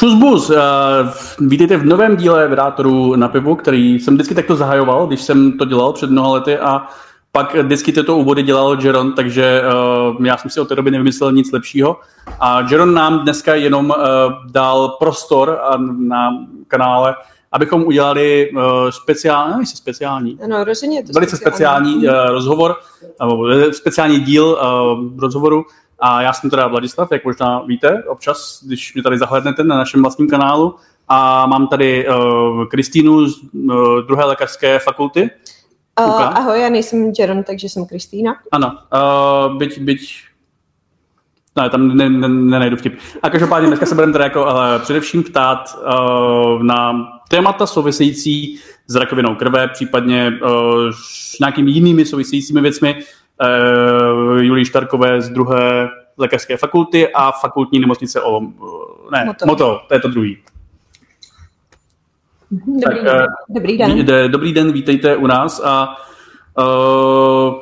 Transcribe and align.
Čus 0.00 0.14
bus, 0.14 0.50
uh, 0.50 0.56
vítejte 1.40 1.76
v 1.76 1.86
novém 1.86 2.16
díle 2.16 2.48
Vydátorů 2.48 3.16
na 3.16 3.28
pivu, 3.28 3.54
který 3.54 4.00
jsem 4.00 4.14
vždycky 4.14 4.34
takto 4.34 4.56
zahajoval, 4.56 5.06
když 5.06 5.22
jsem 5.22 5.52
to 5.52 5.64
dělal 5.64 5.92
před 5.92 6.10
mnoha 6.10 6.30
lety 6.30 6.58
a 6.58 6.86
pak 7.32 7.54
vždycky 7.54 7.92
tyto 7.92 8.16
úvody 8.16 8.42
dělal 8.42 8.78
Jeron, 8.82 9.12
takže 9.12 9.62
uh, 10.16 10.26
já 10.26 10.36
jsem 10.36 10.50
si 10.50 10.60
od 10.60 10.68
té 10.68 10.74
doby 10.74 10.90
nevymyslel 10.90 11.32
nic 11.32 11.52
lepšího. 11.52 11.96
A 12.40 12.60
Jeron 12.70 12.94
nám 12.94 13.18
dneska 13.18 13.54
jenom 13.54 13.90
uh, 13.90 13.96
dal 14.52 14.88
prostor 14.88 15.60
na 15.98 16.30
kanále, 16.68 17.14
abychom 17.52 17.82
udělali 17.82 18.50
uh, 18.50 18.62
speciální, 18.90 19.50
nevím, 19.52 19.66
speciální, 19.66 20.38
ano, 20.44 20.64
rozhodně 20.64 21.02
to 21.02 21.12
velice 21.12 21.36
speciální, 21.36 21.92
speciální 21.94 22.28
uh, 22.28 22.30
rozhovor, 22.30 22.76
uh, 23.24 23.70
speciální 23.70 24.20
díl 24.20 24.44
uh, 24.44 25.20
rozhovoru 25.20 25.64
a 26.00 26.22
já 26.22 26.32
jsem 26.32 26.50
teda 26.50 26.66
Vladislav, 26.66 27.12
jak 27.12 27.24
možná 27.24 27.62
víte, 27.62 28.02
občas, 28.08 28.62
když 28.66 28.94
mě 28.94 29.02
tady 29.02 29.18
zahlednete 29.18 29.64
na 29.64 29.76
našem 29.76 30.02
vlastním 30.02 30.28
kanálu. 30.28 30.74
A 31.12 31.46
mám 31.46 31.66
tady 31.66 32.08
uh, 32.08 32.64
Kristýnu 32.64 33.26
z 33.26 33.42
uh, 33.52 34.00
druhé 34.06 34.24
lékařské 34.24 34.78
fakulty. 34.78 35.30
Uh, 36.00 36.22
ahoj, 36.22 36.60
já 36.60 36.68
nejsem 36.68 37.12
Jaron, 37.18 37.42
takže 37.42 37.68
jsem 37.68 37.86
Kristýna. 37.86 38.34
Ano, 38.52 38.72
uh, 39.48 39.56
byť, 39.58 39.78
byť 39.80 40.00
ne, 41.56 41.70
tam 41.70 41.96
ne, 41.96 42.10
ne, 42.10 42.28
nenajdu 42.28 42.76
vtip. 42.76 42.98
A 43.22 43.30
každopádně 43.30 43.68
dneska 43.68 43.86
se 43.86 43.94
budeme 43.94 44.12
teda 44.12 44.24
jako 44.24 44.46
ale 44.46 44.78
především 44.78 45.22
ptát 45.22 45.78
uh, 45.78 46.62
na 46.62 47.08
témata 47.28 47.66
související 47.66 48.60
s 48.86 48.94
rakovinou 48.94 49.34
krve, 49.34 49.68
případně 49.68 50.32
uh, 50.42 50.50
s 51.04 51.38
nějakými 51.38 51.70
jinými 51.70 52.06
souvisejícími 52.06 52.60
věcmi, 52.60 52.94
uh, 52.94 54.38
Julii 54.38 54.64
Štarkové 54.64 55.20
z 55.20 55.30
druhé 55.30 55.88
lékařské 56.20 56.56
fakulty 56.56 57.08
a 57.08 57.32
fakultní 57.32 57.78
nemocnice 57.80 58.20
o... 58.22 58.40
Ne, 59.12 59.24
Moto, 59.24 59.46
Moto 59.46 59.80
to 59.88 59.94
je 59.94 60.00
to 60.00 60.08
druhý. 60.08 60.38
Dobrý, 62.50 62.82
tak, 62.82 63.04
den. 63.04 63.26
dobrý 63.48 63.78
den. 63.78 64.30
Dobrý 64.30 64.52
den, 64.52 64.72
vítejte 64.72 65.16
u 65.16 65.26
nás 65.26 65.60
a 65.64 65.96
uh, 66.58 67.54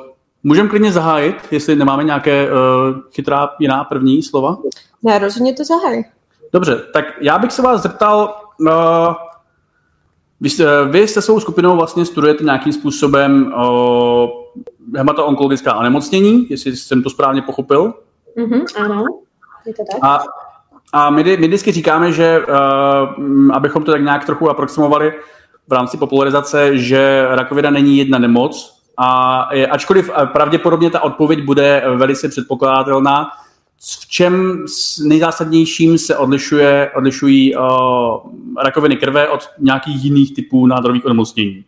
můžeme 0.43 0.69
klidně 0.69 0.91
zahájit, 0.91 1.35
jestli 1.51 1.75
nemáme 1.75 2.03
nějaké 2.03 2.51
uh, 2.51 2.57
chytrá 3.11 3.49
jiná 3.59 3.83
první 3.83 4.23
slova? 4.23 4.57
Ne, 5.03 5.19
rozhodně 5.19 5.53
to 5.53 5.63
zahájí. 5.65 6.03
Dobře, 6.53 6.81
tak 6.93 7.05
já 7.21 7.39
bych 7.39 7.51
se 7.51 7.61
vás 7.61 7.81
zeptal, 7.81 8.35
uh, 8.59 8.69
vy, 10.41 10.49
vy 10.89 11.07
se 11.07 11.21
svou 11.21 11.39
skupinou 11.39 11.75
vlastně 11.75 12.05
studujete 12.05 12.43
nějakým 12.43 12.73
způsobem 12.73 13.53
uh, 13.53 14.29
hematoonkologická 14.95 15.75
onemocnění, 15.75 16.47
jestli 16.49 16.77
jsem 16.77 17.03
to 17.03 17.09
správně 17.09 17.41
pochopil. 17.41 17.93
Mm-hmm, 18.39 18.83
ano, 18.83 19.05
je 19.65 19.73
to 19.73 19.83
tak. 19.91 20.03
A, 20.03 20.23
a 20.93 21.09
my, 21.09 21.23
my 21.23 21.47
vždycky 21.47 21.71
říkáme, 21.71 22.11
že 22.11 22.39
uh, 22.39 23.55
abychom 23.55 23.83
to 23.83 23.91
tak 23.91 24.01
nějak 24.01 24.25
trochu 24.25 24.49
aproximovali 24.49 25.13
v 25.67 25.73
rámci 25.73 25.97
popularizace, 25.97 26.77
že 26.77 27.25
rakovina 27.29 27.69
není 27.69 27.97
jedna 27.97 28.19
nemoc, 28.19 28.79
a 29.01 29.49
je, 29.55 29.67
ačkoliv 29.67 30.09
pravděpodobně 30.25 30.89
ta 30.89 31.03
odpověď 31.03 31.43
bude 31.43 31.83
velice 31.95 32.29
předpokládatelná, 32.29 33.29
v 34.01 34.07
čem 34.07 34.65
nejzásadnějším 35.03 35.97
se 35.97 36.17
odlišuje, 36.17 36.91
odlišují 36.95 37.55
uh, 37.55 37.63
rakoviny 38.63 38.97
krve 38.97 39.29
od 39.29 39.49
nějakých 39.59 40.03
jiných 40.03 40.35
typů 40.35 40.65
nádorových 40.65 41.05
onemocnění? 41.05 41.65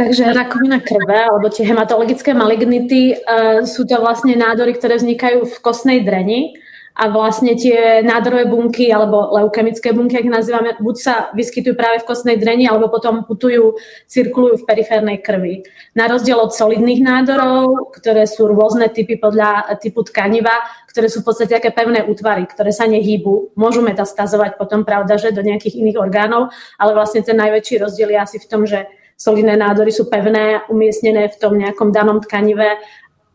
Takže 0.00 0.32
rakovina 0.32 0.80
krve 0.80 1.28
alebo 1.28 1.52
tie 1.52 1.68
hematologické 1.68 2.32
malignity 2.32 3.20
uh, 3.20 3.68
sú 3.68 3.84
to 3.84 4.00
vlastne 4.00 4.32
nádory, 4.32 4.72
ktoré 4.72 4.96
vznikajú 4.96 5.44
v 5.44 5.56
kostnej 5.60 6.00
dreni 6.00 6.56
a 6.96 7.12
vlastne 7.12 7.52
tie 7.52 8.00
nádorové 8.00 8.48
bunky 8.48 8.88
alebo 8.88 9.28
leukemické 9.36 9.92
bunky, 9.92 10.16
ak 10.16 10.24
nazývame, 10.24 10.80
buď 10.80 10.96
sa 10.96 11.14
vyskytujú 11.36 11.76
práve 11.76 12.00
v 12.00 12.08
kostnej 12.08 12.40
dreni, 12.40 12.64
alebo 12.64 12.88
potom 12.88 13.28
putujú, 13.28 13.76
cirkulujú 14.08 14.64
v 14.64 14.66
periférnej 14.68 15.20
krvi. 15.20 15.68
Na 15.92 16.08
rozdiel 16.08 16.40
od 16.40 16.56
solidných 16.56 17.04
nádorov, 17.04 17.92
ktoré 18.00 18.24
sú 18.24 18.48
rôzne 18.48 18.88
typy 18.88 19.20
podľa 19.20 19.80
typu 19.84 20.00
tkaniva, 20.00 20.64
ktoré 20.88 21.12
sú 21.12 21.20
v 21.22 21.28
podstate 21.28 21.60
také 21.60 21.76
pevné 21.76 22.08
útvary, 22.08 22.48
ktoré 22.48 22.72
sa 22.72 22.88
nehýbu. 22.88 23.52
Môžu 23.52 23.84
metastazovať 23.84 24.56
potom, 24.56 24.82
pravda, 24.82 25.20
že 25.20 25.36
do 25.36 25.44
nejakých 25.44 25.76
iných 25.76 26.00
orgánov, 26.00 26.50
ale 26.80 26.90
vlastne 26.96 27.20
ten 27.20 27.36
najväčší 27.36 27.84
rozdiel 27.84 28.16
je 28.16 28.18
asi 28.18 28.36
v 28.40 28.48
tom, 28.48 28.64
že 28.66 28.88
solidné 29.20 29.56
nádory 29.56 29.92
sú 29.92 30.08
pevné, 30.08 30.64
umiestnené 30.72 31.28
v 31.28 31.36
tom 31.36 31.60
nejakom 31.60 31.92
danom 31.92 32.24
tkanive, 32.24 32.80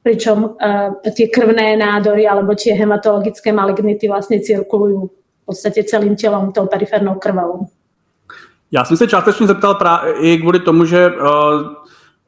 pričom 0.02 0.58
uh, 0.58 0.98
tie 1.14 1.30
krvné 1.30 1.78
nádory 1.78 2.26
alebo 2.26 2.58
tie 2.58 2.74
hematologické 2.74 3.54
malignity 3.54 4.10
vlastne 4.10 4.42
cirkulujú 4.42 5.10
v 5.10 5.44
podstate 5.46 5.86
celým 5.86 6.16
tělem 6.16 6.52
tou 6.52 6.66
periférnou 6.66 7.16
krvou. 7.16 7.70
Já 8.72 8.86
jsem 8.86 8.98
se 8.98 9.08
částečně 9.08 9.48
zeptal 9.48 9.78
i 10.20 10.38
kvůli 10.38 10.60
tomu, 10.60 10.86
že 10.86 11.08
uh, 11.08 11.18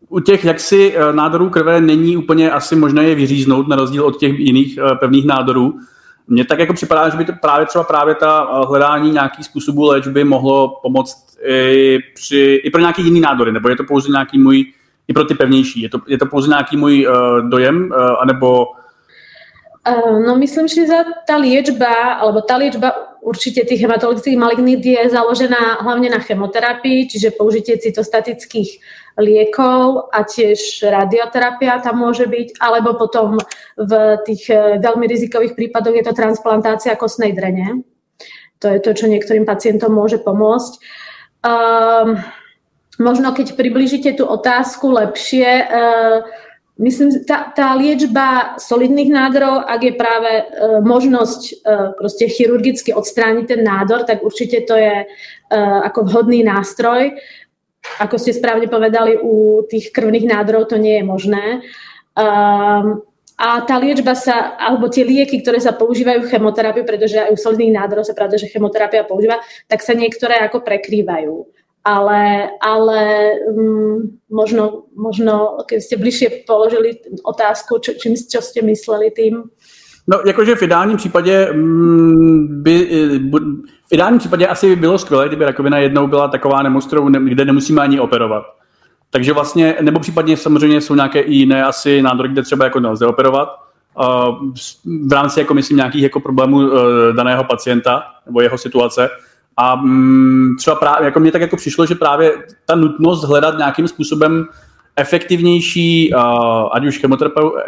u 0.09 0.19
těch 0.19 0.45
jaksi 0.45 0.97
uh, 0.97 1.15
nádorů 1.15 1.49
krve 1.49 1.81
není 1.81 2.17
úplně 2.17 2.51
asi 2.51 2.75
možné 2.75 3.03
je 3.03 3.15
vyříznout, 3.15 3.67
na 3.67 3.75
rozdíl 3.75 4.05
od 4.05 4.19
těch 4.19 4.39
jiných 4.39 4.77
uh, 4.77 4.97
pevných 4.97 5.25
nádorů. 5.25 5.73
Mně 6.27 6.45
tak 6.45 6.59
jako 6.59 6.73
připadá, 6.73 7.09
že 7.09 7.17
by 7.17 7.25
to 7.25 7.33
právě 7.41 7.65
třeba 7.65 7.83
právě 7.83 8.15
ta 8.15 8.63
hledání 8.67 9.11
nějakých 9.11 9.45
způsobů 9.45 9.85
léčby 9.85 10.23
mohlo 10.23 10.79
pomoct 10.81 11.37
i, 11.47 11.99
při, 12.15 12.61
i 12.63 12.69
pro 12.69 12.81
nějaký 12.81 13.03
jiný 13.03 13.19
nádory, 13.19 13.51
nebo 13.51 13.69
je 13.69 13.75
to 13.75 13.83
pouze 13.83 14.09
nějaký 14.11 14.39
můj, 14.39 14.65
i 15.07 15.13
pro 15.13 15.23
ty 15.23 15.33
pevnější, 15.33 15.81
je 15.81 15.89
to, 15.89 15.99
je 16.07 16.17
to 16.17 16.25
pouze 16.25 16.47
nějaký 16.47 16.77
můj 16.77 17.07
uh, 17.07 17.49
dojem, 17.49 17.91
uh, 17.91 18.15
anebo 18.21 18.67
No 20.25 20.35
myslím, 20.35 20.67
že 20.67 20.83
tá 21.23 21.39
liečba, 21.39 22.19
alebo 22.19 22.43
tá 22.43 22.59
liečba 22.59 23.17
určite 23.23 23.63
tých 23.63 23.87
hematologických 23.87 24.39
malignít 24.39 24.83
je 24.83 24.99
založená 25.11 25.79
hlavne 25.83 26.11
na 26.11 26.19
chemoterapii, 26.19 27.07
čiže 27.07 27.35
použitie 27.39 27.79
cytostatických 27.79 28.83
liekov 29.17 30.11
a 30.13 30.27
tiež 30.27 30.87
radioterapia 30.87 31.79
tam 31.79 32.03
môže 32.03 32.27
byť, 32.27 32.59
alebo 32.59 32.99
potom 32.99 33.39
v 33.75 33.91
tých 34.27 34.51
e, 34.53 34.77
veľmi 34.77 35.05
rizikových 35.09 35.57
prípadoch 35.57 35.95
je 35.97 36.05
to 36.05 36.13
transplantácia 36.13 36.93
kostnej 36.99 37.33
drene. 37.33 37.81
To 38.61 38.69
je 38.69 38.79
to, 38.79 38.93
čo 38.93 39.05
niektorým 39.09 39.45
pacientom 39.45 39.93
môže 39.93 40.17
pomôcť. 40.21 40.73
Um, 41.45 42.17
možno 42.97 43.33
keď 43.33 43.53
približíte 43.53 44.17
tú 44.17 44.25
otázku 44.25 44.89
lepšie, 44.89 45.49
uh, 45.69 46.25
myslím, 46.77 47.25
tá, 47.25 47.51
tá 47.53 47.73
liečba 47.73 48.57
solidných 48.61 49.09
nádorov, 49.09 49.65
ak 49.65 49.81
je 49.83 49.93
práve 49.93 50.31
uh, 50.41 50.79
možnosť 50.81 51.41
uh, 51.41 51.91
proste 51.97 52.29
chirurgicky 52.29 52.93
odstrániť 52.93 53.45
ten 53.45 53.61
nádor, 53.65 54.05
tak 54.05 54.21
určite 54.21 54.65
to 54.65 54.77
je 54.77 55.05
uh, 55.05 55.79
ako 55.85 56.05
vhodný 56.05 56.45
nástroj. 56.45 57.17
Ako 58.01 58.19
ste 58.19 58.35
správne 58.35 58.67
povedali, 58.67 59.15
u 59.17 59.63
tých 59.63 59.95
krvných 59.95 60.27
nádorov 60.27 60.67
to 60.69 60.77
nie 60.77 60.99
je 60.99 61.05
možné. 61.05 61.45
Um, 62.17 63.05
a 63.37 63.61
tá 63.61 63.77
liečba 63.77 64.17
sa, 64.17 64.57
alebo 64.57 64.89
tie 64.89 65.05
lieky, 65.05 65.45
ktoré 65.45 65.61
sa 65.61 65.77
používajú 65.77 66.25
v 66.25 66.31
chemoterapii, 66.33 66.81
pretože 66.81 67.21
aj 67.21 67.31
u 67.31 67.37
solidných 67.37 67.77
nádorov 67.77 68.09
sa 68.09 68.17
pravda, 68.17 68.41
že 68.41 68.49
chemoterapia 68.49 69.05
používa, 69.05 69.37
tak 69.69 69.85
sa 69.85 69.93
niektoré 69.93 70.41
ako 70.41 70.65
prekrývajú. 70.65 71.45
Ale, 71.87 72.51
ale 72.59 73.31
um, 73.47 74.19
možno, 74.27 74.91
možno, 74.91 75.63
keď 75.63 75.79
ste 75.79 75.95
bližšie 75.95 76.43
položili 76.43 76.99
otázku, 77.23 77.79
čo, 77.79 77.95
čím, 77.95 78.11
čo 78.19 78.43
ste 78.43 78.59
mysleli 78.59 79.07
tým? 79.15 79.47
No, 80.07 80.19
jakože 80.25 80.55
v 80.55 80.63
ideálním 80.63 80.97
případě 80.97 81.53
mm, 81.53 82.63
by, 82.63 82.75
v 83.87 83.91
ideálním 83.91 84.19
případě 84.19 84.47
asi 84.47 84.67
by 84.69 84.75
bylo 84.75 84.97
skvělé, 84.97 85.27
kdyby 85.27 85.45
rakovina 85.45 85.77
jednou 85.77 86.07
byla 86.07 86.27
taková 86.27 86.63
nemoc, 86.63 86.87
kde 87.23 87.45
nemusíme 87.45 87.81
ani 87.81 87.99
operovat. 87.99 88.43
Takže 89.09 89.33
vlastně, 89.33 89.75
nebo 89.81 89.99
případně 89.99 90.37
samozřejmě 90.37 90.81
jsou 90.81 90.95
nějaké 90.95 91.19
i 91.19 91.33
jiné 91.33 91.63
asi 91.63 92.01
nádory, 92.01 92.29
kde 92.29 92.43
třeba 92.43 92.65
jako 92.65 92.79
nelze 92.79 93.07
operovat, 93.07 93.49
v 95.07 95.11
rámci 95.11 95.39
jako 95.39 95.53
myslím 95.53 95.77
nějakých 95.77 96.03
jako 96.03 96.19
problémů 96.19 96.61
e, 96.61 97.13
daného 97.13 97.43
pacienta 97.43 98.03
nebo 98.25 98.41
jeho 98.41 98.57
situace. 98.57 99.09
A 99.57 99.75
mm, 99.75 100.55
třeba 100.57 100.75
právě, 100.75 101.05
jako 101.05 101.19
mě 101.19 101.31
tak 101.31 101.41
jako 101.41 101.57
přišlo, 101.57 101.85
že 101.85 101.95
právě 101.95 102.33
ta 102.65 102.75
nutnost 102.75 103.23
hledat 103.23 103.57
nějakým 103.57 103.87
způsobem 103.87 104.45
efektivnější, 104.95 106.13
ať 106.71 106.85
už 106.85 107.01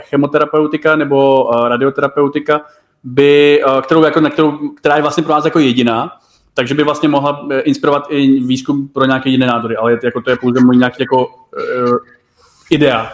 chemoterapeutika 0.02 0.96
nebo 0.96 1.50
radioterapeutika, 1.68 2.62
by, 3.04 3.62
kterou, 3.82 4.04
jako, 4.04 4.20
na 4.20 4.30
kterou, 4.30 4.70
která 4.70 4.96
je 4.96 5.02
vlastně 5.02 5.24
pro 5.24 5.34
nás 5.34 5.46
jako 5.46 5.60
jediná, 5.60 6.12
takže 6.54 6.76
by 6.76 6.84
vlastně 6.84 7.10
mohla 7.10 7.48
eh, 7.52 7.60
inspirovat 7.60 8.04
i 8.10 8.40
výzkum 8.40 8.88
pro 8.88 9.06
nějaké 9.06 9.30
jiné 9.30 9.48
nádory, 9.48 9.78
ale 9.78 10.00
jako 10.04 10.22
to 10.22 10.30
je 10.30 10.38
pouze 10.38 10.60
můj 10.60 10.78
nějaký 10.78 10.98
jako 11.00 11.28
uh, 11.28 11.98
idea. 12.70 13.12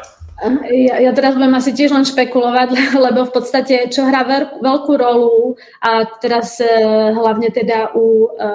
Ja, 0.67 0.99
ja 0.99 1.11
teraz 1.15 1.39
budem 1.39 1.55
asi 1.55 1.71
tiež 1.71 1.95
len 1.95 2.03
špekulovať, 2.03 2.75
lebo 3.07 3.23
v 3.23 3.31
podstate, 3.31 3.87
čo 3.87 4.03
hrá 4.03 4.27
veľkú 4.59 4.93
rolu 4.99 5.55
a 5.79 6.03
teraz 6.19 6.59
e, 6.59 6.67
hlavne 7.15 7.47
teda 7.55 7.95
u 7.95 8.27
e, 8.27 8.49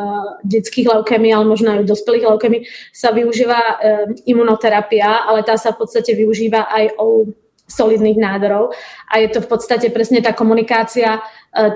detských 0.44 0.92
leukemí, 0.92 1.32
ale 1.32 1.48
možno 1.48 1.72
aj 1.72 1.80
u 1.80 1.88
dospelých 1.88 2.28
leukemí 2.28 2.58
sa 2.92 3.16
využíva 3.16 3.56
e, 3.56 3.74
imunoterapia, 4.28 5.24
ale 5.24 5.40
tá 5.40 5.56
sa 5.56 5.72
v 5.72 5.80
podstate 5.80 6.12
využíva 6.12 6.68
aj 6.68 6.84
u 7.00 7.32
solidných 7.64 8.18
nádorov. 8.18 8.76
A 9.08 9.24
je 9.24 9.32
to 9.32 9.40
v 9.40 9.48
podstate 9.48 9.88
presne 9.88 10.20
tá 10.20 10.36
komunikácia 10.36 11.16
e, 11.16 11.20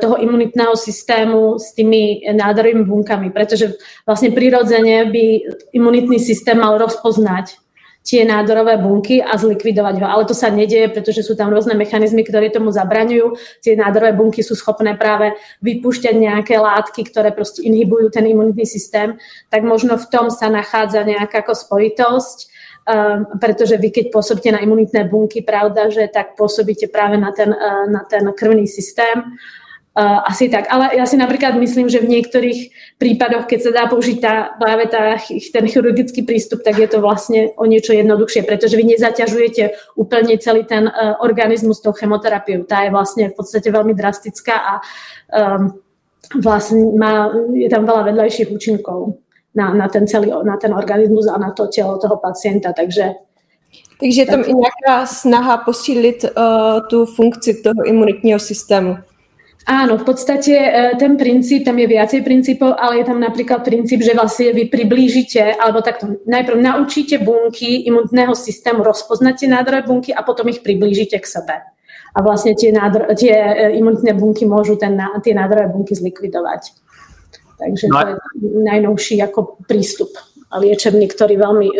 toho 0.04 0.20
imunitného 0.20 0.76
systému 0.76 1.56
s 1.56 1.72
tými 1.72 2.28
nádorovými 2.28 2.84
bunkami, 2.84 3.32
pretože 3.32 3.80
vlastne 4.04 4.36
prirodzene 4.36 5.08
by 5.08 5.24
imunitný 5.72 6.20
systém 6.20 6.60
mal 6.60 6.76
rozpoznať 6.76 7.63
tie 8.04 8.20
nádorové 8.28 8.76
bunky 8.76 9.24
a 9.24 9.32
zlikvidovať 9.40 10.04
ho. 10.04 10.06
Ale 10.06 10.28
to 10.28 10.36
sa 10.36 10.52
nedieje, 10.52 10.92
pretože 10.92 11.24
sú 11.24 11.32
tam 11.32 11.48
rôzne 11.48 11.72
mechanizmy, 11.72 12.20
ktoré 12.20 12.52
tomu 12.52 12.68
zabraňujú. 12.68 13.32
Tie 13.64 13.72
nádorové 13.80 14.12
bunky 14.12 14.44
sú 14.44 14.52
schopné 14.52 14.92
práve 14.92 15.32
vypúšťať 15.64 16.14
nejaké 16.14 16.60
látky, 16.60 17.00
ktoré 17.08 17.32
proste 17.32 17.64
inhibujú 17.64 18.12
ten 18.12 18.28
imunitný 18.28 18.68
systém. 18.68 19.16
Tak 19.48 19.64
možno 19.64 19.96
v 19.96 20.06
tom 20.12 20.28
sa 20.28 20.52
nachádza 20.52 21.00
nejaká 21.00 21.40
ako 21.40 21.56
spojitosť, 21.56 22.38
um, 22.84 23.40
pretože 23.40 23.80
vy 23.80 23.88
keď 23.88 24.12
pôsobíte 24.12 24.52
na 24.52 24.60
imunitné 24.60 25.08
bunky, 25.08 25.40
pravda, 25.40 25.88
že 25.88 26.04
tak 26.12 26.36
pôsobíte 26.36 26.92
práve 26.92 27.16
na 27.16 27.32
ten, 27.32 27.48
uh, 27.56 27.88
na 27.88 28.04
ten 28.04 28.28
krvný 28.36 28.68
systém. 28.68 29.32
Uh, 29.94 30.26
asi 30.26 30.50
tak. 30.50 30.67
Ale 30.75 30.91
ja 30.99 31.06
si 31.06 31.14
napríklad 31.14 31.55
myslím, 31.55 31.87
že 31.87 32.02
v 32.02 32.19
niektorých 32.19 32.58
prípadoch, 32.99 33.46
keď 33.46 33.58
sa 33.62 33.70
dá 33.70 33.85
použiť 33.87 34.19
tá, 34.19 34.50
práve 34.58 34.91
tá, 34.91 35.14
ten 35.31 35.64
chirurgický 35.70 36.26
prístup, 36.26 36.67
tak 36.67 36.82
je 36.82 36.91
to 36.91 36.99
vlastne 36.99 37.55
o 37.55 37.62
niečo 37.62 37.94
jednoduchšie, 37.94 38.43
pretože 38.43 38.75
vy 38.75 38.91
nezaťažujete 38.91 39.94
úplne 39.94 40.35
celý 40.43 40.67
ten 40.67 40.91
uh, 40.91 41.14
organizmus 41.23 41.79
tou 41.79 41.94
chemoterapiou. 41.94 42.67
Tá 42.67 42.82
je 42.82 42.91
vlastne 42.91 43.31
v 43.31 43.38
podstate 43.38 43.70
veľmi 43.70 43.94
drastická 43.94 44.55
a 44.58 44.73
um, 45.31 45.79
vlastne 46.43 46.91
má, 46.99 47.31
je 47.55 47.70
tam 47.70 47.87
veľa 47.87 48.11
vedľajších 48.11 48.50
účinkov 48.50 49.23
na, 49.55 49.70
na, 49.79 49.87
ten 49.87 50.11
celý, 50.11 50.35
na 50.43 50.58
ten 50.58 50.75
organizmus 50.75 51.31
a 51.31 51.38
na 51.38 51.55
to 51.55 51.70
telo 51.70 52.02
toho 52.02 52.19
pacienta. 52.19 52.75
Takže 52.75 53.14
takže 54.00 54.23
je 54.23 54.26
tam 54.26 54.43
tak. 54.43 54.49
i 54.49 54.55
nějaká 54.55 55.06
snaha 55.06 55.56
posílit 55.56 56.25
uh, 56.25 56.31
tu 56.91 57.06
funkci 57.06 57.62
toho 57.62 57.85
imunitního 57.87 58.38
systému. 58.38 58.96
Áno, 59.64 59.96
v 59.96 60.05
podstate 60.05 60.52
e, 60.52 60.70
ten 61.00 61.16
princíp, 61.16 61.64
tam 61.64 61.81
je 61.81 61.88
viacej 61.88 62.20
princípov, 62.20 62.76
ale 62.76 63.00
je 63.00 63.08
tam 63.08 63.16
napríklad 63.16 63.64
princíp, 63.64 64.05
že 64.05 64.12
vlastne 64.12 64.52
vy 64.52 64.69
priblížite, 64.69 65.56
alebo 65.56 65.81
takto 65.81 66.20
najprv 66.28 66.61
naučíte 66.61 67.16
bunky 67.25 67.88
imunitného 67.88 68.37
systému 68.37 68.84
rozpoznať 68.84 69.34
tie 69.40 69.49
nádorové 69.49 69.88
bunky 69.88 70.11
a 70.12 70.20
potom 70.20 70.52
ich 70.52 70.61
priblížite 70.61 71.16
k 71.16 71.25
sebe. 71.25 71.56
A 72.14 72.19
vlastne 72.20 72.52
tie, 72.52 72.76
nádor, 72.76 73.08
tie 73.16 73.32
e, 73.32 73.81
imunitné 73.81 74.12
bunky 74.12 74.44
môžu 74.44 74.76
ten, 74.76 75.00
tie 75.25 75.32
nádorové 75.32 75.72
bunky 75.72 75.96
zlikvidovať. 75.96 76.62
Takže 77.56 77.88
no. 77.88 77.96
to 77.96 78.06
je 78.12 78.14
najnovší 78.69 79.17
ako 79.25 79.64
prístup 79.64 80.12
liečebný, 80.52 81.08
ktorý 81.08 81.40
veľmi 81.40 81.69
e, 81.72 81.76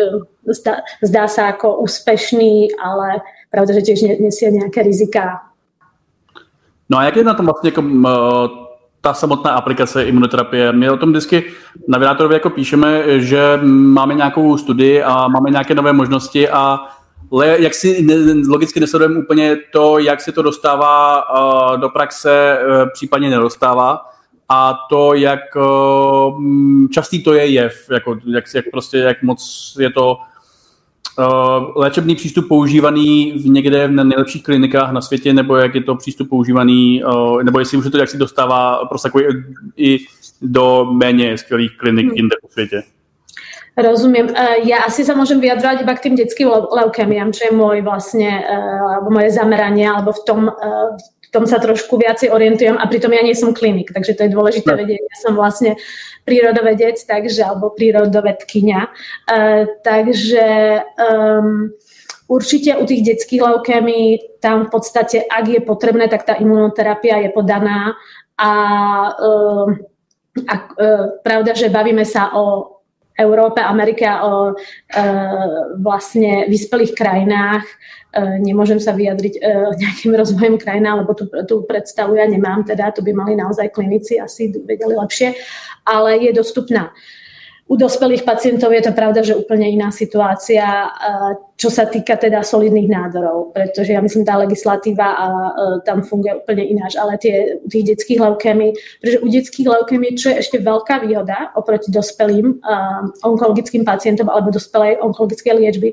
zdá, 0.57 0.81
zdá 1.05 1.29
sa 1.29 1.53
ako 1.53 1.85
úspešný, 1.85 2.81
ale 2.81 3.21
pravda, 3.53 3.77
že 3.77 3.93
tiež 3.93 4.17
nesie 4.17 4.49
nejaké 4.49 4.81
riziká 4.81 5.44
No 6.89 6.97
a 6.97 7.03
jak 7.03 7.15
je 7.15 7.23
na 7.23 7.33
tom 7.33 7.45
vlastně 7.45 7.67
jako, 7.67 7.81
uh, 7.81 8.65
ta 9.01 9.13
samotná 9.13 9.51
aplikace 9.51 10.05
imunoterapie? 10.05 10.71
My 10.71 10.89
o 10.89 10.97
tom 10.97 11.09
vždycky 11.09 11.43
na 11.87 11.97
Vynátorově 11.97 12.35
jako 12.35 12.49
píšeme, 12.49 13.19
že 13.19 13.59
máme 13.63 14.13
nějakou 14.13 14.57
studii 14.57 15.03
a 15.03 15.27
máme 15.27 15.49
nějaké 15.49 15.75
nové 15.75 15.93
možnosti 15.93 16.49
a 16.49 16.79
le, 17.31 17.61
jak 17.61 17.73
si 17.73 18.01
ne, 18.01 18.15
logicky 18.49 18.79
nesledujeme 18.79 19.19
úplně 19.19 19.57
to, 19.73 19.99
jak 19.99 20.21
se 20.21 20.31
to 20.31 20.41
dostává 20.41 21.23
uh, 21.29 21.77
do 21.77 21.89
praxe, 21.89 22.59
uh, 22.59 22.89
případně 22.93 23.29
nedostává 23.29 24.11
a 24.49 24.73
to, 24.89 25.13
jak 25.13 25.39
uh, 25.55 26.41
častý 26.91 27.23
to 27.23 27.33
je 27.33 27.45
jev, 27.47 27.73
jako, 27.91 28.17
jak, 28.25 28.43
jak 28.55 28.65
prostě, 28.71 28.97
jak 28.97 29.23
moc 29.23 29.73
je 29.79 29.91
to 29.91 30.17
léčebný 31.75 32.15
přístup 32.15 32.47
používaný 32.47 33.31
v 33.31 33.49
někde 33.49 33.87
v 33.87 33.91
nejlepších 33.91 34.43
klinikách 34.43 34.91
na 34.91 35.01
světě, 35.01 35.33
nebo 35.33 35.55
jak 35.55 35.75
je 35.75 35.83
to 35.83 35.95
přístup 35.95 36.29
používaný, 36.29 37.03
uh, 37.03 37.43
nebo 37.43 37.59
jestli 37.59 37.77
už 37.77 37.89
to 37.91 37.97
jak 37.97 38.09
si 38.09 38.17
dostává 38.17 38.79
jako 39.05 39.19
i 39.77 39.97
do 40.41 40.85
méně 40.91 41.37
skvělých 41.37 41.77
klinik 41.77 42.05
hmm. 42.05 42.15
jinde 42.15 42.35
po 42.41 42.47
světě. 42.47 42.83
Rozumiem. 43.75 44.31
Ja 44.63 44.87
asi 44.87 45.03
sa 45.03 45.19
môžem 45.19 45.43
vyjadrovať 45.43 45.83
iba 45.83 45.93
k 45.99 46.07
tým 46.07 46.15
detským 46.15 46.47
leukemiám, 46.47 47.35
čo 47.35 47.51
je 47.51 47.53
môj 47.59 47.83
vlastne, 47.83 48.39
alebo 48.79 49.11
moje 49.11 49.35
zameranie, 49.35 49.83
alebo 49.83 50.15
v 50.15 50.21
tom, 50.23 50.47
v 50.47 51.07
tom 51.35 51.43
sa 51.43 51.59
trošku 51.59 51.99
viacej 51.99 52.31
orientujem 52.31 52.79
a 52.79 52.87
pritom 52.87 53.11
ja 53.11 53.19
nie 53.19 53.35
som 53.35 53.51
klinik, 53.51 53.91
takže 53.91 54.15
to 54.15 54.23
je 54.23 54.31
dôležité 54.31 54.71
no. 54.71 54.79
vedieť. 54.79 55.03
Ja 55.03 55.17
som 55.19 55.33
vlastne 55.35 55.75
prírodovedec, 56.23 56.95
takže, 57.03 57.43
alebo 57.43 57.75
prírodovedkynia. 57.75 58.87
Uh, 59.27 59.67
takže 59.83 60.47
um, 60.95 61.75
Určite 62.25 62.73
u 62.81 62.85
tých 62.89 63.05
detských 63.05 63.41
leukémií 63.41 64.41
tam 64.41 64.65
v 64.65 64.73
podstate, 64.73 65.21
ak 65.29 65.45
je 65.45 65.61
potrebné, 65.61 66.09
tak 66.09 66.25
tá 66.25 66.33
imunoterapia 66.33 67.21
je 67.21 67.29
podaná 67.29 67.93
a, 68.33 68.51
uh, 69.13 69.69
a 70.49 70.53
uh, 70.57 71.05
pravda, 71.21 71.53
že 71.53 71.69
bavíme 71.69 72.01
sa 72.01 72.33
o 72.33 72.74
Európe, 73.15 73.63
Amerike 73.63 74.03
a 74.03 74.27
o 74.27 74.51
uh, 74.51 74.55
vlastne 75.79 76.45
vyspelých 76.51 76.93
krajinách. 76.95 77.63
Uh, 78.15 78.39
nemôžem 78.39 78.79
sa 78.79 78.95
vyjadriť 78.95 79.39
uh, 79.39 79.71
nejakým 79.75 80.11
rozvojom 80.21 80.55
krajina, 80.59 80.99
lebo 80.99 81.15
tú, 81.15 81.27
tú 81.47 81.63
predstavu 81.63 82.19
ja 82.19 82.27
nemám, 82.27 82.67
teda 82.67 82.91
to 82.91 83.03
by 83.03 83.15
mali 83.15 83.35
naozaj 83.35 83.71
klinici 83.71 84.19
asi 84.19 84.51
vedeli 84.51 84.95
lepšie 84.95 85.35
ale 85.85 86.17
je 86.17 86.33
dostupná. 86.33 86.93
U 87.65 87.81
dospelých 87.81 88.29
pacientov 88.29 88.69
je 88.77 88.83
to 88.85 88.93
pravda, 88.93 89.25
že 89.25 89.33
úplne 89.33 89.65
iná 89.65 89.89
situácia, 89.89 90.85
čo 91.57 91.73
sa 91.73 91.89
týka 91.89 92.13
teda 92.13 92.45
solidných 92.45 92.85
nádorov, 92.85 93.57
pretože 93.57 93.89
ja 93.89 94.05
myslím, 94.05 94.21
tá 94.21 94.37
legislatíva 94.37 95.07
a 95.17 95.25
tam 95.81 96.05
funguje 96.05 96.45
úplne 96.45 96.61
ináč, 96.61 96.93
ale 96.93 97.17
tie, 97.17 97.57
tých 97.65 97.89
detských 97.89 98.21
leukemí, 98.21 98.69
pretože 99.01 99.17
u 99.17 99.27
detských 99.33 99.65
leukemí, 99.65 100.13
čo 100.13 100.29
je 100.29 100.45
ešte 100.45 100.61
veľká 100.61 101.09
výhoda 101.09 101.57
oproti 101.57 101.89
dospelým 101.89 102.61
onkologickým 103.25 103.81
pacientom 103.81 104.29
alebo 104.29 104.53
dospelej 104.53 105.01
onkologickej 105.01 105.53
liečby, 105.57 105.89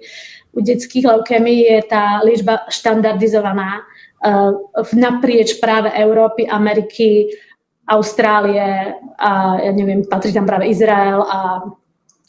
u 0.52 0.60
detských 0.60 1.08
leukemí 1.08 1.72
je 1.72 1.88
tá 1.88 2.20
liečba 2.20 2.68
štandardizovaná 2.68 3.80
naprieč 4.92 5.56
práve 5.56 5.88
Európy, 5.88 6.44
Ameriky, 6.44 7.32
Austrálie 7.82 8.94
a 9.18 9.58
ja 9.58 9.72
neviem, 9.74 10.06
patrí 10.06 10.30
tam 10.30 10.46
práve 10.46 10.70
Izrael 10.70 11.18
a 11.26 11.66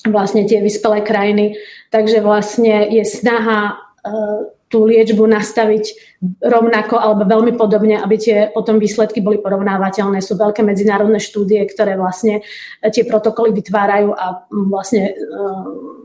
vlastne 0.09 0.43
tie 0.49 0.59
vyspelé 0.59 1.05
krajiny. 1.05 1.55
Takže 1.93 2.25
vlastne 2.25 2.89
je 2.89 3.05
snaha 3.05 3.77
uh, 3.77 4.49
tú 4.67 4.89
liečbu 4.89 5.21
nastaviť 5.29 6.17
rovnako 6.41 6.97
alebo 6.97 7.29
veľmi 7.29 7.53
podobne, 7.53 8.01
aby 8.01 8.15
tie 8.17 8.37
potom 8.49 8.81
výsledky 8.81 9.21
boli 9.21 9.37
porovnávateľné. 9.37 10.25
Sú 10.25 10.33
veľké 10.33 10.65
medzinárodné 10.65 11.21
štúdie, 11.21 11.61
ktoré 11.69 11.93
vlastne 12.01 12.41
tie 12.81 13.05
protokoly 13.05 13.53
vytvárajú 13.53 14.09
a 14.17 14.49
vlastne 14.49 15.13
uh, 15.13 16.01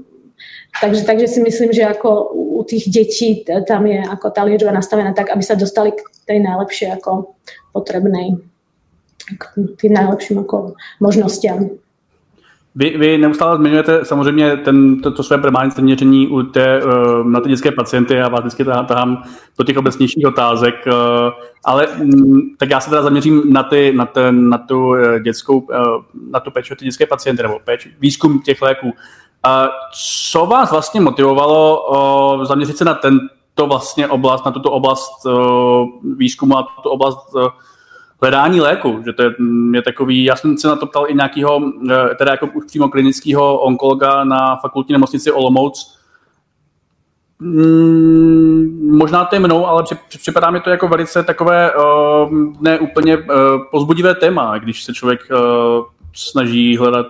Takže, 0.80 1.02
takže 1.02 1.26
si 1.26 1.40
myslím, 1.42 1.74
že 1.74 1.82
ako 1.90 2.30
u 2.30 2.62
tých 2.62 2.86
detí 2.86 3.42
tam 3.42 3.82
je 3.86 3.98
ako 3.98 4.30
tá 4.30 4.46
liečba 4.46 4.70
nastavená 4.70 5.10
tak, 5.10 5.34
aby 5.34 5.42
sa 5.42 5.58
dostali 5.58 5.90
k 5.90 5.98
tej 6.22 6.38
najlepšej 6.38 7.02
ako 7.02 7.34
potrebnej 7.74 8.38
k 9.38 9.44
tým 9.80 9.92
najlepším 9.92 10.36
jako 10.36 10.72
možnostiam. 11.00 11.68
Vy, 12.74 12.96
vy 12.98 13.18
neustále 13.18 13.56
zmiňujete 13.56 14.04
samozřejmě 14.04 14.56
ten, 14.56 15.00
to, 15.00 15.10
to 15.10 15.22
své 15.22 15.38
primární 15.38 15.70
zaměření 15.70 16.28
u 16.28 16.42
té, 16.42 16.80
na 17.24 17.40
ty 17.40 17.48
dětské 17.48 17.70
pacienty 17.72 18.20
a 18.20 18.28
vás 18.28 18.40
vždycky 18.40 18.64
tahám 18.64 19.22
do 19.58 19.64
těch 19.64 19.76
obecnějších 19.76 20.26
otázek, 20.26 20.74
uh, 20.86 20.92
ale 21.64 21.88
um, 21.88 22.54
tak 22.58 22.70
já 22.70 22.80
se 22.80 22.90
teda 22.90 23.02
zaměřím 23.02 23.52
na, 23.52 23.62
ty, 23.62 23.92
na, 23.96 24.06
ten, 24.06 24.48
na 24.48 24.58
tu 24.58 24.88
uh, 24.88 25.18
dětskou, 25.18 25.58
uh, 25.58 25.76
na 26.30 26.40
tu 26.40 26.50
péči 26.50 26.76
ty 26.76 26.84
dětské 26.84 27.06
pacienty 27.06 27.42
nebo 27.42 27.58
péči, 27.64 27.90
výzkum 28.00 28.40
těch 28.40 28.62
léků. 28.62 28.92
Co 30.30 30.46
vás 30.46 30.70
vlastně 30.70 31.00
motivovalo 31.00 32.44
zaměřit 32.44 32.76
se 32.76 32.84
na 32.84 32.94
tento 32.94 33.66
vlastně 33.66 34.08
oblast, 34.08 34.44
na 34.44 34.50
tuto 34.50 34.70
oblast 34.70 35.26
výzkumu 36.16 36.58
a 36.58 36.62
tuto 36.62 36.90
oblast 36.90 37.34
hledání 38.20 38.60
léku, 38.60 39.02
že 39.04 39.12
to 39.12 39.22
je, 39.22 39.34
mm, 39.38 39.74
je 39.74 39.82
takový, 39.82 40.24
já 40.24 40.36
jsem 40.36 40.58
se 40.58 40.68
na 40.68 40.76
to 40.76 40.86
ptal 40.86 41.04
i 41.08 41.14
nějakého, 41.14 41.60
eh, 41.90 42.14
teda 42.14 42.30
jako 42.30 42.46
už 42.54 42.64
přímo 42.64 42.88
klinického 42.88 43.58
onkologa 43.58 44.24
na 44.24 44.56
fakultní 44.56 44.92
nemocnici 44.92 45.32
Olomouc, 45.32 45.98
Mm, 47.40 48.96
možná 48.96 49.24
to 49.24 49.36
je 49.36 49.40
mnou, 49.40 49.66
ale 49.66 49.84
připadá 50.08 50.50
mi 50.50 50.60
to 50.60 50.70
jako 50.70 50.88
velice 50.88 51.22
takové 51.22 51.72
uh, 51.74 52.32
ne 52.60 52.78
úplně 52.78 53.16
uh, 53.16 53.24
pozbudivé 53.70 54.14
téma, 54.14 54.58
když 54.58 54.84
se 54.84 54.94
člověk 54.94 55.20
uh, 55.30 55.84
snaží 56.14 56.76
hledat, 56.76 57.06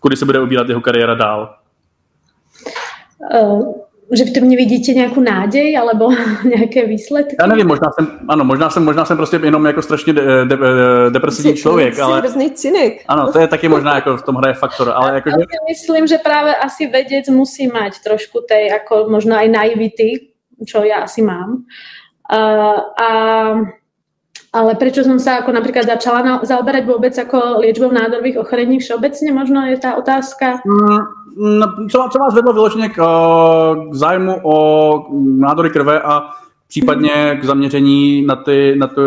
kudy 0.00 0.16
se 0.16 0.24
bude 0.24 0.40
ubírat 0.40 0.68
jeho 0.68 0.80
kariéra 0.80 1.14
dál. 1.14 1.56
Uh, 3.42 3.74
že 4.12 4.24
v 4.24 4.32
tom 4.32 4.48
nevidíte 4.48 4.92
nějakou 4.92 5.20
nádej 5.20 5.78
alebo 5.78 6.10
nějaké 6.44 6.86
výsledky? 6.86 7.36
Já 7.40 7.46
nevím, 7.46 7.66
možná 7.66 7.90
jsem, 7.92 8.18
ano, 8.28 8.44
možná 8.44 8.70
jsem, 8.70 8.84
možná 8.84 9.04
jsem 9.04 9.16
prostě 9.16 9.40
jenom 9.44 9.66
jako 9.66 9.82
strašně 9.82 10.12
de, 10.12 10.22
de, 10.44 10.56
de, 10.56 10.56
depresivní 11.10 11.54
člověk, 11.54 11.94
jsi 11.94 12.00
ale... 12.00 12.28
Jsi 12.28 12.50
cynik. 12.50 13.04
Ano, 13.08 13.32
to 13.32 13.38
je 13.38 13.48
taky 13.48 13.68
možná 13.68 13.94
jako 13.94 14.16
v 14.16 14.22
tom 14.22 14.34
hraje 14.36 14.54
faktor, 14.54 14.92
ale 14.94 15.14
jako... 15.14 15.28
Já 15.28 15.36
si 15.36 15.58
myslím, 15.68 16.06
že 16.06 16.18
právě 16.18 16.54
asi 16.56 16.86
vedec 16.86 17.28
musí 17.28 17.66
mať 17.66 17.92
trošku 18.04 18.40
tej 18.48 18.66
jako 18.66 19.06
možná 19.10 19.38
aj 19.38 19.48
naivity, 19.48 20.28
čo 20.66 20.82
ja 20.82 21.06
asi 21.06 21.22
mám. 21.22 21.64
Uh, 22.28 22.78
a 22.98 23.08
ale 24.52 24.74
prečo 24.74 25.04
som 25.04 25.20
sa 25.20 25.44
ako 25.44 25.52
napríklad 25.52 25.84
začala 25.84 26.20
na, 26.24 26.32
zaoberať 26.40 26.84
vôbec 26.88 27.12
ako 27.12 27.60
liečbou 27.60 27.92
nádorových 27.92 28.40
ochorení 28.40 28.80
všeobecne, 28.80 29.30
možno 29.32 29.60
je 29.68 29.76
tá 29.76 29.96
otázka? 30.00 30.64
Mm, 30.64 31.00
no, 31.36 31.66
co, 31.90 32.08
co 32.12 32.18
vás 32.18 32.34
vedlo 32.34 32.52
vyloženě 32.52 32.88
k, 32.88 32.96
k 33.90 33.94
zájmu 33.94 34.40
o 34.42 34.56
nádory 35.20 35.70
krve 35.70 36.00
a 36.00 36.22
případně 36.68 37.38
k 37.40 37.44
zaměření 37.44 38.22
na 38.26 38.36
ty, 38.36 38.76
na 38.78 38.86
ty, 38.86 39.00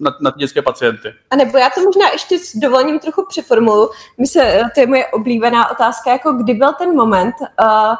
na, 0.00 0.10
na 0.20 0.30
ty 0.30 0.38
dětské 0.38 0.62
pacienty. 0.62 1.08
A 1.30 1.36
nebo 1.36 1.58
já 1.58 1.70
to 1.70 1.80
možná 1.80 2.08
ještě 2.12 2.38
s 2.38 2.56
dovolením 2.56 2.98
trochu 2.98 3.24
přeformuluji. 3.28 3.88
My 4.18 4.26
se, 4.26 4.60
to 4.74 4.80
je 4.80 4.86
moje 4.86 5.06
oblíbená 5.06 5.70
otázka, 5.70 6.10
jako 6.10 6.32
kdy 6.32 6.54
byl 6.54 6.72
ten 6.72 6.96
moment, 6.96 7.34
uh, 7.40 7.94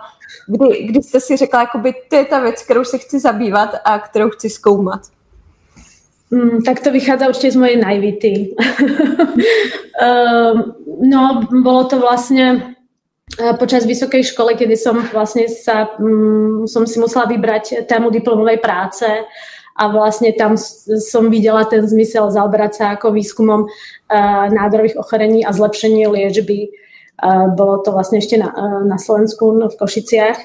kdy, 0.46 0.84
kdy 0.84 1.02
jste 1.02 1.20
si 1.20 1.36
řekla, 1.36 1.60
jakoby, 1.60 1.94
to 2.10 2.16
je 2.16 2.24
ta 2.24 2.40
věc, 2.40 2.62
kterou 2.62 2.84
se 2.84 2.98
chci 2.98 3.20
zabývat 3.20 3.70
a 3.84 3.98
kterou 3.98 4.30
chci 4.30 4.50
zkoumat. 4.50 5.00
Mm, 6.32 6.62
tak 6.64 6.80
to 6.80 6.92
vychádza 6.92 7.28
určite 7.28 7.50
z 7.50 7.56
mojej 7.56 7.76
naivity. 7.76 8.56
um, 10.00 10.72
no, 11.12 11.44
bolo 11.62 11.84
to 11.84 12.00
vlastne 12.00 12.74
uh, 13.36 13.54
počas 13.60 13.84
vysokej 13.84 14.24
školy, 14.32 14.56
kedy 14.56 14.72
som 14.72 14.96
vlastne 15.12 15.44
sa, 15.52 15.92
um, 16.00 16.64
som 16.64 16.88
si 16.88 16.96
musela 16.96 17.28
vybrať 17.28 17.84
tému 17.84 18.08
diplomovej 18.08 18.64
práce 18.64 19.04
a 19.76 19.82
vlastne 19.92 20.32
tam 20.32 20.56
som 21.00 21.28
videla 21.28 21.68
ten 21.68 21.84
zmysel 21.84 22.32
zaoberať 22.32 22.72
sa 22.80 22.84
ako 22.96 23.12
výskumom 23.12 23.68
uh, 23.68 24.46
nádorových 24.48 24.96
ochorení 24.96 25.44
a 25.44 25.52
zlepšenie 25.52 26.08
liečby. 26.08 26.72
Uh, 27.20 27.52
bolo 27.52 27.84
to 27.84 27.92
vlastne 27.92 28.24
ešte 28.24 28.40
na, 28.40 28.48
uh, 28.56 28.80
na 28.88 28.96
Slovensku, 28.96 29.52
no, 29.52 29.68
v 29.68 29.76
Košiciach 29.76 30.38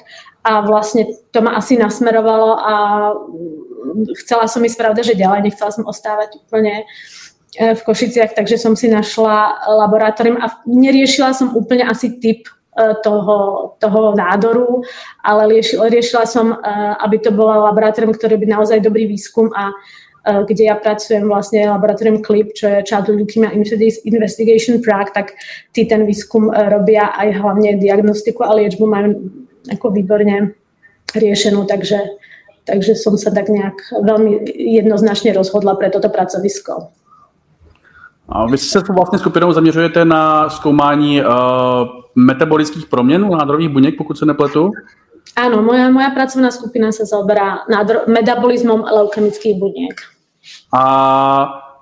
a 0.44 0.64
vlastne 0.64 1.16
to 1.32 1.40
ma 1.40 1.56
asi 1.56 1.80
nasmerovalo 1.80 2.50
a 2.60 2.74
chcela 4.18 4.48
som 4.48 4.64
ísť 4.64 4.78
pravda, 4.78 5.00
že 5.04 5.18
ďalej, 5.18 5.48
nechcela 5.48 5.70
som 5.72 5.84
ostávať 5.86 6.40
úplne 6.44 6.84
e, 7.56 7.74
v 7.74 7.80
Košiciach, 7.82 8.34
takže 8.34 8.58
som 8.58 8.74
si 8.74 8.90
našla 8.90 9.66
laboratórium 9.68 10.38
a 10.40 10.52
neriešila 10.66 11.32
som 11.34 11.54
úplne 11.54 11.86
asi 11.86 12.18
typ 12.18 12.48
e, 12.48 12.82
toho, 13.02 13.72
toho 13.78 14.14
nádoru, 14.14 14.82
ale 15.22 15.62
riešila, 15.62 16.24
som, 16.26 16.54
e, 16.54 16.56
aby 17.02 17.16
to 17.22 17.30
bolo 17.30 17.68
laboratórium, 17.70 18.14
ktoré 18.14 18.36
by 18.36 18.46
naozaj 18.46 18.82
dobrý 18.82 19.08
výskum 19.08 19.52
a 19.54 19.72
kde 20.28 20.68
ja 20.68 20.76
pracujem 20.76 21.24
vlastne 21.24 21.64
laboratórium 21.64 22.20
CLIP, 22.20 22.52
čo 22.52 22.68
je 22.68 22.84
Childhood 22.84 23.16
Leukemia 23.16 23.48
Investigation 24.04 24.76
Prague, 24.84 25.08
tak 25.16 25.32
tí 25.72 25.88
ten 25.88 26.04
výskum 26.04 26.52
robia 26.52 27.16
aj 27.16 27.32
hlavne 27.40 27.80
diagnostiku 27.80 28.44
a 28.44 28.52
liečbu 28.52 28.84
majú 28.84 29.24
ako 29.72 29.88
výborne 29.88 30.52
riešenú, 31.16 31.64
takže, 31.64 32.20
takže 32.68 32.92
som 32.94 33.16
sa 33.16 33.32
tak 33.32 33.48
nejak 33.48 33.80
veľmi 34.04 34.44
jednoznačne 34.52 35.32
rozhodla 35.32 35.74
pre 35.80 35.88
toto 35.88 36.12
pracovisko. 36.12 36.92
A 38.28 38.46
vy 38.46 38.58
se 38.58 38.80
vlastně 38.88 39.18
skupinou 39.18 39.52
zaměřujete 39.52 40.04
na 40.04 40.50
zkoumání 40.50 41.22
uh, 41.22 41.28
metabolických 42.14 42.86
proměn 42.86 43.24
u 43.24 43.34
nádorových 43.34 43.68
buněk, 43.68 43.94
pokud 43.98 44.18
se 44.18 44.26
nepletu? 44.26 44.70
Áno, 45.36 45.62
moja, 45.62 45.86
moja 45.90 46.10
pracovná 46.10 46.50
skupina 46.50 46.90
sa 46.90 47.04
zaoberá 47.04 47.62
metabolizmom 48.10 48.82
leukemických 48.90 49.54
buniek. 49.54 49.96
A 50.74 50.82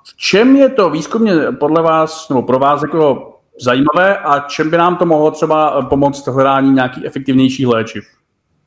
v 0.05 0.13
čem 0.17 0.57
je 0.57 0.69
to 0.69 0.91
výzkumně 0.91 1.33
podle 1.59 1.83
vás, 1.83 2.29
nebo 2.29 2.43
pro 2.43 2.59
vás 2.59 2.83
jako 2.83 3.33
zajímavé 3.61 4.19
a 4.19 4.41
čem 4.41 4.71
by 4.71 4.77
nám 4.77 4.97
to 4.97 5.07
mohlo 5.07 5.31
třeba 5.31 5.83
pomoct 5.83 6.27
v 6.27 6.33
hledání 6.33 6.71
nějakých 6.73 7.05
efektivnějších 7.05 7.67
léčiv? 7.67 8.05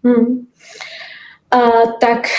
Hmm. 0.04 0.46
Uh, 1.50 1.98
tak 1.98 2.30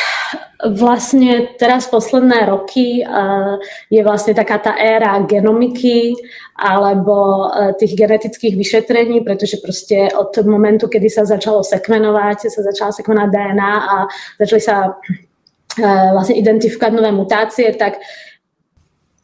vlastne 0.71 1.59
teraz 1.59 1.91
posledné 1.91 2.47
roky 2.47 3.03
uh, 3.03 3.59
je 3.91 3.99
vlastne 4.07 4.39
taká 4.39 4.63
tá 4.63 4.79
éra 4.79 5.19
genomiky 5.27 6.15
alebo 6.55 7.51
uh, 7.51 7.75
tých 7.75 7.99
genetických 7.99 8.55
vyšetrení, 8.55 9.27
pretože 9.27 9.59
proste 9.59 10.15
od 10.15 10.31
momentu, 10.47 10.87
kedy 10.87 11.11
sa 11.11 11.27
začalo 11.27 11.67
sekvenovať, 11.67 12.55
sa 12.55 12.63
začala 12.63 12.95
sekvenovať 12.95 13.31
DNA 13.35 13.75
a 13.83 13.97
začali 14.39 14.63
sa 14.63 14.95
uh, 14.95 16.11
vlastne 16.15 16.39
identifikovať 16.39 16.93
nové 16.95 17.11
mutácie, 17.11 17.67
tak 17.75 17.99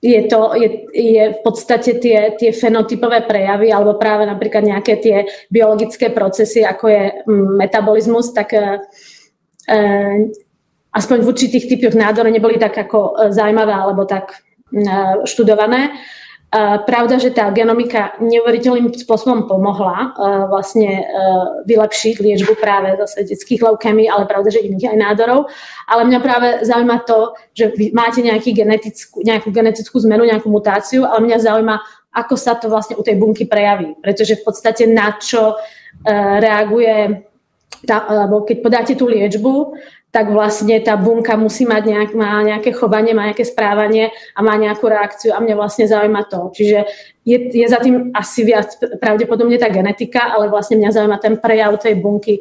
je 0.06 0.22
to 0.28 0.54
je, 0.54 0.68
je 0.92 1.24
v 1.32 1.40
podstate 1.42 1.98
tie, 1.98 2.36
tie 2.38 2.50
fenotypové 2.52 3.24
prejavy 3.24 3.72
alebo 3.72 3.98
práve 3.98 4.28
napríklad 4.28 4.62
nejaké 4.62 5.00
tie 5.00 5.16
biologické 5.48 6.12
procesy, 6.12 6.62
ako 6.62 6.84
je 6.88 7.02
mm, 7.24 7.48
metabolizmus, 7.56 8.30
tak 8.36 8.52
e, 8.52 8.60
e, 8.60 8.68
aspoň 10.96 11.16
v 11.20 11.28
určitých 11.28 11.68
typoch 11.68 11.92
nádorov 11.92 12.32
neboli 12.32 12.56
tak 12.56 12.72
ako 12.78 12.98
e, 12.98 13.12
zaujímavé 13.34 13.74
alebo 13.74 14.08
tak 14.08 14.40
e, 14.72 14.86
študované. 15.28 15.92
Pravda, 16.86 17.18
že 17.18 17.34
tá 17.34 17.50
genomika 17.50 18.16
neuveriteľným 18.22 18.94
spôsobom 18.94 19.50
pomohla 19.50 20.14
vlastne 20.46 21.04
vylepšiť 21.68 22.22
liečbu 22.22 22.54
práve 22.56 22.96
zase 23.02 23.28
detských 23.28 23.60
leukemí, 23.60 24.06
ale 24.08 24.30
pravda, 24.30 24.54
že 24.54 24.64
iných 24.64 24.94
aj 24.94 24.98
nádorov. 25.04 25.50
Ale 25.90 26.06
mňa 26.06 26.18
práve 26.22 26.48
zaujíma 26.64 27.02
to, 27.04 27.34
že 27.50 27.74
vy 27.76 27.90
máte 27.92 28.22
nejaký 28.24 28.56
genetickú, 28.56 29.20
nejakú 29.26 29.50
genetickú 29.52 30.00
zmenu, 30.06 30.22
nejakú 30.22 30.48
mutáciu, 30.48 31.04
ale 31.04 31.28
mňa 31.28 31.44
zaujíma, 31.44 31.76
ako 32.14 32.34
sa 32.38 32.54
to 32.56 32.70
vlastne 32.72 32.94
u 32.96 33.02
tej 33.04 33.18
bunky 33.20 33.44
prejaví. 33.44 33.98
Pretože 33.98 34.38
v 34.40 34.46
podstate 34.46 34.86
na 34.88 35.18
čo 35.18 35.60
reaguje 36.40 37.26
tá, 37.84 38.06
alebo 38.08 38.46
keď 38.46 38.56
podáte 38.62 38.92
tú 38.96 39.10
liečbu, 39.10 39.76
tak 40.16 40.32
vlastne 40.32 40.80
tá 40.80 40.96
bunka 40.96 41.36
musí 41.36 41.68
mať 41.68 41.82
nejak, 41.92 42.10
má 42.16 42.40
nejaké 42.40 42.72
chovanie, 42.72 43.12
má 43.12 43.28
nejaké 43.28 43.44
správanie 43.44 44.16
a 44.32 44.40
má 44.40 44.56
nejakú 44.56 44.88
reakciu 44.88 45.36
a 45.36 45.44
mňa 45.44 45.54
vlastne 45.60 45.84
zaujíma 45.84 46.24
to. 46.32 46.48
Čiže 46.56 46.78
je, 47.28 47.36
je 47.52 47.66
za 47.68 47.76
tým 47.84 48.16
asi 48.16 48.40
viac 48.48 48.80
pravdepodobne 48.96 49.60
tá 49.60 49.68
genetika, 49.68 50.32
ale 50.32 50.48
vlastne 50.48 50.80
mňa 50.80 50.90
zaujíma 50.94 51.18
ten 51.20 51.36
prejav 51.36 51.76
tej 51.76 52.00
bunky 52.00 52.40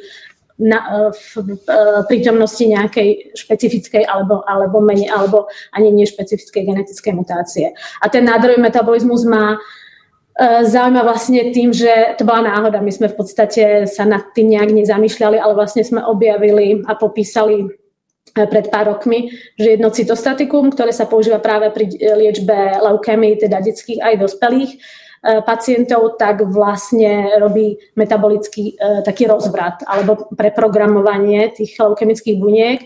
na, 0.55 1.11
v, 1.11 1.19
v, 1.35 1.49
v 1.67 2.05
prítomnosti 2.07 2.63
nejakej 2.63 3.35
špecifickej 3.35 4.07
alebo, 4.07 4.39
alebo 4.47 4.79
menej, 4.79 5.11
alebo 5.11 5.51
ani 5.75 5.91
nešpecifickej 5.91 6.63
genetickej 6.63 7.11
mutácie. 7.11 7.75
A 7.99 8.07
ten 8.07 8.23
nádorový 8.23 8.63
metabolizmus 8.63 9.27
má 9.27 9.55
e, 9.55 9.59
zaujíma 10.43 11.01
vlastne 11.07 11.55
tým, 11.55 11.71
že 11.71 12.19
to 12.19 12.27
bola 12.27 12.43
náhoda. 12.43 12.83
My 12.83 12.91
sme 12.91 13.07
v 13.07 13.15
podstate 13.15 13.87
sa 13.87 14.03
nad 14.03 14.35
tým 14.35 14.51
nejak 14.51 14.71
nezamýšľali, 14.75 15.39
ale 15.39 15.55
vlastne 15.55 15.87
sme 15.87 16.03
objavili 16.03 16.83
a 16.83 16.91
popísali 16.99 17.63
e, 17.63 17.67
pred 18.43 18.67
pár 18.67 18.91
rokmi, 18.91 19.31
že 19.55 19.79
jedno 19.79 19.87
cytostatikum, 19.95 20.75
ktoré 20.75 20.91
sa 20.91 21.07
používa 21.07 21.39
práve 21.39 21.71
pri 21.71 21.87
liečbe 21.95 22.83
leukémii, 22.83 23.47
teda 23.47 23.63
detských 23.63 24.03
aj 24.03 24.15
dospelých, 24.19 24.73
pacientov, 25.25 26.21
tak 26.21 26.45
vlastne 26.45 27.41
robí 27.41 27.81
metabolický 27.97 28.77
taký 29.01 29.25
rozvrat 29.25 29.81
alebo 29.89 30.29
preprogramovanie 30.37 31.49
tých 31.49 31.73
leukemických 31.81 32.37
buniek. 32.37 32.85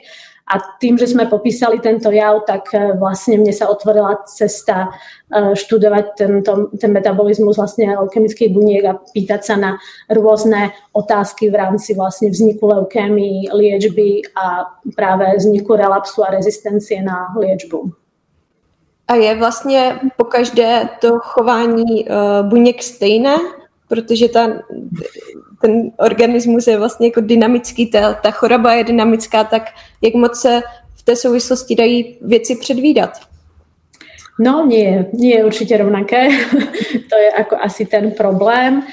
A 0.49 0.57
tým, 0.81 0.97
že 0.97 1.07
sme 1.07 1.29
popísali 1.29 1.77
tento 1.79 2.09
jav, 2.09 2.41
tak 2.45 2.73
e, 2.73 2.97
vlastne 2.97 3.37
mne 3.37 3.53
sa 3.53 3.69
otvorila 3.69 4.25
cesta 4.25 4.89
študovať 5.29 6.05
tento, 6.17 6.73
ten 6.81 6.89
metabolizmus 6.89 7.57
vlastne 7.57 7.93
leukemických 7.93 8.49
buniek 8.49 8.83
a 8.89 8.97
pýtať 8.97 9.41
sa 9.45 9.55
na 9.61 9.71
rôzne 10.09 10.73
otázky 10.93 11.53
v 11.53 11.55
rámci 11.55 11.93
vlastne 11.93 12.33
vzniku 12.33 12.65
leukémii, 12.65 13.53
liečby 13.53 14.25
a 14.33 14.73
práve 14.97 15.37
vzniku 15.37 15.77
relapsu 15.77 16.25
a 16.25 16.33
rezistencie 16.33 17.01
na 17.01 17.29
liečbu. 17.37 17.93
A 19.07 19.15
je 19.15 19.35
vlastně 19.35 19.99
po 20.17 20.23
každé 20.23 20.89
to 21.01 21.19
chování 21.19 22.05
uh, 22.05 22.49
buněk 22.49 22.83
stejné, 22.83 23.37
protože 23.87 24.29
ta, 24.29 24.47
ten 25.61 25.91
organismus 25.97 26.67
je 26.67 26.77
vlastně 26.77 27.07
jako 27.07 27.21
dynamický, 27.21 27.87
ta, 27.87 28.13
ta 28.13 28.31
choroba 28.31 28.73
je 28.73 28.83
dynamická, 28.83 29.43
tak 29.43 29.63
jak 30.01 30.13
moc 30.13 30.41
se 30.41 30.61
v 30.95 31.03
té 31.03 31.15
souvislosti 31.15 31.75
dají 31.75 32.17
věci 32.21 32.55
předvídat? 32.55 33.09
No 34.39 34.65
nie, 34.65 35.05
nie 35.13 35.35
je 35.35 35.45
určite 35.45 35.77
rovnaké. 35.77 36.27
to 37.11 37.15
je 37.19 37.29
ako 37.31 37.59
asi 37.59 37.85
ten 37.85 38.11
problém. 38.11 38.83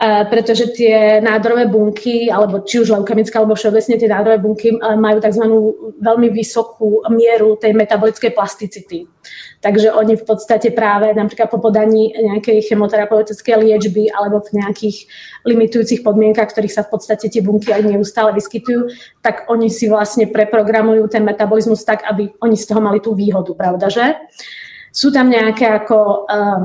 Uh, 0.00 0.24
pretože 0.32 0.72
tie 0.72 1.20
nádorové 1.20 1.68
bunky, 1.68 2.32
alebo 2.32 2.64
či 2.64 2.80
už 2.80 2.88
leukemické, 2.88 3.36
alebo 3.36 3.52
všeobecne 3.52 4.00
tie 4.00 4.08
nádorové 4.08 4.40
bunky 4.40 4.72
uh, 4.72 4.96
majú 4.96 5.20
tzv. 5.20 5.44
veľmi 6.00 6.32
vysokú 6.32 7.04
mieru 7.12 7.60
tej 7.60 7.76
metabolickej 7.76 8.32
plasticity. 8.32 9.04
Takže 9.60 9.92
oni 9.92 10.16
v 10.16 10.24
podstate 10.24 10.72
práve 10.72 11.12
napríklad 11.12 11.52
po 11.52 11.60
podaní 11.60 12.16
nejakej 12.16 12.72
chemoterapeutickej 12.72 13.60
liečby 13.60 14.08
alebo 14.08 14.40
v 14.40 14.64
nejakých 14.64 15.04
limitujúcich 15.44 16.00
podmienkach, 16.00 16.48
ktorých 16.48 16.80
sa 16.80 16.82
v 16.88 16.96
podstate 16.96 17.28
tie 17.28 17.44
bunky 17.44 17.68
aj 17.68 17.84
neustále 17.84 18.32
vyskytujú, 18.32 18.88
tak 19.20 19.52
oni 19.52 19.68
si 19.68 19.84
vlastne 19.84 20.32
preprogramujú 20.32 21.12
ten 21.12 21.28
metabolizmus 21.28 21.84
tak, 21.84 22.08
aby 22.08 22.32
oni 22.40 22.56
z 22.56 22.64
toho 22.72 22.80
mali 22.80 23.04
tú 23.04 23.12
výhodu, 23.12 23.52
pravda? 23.52 23.92
Sú 24.96 25.12
tam 25.12 25.28
nejaké 25.28 25.68
ako 25.68 26.24
uh, 26.24 26.64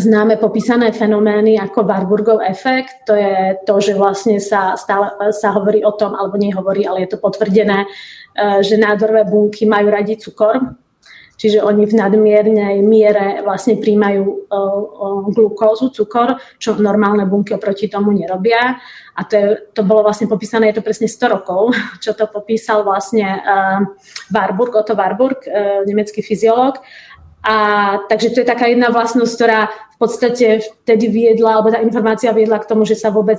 známe 0.00 0.36
popísané 0.36 0.92
fenomény 0.92 1.60
ako 1.60 1.84
Warburgov 1.84 2.38
efekt. 2.44 3.06
To 3.06 3.14
je 3.14 3.56
to, 3.66 3.74
že 3.80 3.92
vlastne 3.96 4.40
sa 4.40 4.76
stále 4.76 5.12
sa 5.32 5.52
hovorí 5.56 5.84
o 5.84 5.92
tom, 5.92 6.14
alebo 6.14 6.36
nehovorí, 6.38 6.86
ale 6.86 7.04
je 7.04 7.16
to 7.16 7.22
potvrdené, 7.22 7.84
že 8.60 8.76
nádorové 8.76 9.24
bunky 9.26 9.64
majú 9.64 9.88
radi 9.90 10.16
cukor 10.16 10.76
Čiže 11.36 11.60
oni 11.60 11.84
v 11.84 11.94
nadmiernej 12.00 12.80
miere 12.80 13.44
vlastne 13.44 13.76
príjmajú 13.76 14.24
o 14.48 14.60
glukózu, 15.28 15.92
cukor, 15.92 16.40
čo 16.56 16.80
normálne 16.80 17.28
bunky 17.28 17.52
oproti 17.52 17.92
tomu 17.92 18.16
nerobia. 18.16 18.80
A 19.16 19.20
to, 19.24 19.34
je, 19.36 19.46
to 19.76 19.84
bolo 19.84 20.00
vlastne 20.00 20.32
popísané, 20.32 20.72
je 20.72 20.80
to 20.80 20.84
presne 20.84 21.08
100 21.08 21.36
rokov, 21.36 21.76
čo 22.04 22.16
to 22.16 22.24
popísal 22.32 22.88
vlastne 22.88 23.28
uh, 23.28 23.84
Warburg, 24.32 24.80
Otto 24.80 24.96
Warburg, 24.96 25.44
nemecký 25.84 26.24
fyziológ. 26.24 26.80
A 27.46 27.56
takže 28.10 28.34
to 28.34 28.42
je 28.42 28.50
taká 28.50 28.66
jedna 28.66 28.90
vlastnosť, 28.90 29.32
ktorá 29.38 29.70
v 29.70 29.96
podstate 30.02 30.66
vtedy 30.82 31.06
viedla, 31.06 31.56
alebo 31.56 31.70
tá 31.70 31.78
informácia 31.78 32.34
viedla 32.34 32.58
k 32.58 32.66
tomu, 32.66 32.82
že 32.82 32.98
sa 32.98 33.14
vôbec 33.14 33.38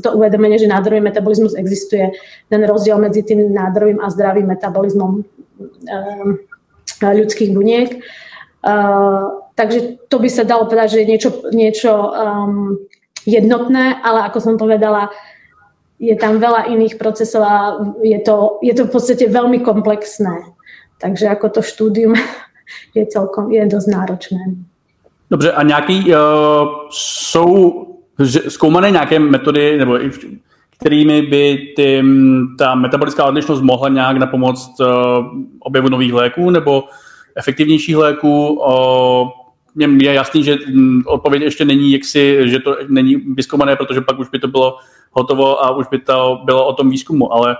to 0.00 0.08
uvedomenie, 0.16 0.56
že 0.56 0.66
nádorový 0.66 1.04
metabolizmus 1.04 1.52
existuje, 1.52 2.08
ten 2.48 2.60
rozdiel 2.64 2.96
medzi 2.96 3.20
tým 3.20 3.52
nádorovým 3.52 4.00
a 4.00 4.08
zdravým 4.08 4.48
metabolizmom 4.48 5.22
um, 5.22 6.28
ľudských 7.04 7.52
buniek. 7.52 8.00
Uh, 8.64 9.44
takže 9.54 10.00
to 10.08 10.16
by 10.18 10.28
sa 10.32 10.48
dalo 10.48 10.64
povedať, 10.64 10.96
že 10.96 11.00
je 11.04 11.10
niečo, 11.12 11.30
niečo 11.52 11.92
um, 11.92 12.80
jednotné, 13.28 14.00
ale 14.00 14.24
ako 14.24 14.38
som 14.40 14.54
povedala, 14.56 15.12
je 16.00 16.16
tam 16.16 16.40
veľa 16.40 16.72
iných 16.74 16.96
procesov 16.96 17.44
a 17.44 17.56
je 18.00 18.18
to, 18.24 18.58
je 18.64 18.72
to 18.72 18.88
v 18.88 18.92
podstate 18.92 19.24
veľmi 19.28 19.60
komplexné. 19.60 20.48
Takže 20.98 21.28
ako 21.28 21.46
to 21.54 21.60
štúdium 21.60 22.16
je 22.94 23.06
celkom, 23.06 23.52
je 23.52 23.66
dosť 23.66 23.88
náročné. 23.88 24.38
Dobře, 25.30 25.52
a 25.52 25.62
nějaký, 25.62 26.14
uh, 26.14 26.16
jsou 26.90 27.86
zkoumané 28.48 28.90
nějaké 28.90 29.18
metody, 29.18 29.78
nebo 29.78 29.98
kterými 30.78 31.22
by 31.22 31.72
ty, 31.76 32.02
ta 32.58 32.74
metabolická 32.74 33.24
odlišnost 33.24 33.60
mohla 33.60 33.88
nějak 33.88 34.16
na 34.16 34.26
pomoc 34.26 34.74
uh, 34.80 34.86
objevu 35.60 35.88
nových 35.88 36.12
léků 36.12 36.50
nebo 36.50 36.84
efektivnějších 37.36 37.96
léků. 37.96 38.52
Uh, 38.52 39.28
je 40.00 40.12
jasný, 40.12 40.44
že 40.44 40.58
odpověď 41.06 41.42
ještě 41.42 41.64
není 41.64 41.92
jaksi, 41.92 42.38
že 42.44 42.58
to 42.58 42.76
není 42.88 43.16
vyzkoumané, 43.16 43.76
protože 43.76 44.00
pak 44.00 44.18
už 44.18 44.28
by 44.28 44.38
to 44.38 44.48
bylo 44.48 44.76
hotovo 45.10 45.64
a 45.64 45.76
už 45.76 45.86
by 45.88 45.98
to 45.98 46.40
bylo 46.44 46.66
o 46.66 46.72
tom 46.72 46.90
výzkumu, 46.90 47.32
ale 47.32 47.56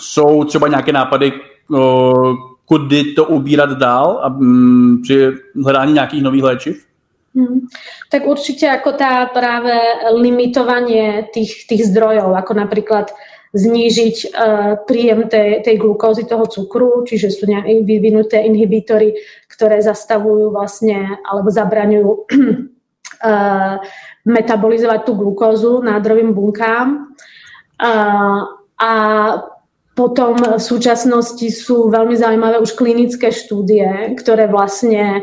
jsou 0.00 0.44
třeba 0.44 0.68
nějaké 0.68 0.92
nápady, 0.92 1.32
uh, 1.68 2.36
kudy 2.70 3.04
to 3.04 3.24
ubírat 3.24 3.70
dál 3.70 4.20
a 4.22 4.26
um, 4.26 5.02
při 5.02 5.32
hledání 5.64 5.92
nějakých 5.92 6.22
nových 6.22 6.42
léčiv? 6.42 6.86
Hmm. 7.34 7.66
Tak 8.10 8.26
určite 8.26 8.66
ako 8.66 8.98
tá 8.98 9.30
práve 9.30 9.70
limitovanie 10.18 11.30
tých, 11.30 11.66
tých 11.70 11.86
zdrojov, 11.86 12.34
ako 12.34 12.52
napríklad 12.58 13.14
znížiť 13.54 14.16
uh, 14.34 14.74
príjem 14.82 15.30
tej, 15.30 15.62
tej 15.62 15.78
glukózy, 15.78 16.26
toho 16.26 16.46
cukru, 16.46 17.06
čiže 17.06 17.30
sú 17.30 17.46
nejaké 17.46 17.86
vyvinuté 17.86 18.42
inhibitory, 18.42 19.14
ktoré 19.46 19.78
zastavujú 19.78 20.50
vlastne 20.50 21.22
alebo 21.22 21.50
zabraňujú 21.54 22.10
uh, 22.10 23.78
metabolizovať 24.38 25.00
tú 25.06 25.12
glukózu 25.14 25.82
nádrovým 25.86 26.34
bunkám. 26.34 27.14
Uh, 27.78 28.42
a 28.74 28.90
potom 30.00 30.56
v 30.56 30.56
súčasnosti 30.56 31.44
sú 31.52 31.92
veľmi 31.92 32.16
zaujímavé 32.16 32.56
už 32.64 32.72
klinické 32.72 33.28
štúdie, 33.28 34.16
ktoré 34.16 34.48
vlastne 34.48 35.20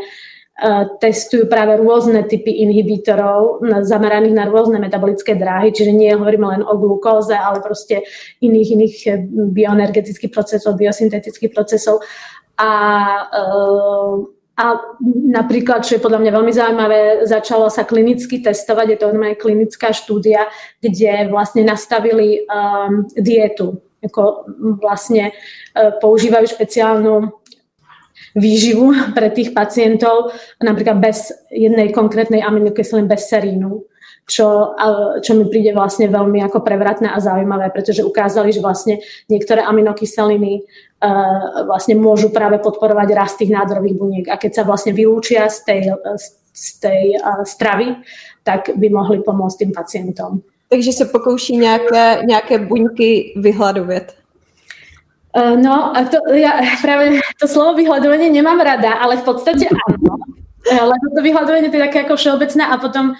E, 0.57 0.89
testujú 0.97 1.45
práve 1.45 1.77
rôzne 1.77 2.25
typy 2.25 2.49
inhibitorov 2.65 3.61
zameraných 3.85 4.33
na 4.33 4.49
rôzne 4.49 4.81
metabolické 4.81 5.37
dráhy, 5.37 5.69
čiže 5.69 5.93
nie 5.93 6.09
hovoríme 6.17 6.49
len 6.49 6.61
o 6.65 6.73
glukóze, 6.81 7.37
ale 7.37 7.61
proste 7.61 8.01
iných, 8.41 8.69
iných 8.73 8.95
bioenergetických 9.53 10.33
procesov, 10.33 10.81
biosyntetických 10.81 11.53
procesov. 11.53 12.01
A, 12.57 12.73
e, 13.29 13.45
a 14.57 14.65
napríklad, 15.29 15.85
čo 15.85 16.01
je 16.01 16.01
podľa 16.01 16.25
mňa 16.25 16.31
veľmi 16.33 16.53
zaujímavé, 16.57 16.99
začalo 17.29 17.69
sa 17.69 17.85
klinicky 17.85 18.41
testovať, 18.41 18.85
je 18.89 18.97
to 18.97 19.13
normálne 19.13 19.37
klinická 19.37 19.93
štúdia, 19.93 20.49
kde 20.81 21.29
vlastne 21.29 21.61
nastavili 21.61 22.41
um, 22.49 23.05
dietu. 23.13 23.77
Ako 24.03 24.45
vlastne 24.77 25.33
uh, 25.33 25.95
používajú 25.97 26.45
špeciálnu 26.53 27.33
výživu 28.37 28.93
pre 29.17 29.33
tých 29.33 29.53
pacientov, 29.53 30.33
napríklad 30.61 31.01
bez 31.01 31.33
jednej 31.49 31.89
konkrétnej 31.89 32.45
aminokyseliny, 32.45 33.09
bez 33.09 33.29
serínu, 33.29 33.85
čo, 34.27 34.75
čo 35.23 35.31
mi 35.39 35.47
príde 35.47 35.71
vlastne 35.71 36.11
veľmi 36.11 36.43
ako 36.43 36.59
prevratné 36.59 37.07
a 37.07 37.23
zaujímavé, 37.23 37.71
pretože 37.71 38.03
ukázali, 38.03 38.51
že 38.51 38.59
vlastne 38.59 38.99
niektoré 39.31 39.63
aminokyseliny 39.63 40.67
uh, 40.99 41.63
vlastne 41.63 41.95
môžu 41.95 42.29
práve 42.29 42.59
podporovať 42.59 43.07
rast 43.15 43.39
tých 43.39 43.55
nádorových 43.55 43.95
buniek 43.95 44.25
a 44.27 44.35
keď 44.35 44.61
sa 44.61 44.63
vlastne 44.67 44.91
vylúčia 44.91 45.47
z 45.47 45.57
tej, 45.63 45.81
z 46.51 46.67
tej 46.83 47.03
uh, 47.17 47.47
stravy, 47.47 48.03
tak 48.43 48.75
by 48.75 48.87
mohli 48.91 49.23
pomôcť 49.23 49.57
tým 49.63 49.71
pacientom. 49.71 50.43
Takže 50.69 50.91
se 50.91 51.05
pokouší 51.05 51.57
nějaké, 51.57 52.21
nějaké 52.27 52.57
buňky 52.57 53.33
vyhladovět. 53.35 54.15
Uh, 55.37 55.61
no, 55.61 55.97
a 55.97 56.03
to, 56.03 56.17
ja 56.33 56.57
práve 56.81 57.21
to 57.37 57.45
slovo 57.45 57.77
vyhľadovanie 57.77 58.33
nemám 58.33 58.57
rada, 58.57 58.97
ale 58.97 59.21
v 59.21 59.25
podstate 59.27 59.69
áno. 59.69 60.17
Eh, 60.67 60.83
lebo 60.83 61.05
to 61.15 61.21
vyhľadovanie 61.23 61.69
to 61.71 61.77
je 61.79 61.85
také 61.87 61.99
ako 62.03 62.15
všeobecné 62.19 62.63
a 62.67 62.75
potom 62.81 63.15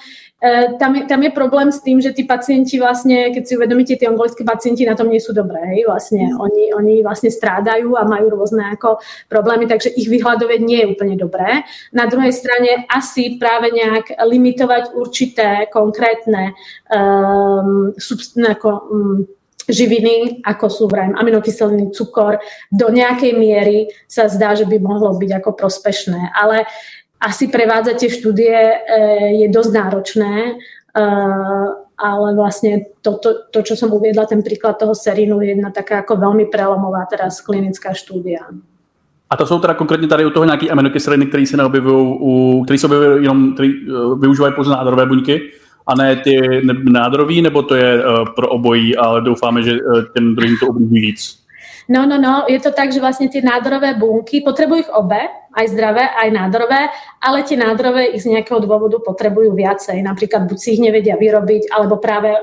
tam, 0.78 0.94
je, 0.96 1.06
tam 1.10 1.24
je 1.24 1.32
problém 1.34 1.72
s 1.74 1.82
tým, 1.82 1.98
že 1.98 2.14
tí 2.14 2.22
pacienti 2.22 2.78
vlastne, 2.78 3.34
keď 3.34 3.44
si 3.48 3.58
uvedomíte, 3.58 3.98
tí 3.98 4.06
onkologickí 4.06 4.46
pacienti 4.46 4.86
na 4.86 4.94
tom 4.94 5.10
nie 5.10 5.18
sú 5.18 5.34
dobré, 5.34 5.58
hej, 5.74 5.90
vlastne 5.90 6.30
oni, 6.38 6.70
oni 6.78 7.02
vlastne 7.02 7.34
strádajú 7.34 7.98
a 7.98 8.06
majú 8.06 8.38
rôzne 8.38 8.70
ako 8.78 9.02
problémy, 9.34 9.66
takže 9.66 9.90
ich 9.98 10.06
vyhľadovať 10.06 10.60
nie 10.62 10.86
je 10.86 10.92
úplne 10.94 11.18
dobré. 11.18 11.66
Na 11.90 12.06
druhej 12.06 12.30
strane 12.30 12.86
asi 12.86 13.42
práve 13.42 13.74
nejak 13.74 14.14
limitovať 14.14 14.94
určité 14.94 15.66
konkrétne 15.74 16.54
um, 16.94 17.98
subst- 17.98 18.38
ako, 18.38 18.70
um, 18.94 19.26
živiny, 19.66 20.46
ako 20.46 20.66
sú 20.70 20.84
vrajím 20.86 21.18
aminokyseliny, 21.18 21.90
cukor, 21.90 22.38
do 22.70 22.88
nejakej 22.94 23.34
miery 23.34 23.90
sa 24.06 24.30
zdá, 24.30 24.54
že 24.54 24.70
by 24.70 24.78
mohlo 24.78 25.18
byť 25.18 25.42
ako 25.42 25.50
prospešné. 25.58 26.30
Ale 26.38 26.70
asi 27.18 27.50
prevádzať 27.50 27.96
tie 27.98 28.10
štúdie 28.14 28.54
e, 28.54 28.78
je 29.42 29.48
dosť 29.50 29.72
náročné, 29.74 30.34
e, 30.46 30.54
ale 31.98 32.28
vlastne 32.38 32.94
to, 33.02 33.18
to, 33.18 33.50
to, 33.50 33.60
čo 33.66 33.74
som 33.74 33.90
uviedla, 33.90 34.30
ten 34.30 34.46
príklad 34.46 34.78
toho 34.78 34.94
serínu 34.94 35.42
je 35.42 35.58
jedna 35.58 35.74
taká 35.74 36.06
ako 36.06 36.22
veľmi 36.22 36.46
prelomová 36.54 37.10
teraz 37.10 37.42
klinická 37.42 37.94
štúdia. 37.94 38.46
A 39.30 39.38
to 39.38 39.46
jsou 39.46 39.60
teda 39.60 39.74
konkrétně 39.74 40.08
tady 40.08 40.26
u 40.26 40.30
toho 40.30 40.46
nějaký 40.46 40.72
aminokyseliny, 40.72 41.26
které 41.26 41.46
se 41.46 41.58
neobjevují, 41.58 42.18
u, 42.20 42.64
které 42.64 42.78
se 42.78 42.88
objevují 42.88 43.24
jenom, 43.24 43.54
které 43.54 43.70
uh, 43.70 44.20
využívají 44.20 44.54
pouze 44.54 44.72
nádorové 44.72 45.06
buňky 45.06 45.42
a 45.88 45.96
ne 45.96 46.16
ty 46.16 46.62
nádorový, 46.84 47.42
nebo 47.42 47.62
to 47.62 47.76
je 47.76 48.04
pro 48.36 48.50
obojí, 48.50 48.98
ale 48.98 49.22
doufáme, 49.22 49.64
že 49.64 49.78
těm 50.14 50.36
druhým 50.36 50.58
to 50.60 50.68
ublíží 50.68 51.00
víc? 51.00 51.48
No, 51.90 52.06
no, 52.06 52.20
no, 52.20 52.44
je 52.52 52.60
to 52.60 52.76
tak, 52.76 52.92
že 52.92 53.00
vlastne 53.00 53.32
tie 53.32 53.40
nádorové 53.40 53.96
bunky, 53.96 54.44
potrebujú 54.44 54.84
ich 54.84 54.92
obe, 54.92 55.32
aj 55.58 55.66
zdravé, 55.74 56.06
aj 56.06 56.30
nádorové, 56.30 56.94
ale 57.18 57.42
tie 57.42 57.58
nádorové 57.58 58.14
ich 58.14 58.22
z 58.22 58.38
nejakého 58.38 58.62
dôvodu 58.62 59.02
potrebujú 59.02 59.58
viacej. 59.58 60.06
Napríklad 60.06 60.46
buď 60.46 60.58
si 60.62 60.78
ich 60.78 60.82
nevedia 60.82 61.18
vyrobiť, 61.18 61.74
alebo 61.74 61.98
práve 61.98 62.38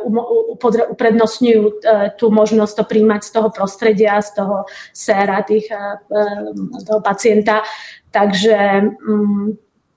uprednostňujú 0.91 1.63
uh, 1.63 2.11
tú 2.19 2.35
možnosť 2.35 2.83
to 2.83 2.85
príjmať 2.91 3.23
z 3.23 3.31
toho 3.31 3.49
prostredia, 3.55 4.19
z 4.19 4.43
toho 4.43 4.67
séra 4.91 5.47
tých, 5.47 5.71
uh, 5.71 6.03
toho 6.83 6.99
pacienta. 6.99 7.63
Takže 8.11 8.59
um, 9.07 9.55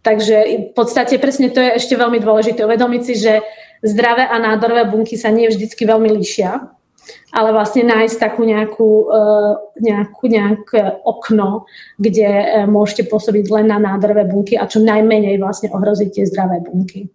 Takže 0.08 0.71
v 0.71 0.71
podstate 0.71 1.19
presne 1.19 1.51
to 1.51 1.60
je 1.60 1.84
ešte 1.84 1.99
veľmi 1.99 2.23
dôležité 2.23 2.63
uvedomiť 2.63 3.01
si, 3.03 3.19
že 3.19 3.43
zdravé 3.84 4.23
a 4.23 4.39
nádorové 4.39 4.88
bunky 4.88 5.19
sa 5.19 5.36
nie 5.36 5.51
vždycky 5.51 5.84
veľmi 5.84 6.08
líšia, 6.15 6.71
ale 7.34 7.52
vlastne 7.52 7.84
nájsť 7.84 8.17
takú 8.20 8.43
nejakú, 8.43 8.89
eh, 9.12 9.52
nejakú, 9.82 10.24
nejaké 10.28 10.82
okno, 11.04 11.65
kde 11.98 12.30
eh, 12.30 12.65
môžete 12.65 13.10
pôsobiť 13.12 13.46
len 13.52 13.67
na 13.67 13.80
nádorové 13.80 14.26
bunky 14.26 14.58
a 14.58 14.67
čo 14.67 14.80
najmenej 14.80 15.38
vlastne 15.38 15.70
ohroziť 15.70 16.10
tie 16.12 16.26
zdravé 16.26 16.60
bunky. 16.63 17.10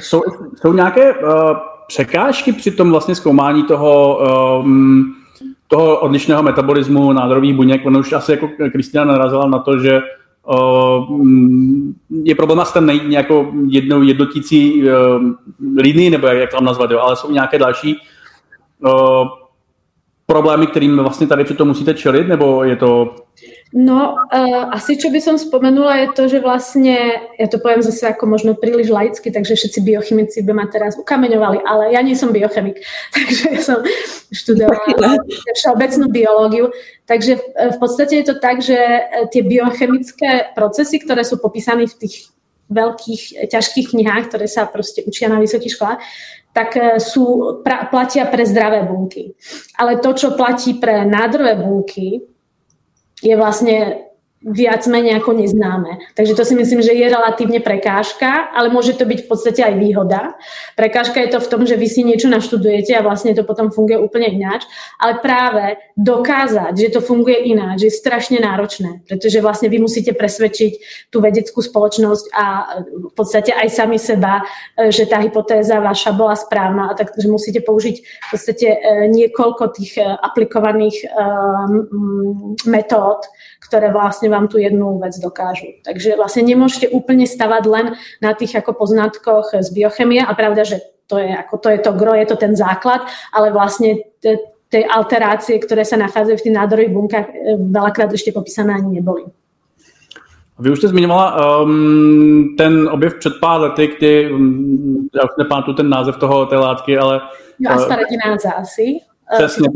Jsou, 0.00 0.22
jsou 0.60 0.72
nějaké 0.72 1.14
uh, 1.14 1.56
překážky 1.88 2.52
při 2.52 2.70
tom 2.70 2.90
vlastně 2.90 3.14
zkoumání 3.14 3.62
toho, 3.62 4.18
um, 4.60 5.14
toho 5.68 6.00
odlišného 6.00 6.42
metabolismu 6.42 7.12
nádorových 7.12 7.54
buněk? 7.54 7.86
Ono 7.86 8.00
už 8.00 8.12
asi 8.12 8.32
jako 8.32 8.48
Kristina 8.72 9.04
narazila 9.04 9.46
na 9.48 9.58
to, 9.58 9.78
že 9.78 10.00
Mm, 11.08 11.94
je 12.10 12.34
problém 12.34 12.60
asi 12.60 12.74
tam 12.74 12.86
najít 12.86 13.08
nějakou 13.08 13.52
jednou 13.66 14.02
jednotící 14.02 14.84
linii, 15.76 16.10
nebo 16.10 16.26
jak 16.26 16.50
to 16.50 16.56
tam 16.56 16.64
nazvat, 16.64 16.90
jo, 16.90 16.98
ale 16.98 17.16
jsou 17.16 17.30
nějaké 17.30 17.58
další 17.58 17.96
problémy, 20.26 20.66
kterým 20.66 20.96
vlastně 20.96 21.26
tady 21.26 21.44
přitom 21.44 21.68
musíte 21.68 21.94
čelit, 21.94 22.28
nebo 22.28 22.64
je 22.64 22.76
to 22.76 23.16
No, 23.74 24.14
uh, 24.14 24.72
asi 24.72 24.96
čo 24.96 25.10
by 25.10 25.20
som 25.20 25.36
spomenula 25.36 26.06
je 26.06 26.08
to, 26.14 26.22
že 26.30 26.38
vlastne, 26.40 26.96
ja 27.34 27.46
to 27.50 27.58
poviem 27.58 27.82
zase 27.82 28.08
ako 28.08 28.24
možno 28.24 28.54
príliš 28.54 28.88
laicky, 28.88 29.28
takže 29.28 29.58
všetci 29.58 29.80
biochemici 29.82 30.38
by 30.46 30.52
ma 30.54 30.64
teraz 30.70 30.94
ukameňovali, 30.96 31.66
ale 31.66 31.92
ja 31.92 32.00
nie 32.00 32.14
som 32.14 32.32
biochemik, 32.32 32.78
takže 33.16 33.44
ja 33.52 33.60
som 33.60 33.82
študovala 34.30 35.20
všeobecnú 35.52 36.06
biológiu, 36.08 36.70
takže 37.10 37.36
v 37.52 37.76
podstate 37.82 38.22
je 38.22 38.26
to 38.30 38.34
tak, 38.38 38.62
že 38.62 38.78
e, 38.78 39.02
tie 39.34 39.42
biochemické 39.42 40.54
procesy, 40.54 41.02
ktoré 41.02 41.26
sú 41.26 41.42
popísané 41.42 41.90
v 41.90 42.06
tých 42.06 42.32
veľkých, 42.70 43.50
ťažkých 43.50 43.92
knihách, 43.92 44.30
ktoré 44.30 44.46
sa 44.46 44.66
proste 44.70 45.02
učia 45.04 45.26
na 45.26 45.42
vysokých 45.42 45.74
školách, 45.74 46.00
tak 46.56 46.72
e, 46.80 46.96
sú, 46.96 47.60
pra, 47.60 47.84
platia 47.92 48.24
pre 48.24 48.48
zdravé 48.48 48.80
bunky. 48.88 49.36
Ale 49.76 50.00
to, 50.00 50.16
čo 50.16 50.32
platí 50.32 50.80
pre 50.80 51.04
nádorové 51.04 51.60
bunky, 51.60 52.24
je 53.20 53.34
vlastne 53.36 54.08
viac 54.44 54.84
menej 54.86 55.16
ako 55.16 55.32
neznáme. 55.40 56.12
Takže 56.12 56.36
to 56.36 56.44
si 56.44 56.54
myslím, 56.54 56.84
že 56.84 56.92
je 56.92 57.08
relatívne 57.08 57.58
prekážka, 57.64 58.52
ale 58.52 58.68
môže 58.68 58.92
to 58.92 59.08
byť 59.08 59.24
v 59.24 59.28
podstate 59.28 59.60
aj 59.64 59.74
výhoda. 59.80 60.36
Prekážka 60.76 61.24
je 61.24 61.32
to 61.32 61.40
v 61.40 61.50
tom, 61.50 61.62
že 61.64 61.74
vy 61.74 61.88
si 61.88 62.04
niečo 62.04 62.28
naštudujete 62.28 62.92
a 62.94 63.02
vlastne 63.02 63.32
to 63.32 63.42
potom 63.48 63.72
funguje 63.72 63.96
úplne 63.96 64.28
ináč, 64.28 64.68
ale 65.00 65.18
práve 65.24 65.80
dokázať, 65.96 66.76
že 66.76 66.92
to 66.94 67.00
funguje 67.00 67.48
ináč, 67.48 67.88
je 67.88 67.92
strašne 67.92 68.38
náročné, 68.38 69.02
pretože 69.08 69.40
vlastne 69.40 69.72
vy 69.72 69.80
musíte 69.80 70.12
presvedčiť 70.12 70.72
tú 71.10 71.24
vedeckú 71.24 71.64
spoločnosť 71.64 72.24
a 72.36 72.44
v 72.86 73.12
podstate 73.16 73.50
aj 73.50 73.68
sami 73.72 73.98
seba, 73.98 74.44
že 74.76 75.08
tá 75.08 75.18
hypotéza 75.18 75.80
vaša 75.82 76.12
bola 76.12 76.38
správna 76.38 76.92
a 76.92 76.96
takže 76.96 77.26
musíte 77.26 77.64
použiť 77.64 77.96
v 77.98 78.28
podstate 78.30 78.68
e, 78.68 78.78
niekoľko 79.10 79.64
tých 79.74 79.98
e, 79.98 80.04
aplikovaných 80.04 80.96
e, 81.02 81.06
metód, 82.68 83.26
ktoré 83.66 83.90
vlastne 83.90 84.25
vám 84.28 84.48
tu 84.48 84.58
jednu 84.58 84.98
vec 84.98 85.18
dokážu. 85.18 85.78
Takže 85.84 86.16
vlastne 86.16 86.42
nemôžete 86.42 86.88
úplne 86.90 87.26
stavať 87.26 87.64
len 87.66 87.86
na 88.22 88.32
tých 88.34 88.56
ako 88.56 88.74
poznatkoch 88.74 89.54
z 89.54 89.68
biochemie 89.72 90.22
a 90.22 90.32
pravda, 90.34 90.64
že 90.64 90.80
to 91.06 91.18
je, 91.18 91.30
ako 91.30 91.56
to 91.58 91.68
je 91.70 91.78
to 91.78 91.92
gro, 91.92 92.14
je 92.14 92.26
to 92.26 92.36
ten 92.36 92.56
základ, 92.58 93.06
ale 93.30 93.54
vlastne 93.54 94.02
tie 94.70 94.82
alterácie, 94.86 95.62
ktoré 95.62 95.86
sa 95.86 95.96
nachádzajú 95.96 96.36
v 96.36 96.44
tých 96.44 96.56
nádorových 96.58 96.94
bunkách, 96.94 97.26
e, 97.30 97.34
veľakrát 97.70 98.10
ešte 98.10 98.34
popísané 98.34 98.74
ani 98.74 98.98
neboli. 98.98 99.24
Vy 100.58 100.70
už 100.70 100.78
jste 100.78 100.88
zmiňovala 100.88 101.26
um, 101.62 102.54
ten 102.56 102.88
objev 102.88 103.14
před 103.14 103.32
pár 103.40 103.60
lety, 103.60 103.86
kdy, 103.98 104.30
um, 104.32 105.08
já 105.14 105.22
už 105.22 105.30
nepamatuju 105.38 105.76
ten 105.76 105.88
název 105.88 106.16
toho, 106.16 106.46
té 106.46 106.56
látky, 106.56 106.98
ale... 106.98 107.20
No, 107.60 107.70
asparagináza 107.70 108.50
asi. 108.50 108.98
Přesně, 109.36 109.68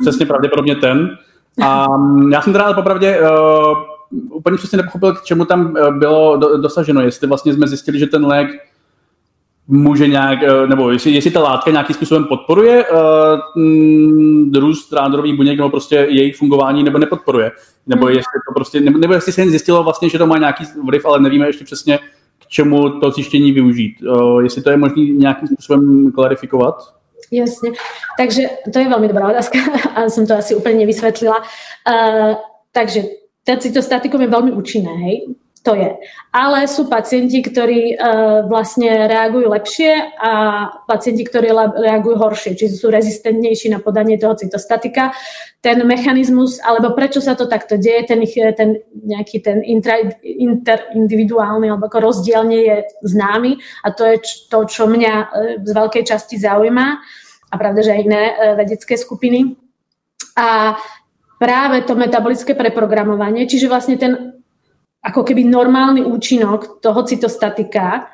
přesně 0.00 0.26
pravděpodobně 0.26 0.76
ten. 0.76 1.18
A 1.60 1.86
já 2.32 2.42
jsem 2.42 2.52
teda 2.52 2.72
popravdě 2.72 3.20
uh, 3.20 3.26
úplně 4.30 4.56
přesně 4.56 4.76
nepochopil, 4.76 5.14
k 5.14 5.22
čemu 5.22 5.44
tam 5.44 5.76
eh, 5.76 5.90
bylo 5.90 6.36
do, 6.36 6.56
dosaženo. 6.56 7.00
Jestli 7.00 7.28
vlastně 7.28 7.54
jsme 7.54 7.68
zjistili, 7.68 7.98
že 7.98 8.06
ten 8.06 8.26
lék 8.26 8.48
může 9.68 10.08
nějak, 10.08 10.38
uh, 10.42 10.68
nebo 10.68 10.90
jestli, 10.90 11.10
jestli 11.10 11.30
ta 11.30 11.40
látka 11.40 11.70
nějakým 11.70 11.96
způsobem 11.96 12.24
podporuje 12.24 12.84
uh, 12.86 14.58
růst 14.58 14.92
rádorových 14.92 15.36
buněk, 15.36 15.56
nebo 15.56 15.70
prostě 15.70 16.06
jejich 16.10 16.36
fungování, 16.36 16.82
nebo 16.82 16.98
nepodporuje. 16.98 17.52
Nebo 17.86 18.06
hmm. 18.06 18.16
jestli 18.16 18.40
to 18.48 18.54
prostě, 18.54 18.80
nebo, 18.80 18.98
nebo 18.98 19.14
jestli 19.14 19.32
se 19.32 19.40
jen 19.40 19.50
zjistilo 19.50 19.84
vlastně, 19.84 20.08
že 20.08 20.18
to 20.18 20.26
má 20.26 20.38
nějaký 20.38 20.64
vliv, 20.84 21.04
ale 21.04 21.20
nevíme 21.20 21.46
ještě 21.46 21.64
přesně, 21.64 21.98
k 22.38 22.46
čemu 22.46 23.00
to 23.00 23.10
zjištění 23.10 23.52
využít. 23.52 23.96
Uh, 24.02 24.42
jestli 24.42 24.62
to 24.62 24.70
je 24.70 24.76
možné 24.76 25.02
nějakým 25.02 25.48
způsobem 25.48 26.12
klarifikovat? 26.12 26.94
Jasne. 27.32 27.72
Takže 28.20 28.68
to 28.68 28.76
je 28.76 28.92
veľmi 28.92 29.08
dobrá 29.08 29.32
otázka 29.32 29.56
a 29.96 30.12
som 30.12 30.28
to 30.28 30.36
asi 30.36 30.52
úplne 30.52 30.84
nevysvetlila. 30.84 31.40
Uh, 31.88 32.36
takže 32.76 33.08
ten 33.42 33.56
cytostatikum 33.56 34.20
je 34.20 34.28
veľmi 34.28 34.52
účinné, 34.52 34.92
hej? 35.08 35.16
To 35.62 35.78
je. 35.78 35.94
Ale 36.34 36.66
sú 36.66 36.90
pacienti, 36.90 37.38
ktorí 37.38 37.94
uh, 37.94 38.42
vlastne 38.50 39.06
reagujú 39.06 39.46
lepšie 39.46 40.18
a 40.18 40.32
pacienti, 40.90 41.22
ktorí 41.22 41.54
reagujú 41.54 42.18
horšie, 42.18 42.58
čiže 42.58 42.74
sú 42.74 42.90
rezistentnejší 42.90 43.70
na 43.70 43.78
podanie 43.78 44.18
toho 44.18 44.34
cytostatika. 44.34 45.14
Ten 45.62 45.86
mechanizmus, 45.86 46.58
alebo 46.58 46.98
prečo 46.98 47.22
sa 47.22 47.38
to 47.38 47.46
takto 47.46 47.78
deje, 47.78 48.10
ten, 48.10 48.26
ten 48.58 48.82
nejaký 49.06 49.38
ten 49.38 49.62
intra, 49.62 50.02
interindividuálny 50.26 51.70
alebo 51.70 51.86
ako 51.86 52.10
rozdiel 52.10 52.42
nie 52.42 52.66
je 52.66 52.76
známy 53.06 53.54
a 53.86 53.94
to 53.94 54.02
je 54.02 54.18
to, 54.50 54.66
čo 54.66 54.90
mňa 54.90 55.14
uh, 55.14 55.26
z 55.62 55.70
veľkej 55.70 56.02
časti 56.02 56.42
zaujíma 56.42 57.21
a 57.52 57.54
pravda, 57.60 57.84
že 57.84 57.92
aj 57.92 58.00
iné 58.00 58.22
e, 58.32 58.34
vedecké 58.56 58.96
skupiny. 58.96 59.60
A 60.40 60.80
práve 61.36 61.84
to 61.84 61.92
metabolické 61.92 62.56
preprogramovanie, 62.56 63.44
čiže 63.44 63.68
vlastne 63.68 64.00
ten 64.00 64.40
ako 65.04 65.26
keby 65.26 65.44
normálny 65.44 66.06
účinok 66.06 66.80
toho 66.80 67.04
cytostatika 67.04 68.08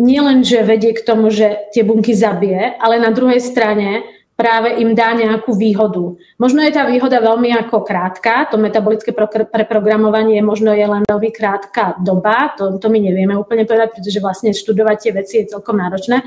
nielen, 0.00 0.40
že 0.40 0.64
vedie 0.64 0.96
k 0.96 1.04
tomu, 1.04 1.28
že 1.28 1.70
tie 1.76 1.84
bunky 1.84 2.16
zabije, 2.16 2.80
ale 2.80 2.96
na 2.96 3.12
druhej 3.12 3.38
strane 3.38 4.02
práve 4.40 4.80
im 4.80 4.96
dá 4.96 5.12
nejakú 5.12 5.52
výhodu. 5.52 6.16
Možno 6.40 6.64
je 6.64 6.72
tá 6.72 6.88
výhoda 6.88 7.20
veľmi 7.20 7.52
ako 7.60 7.84
krátka, 7.84 8.48
to 8.48 8.56
metabolické 8.56 9.12
preprogramovanie 9.44 10.40
možno 10.40 10.72
je 10.72 10.88
len 10.88 11.04
veľmi 11.04 11.28
krátka 11.28 12.00
doba, 12.00 12.56
to, 12.56 12.80
to 12.80 12.88
my 12.88 12.96
nevieme 12.96 13.36
úplne 13.36 13.68
povedať, 13.68 14.00
pretože 14.00 14.24
vlastne 14.24 14.56
študovať 14.56 14.96
tie 14.96 15.12
veci 15.12 15.34
je 15.44 15.52
celkom 15.52 15.76
náročné, 15.76 16.24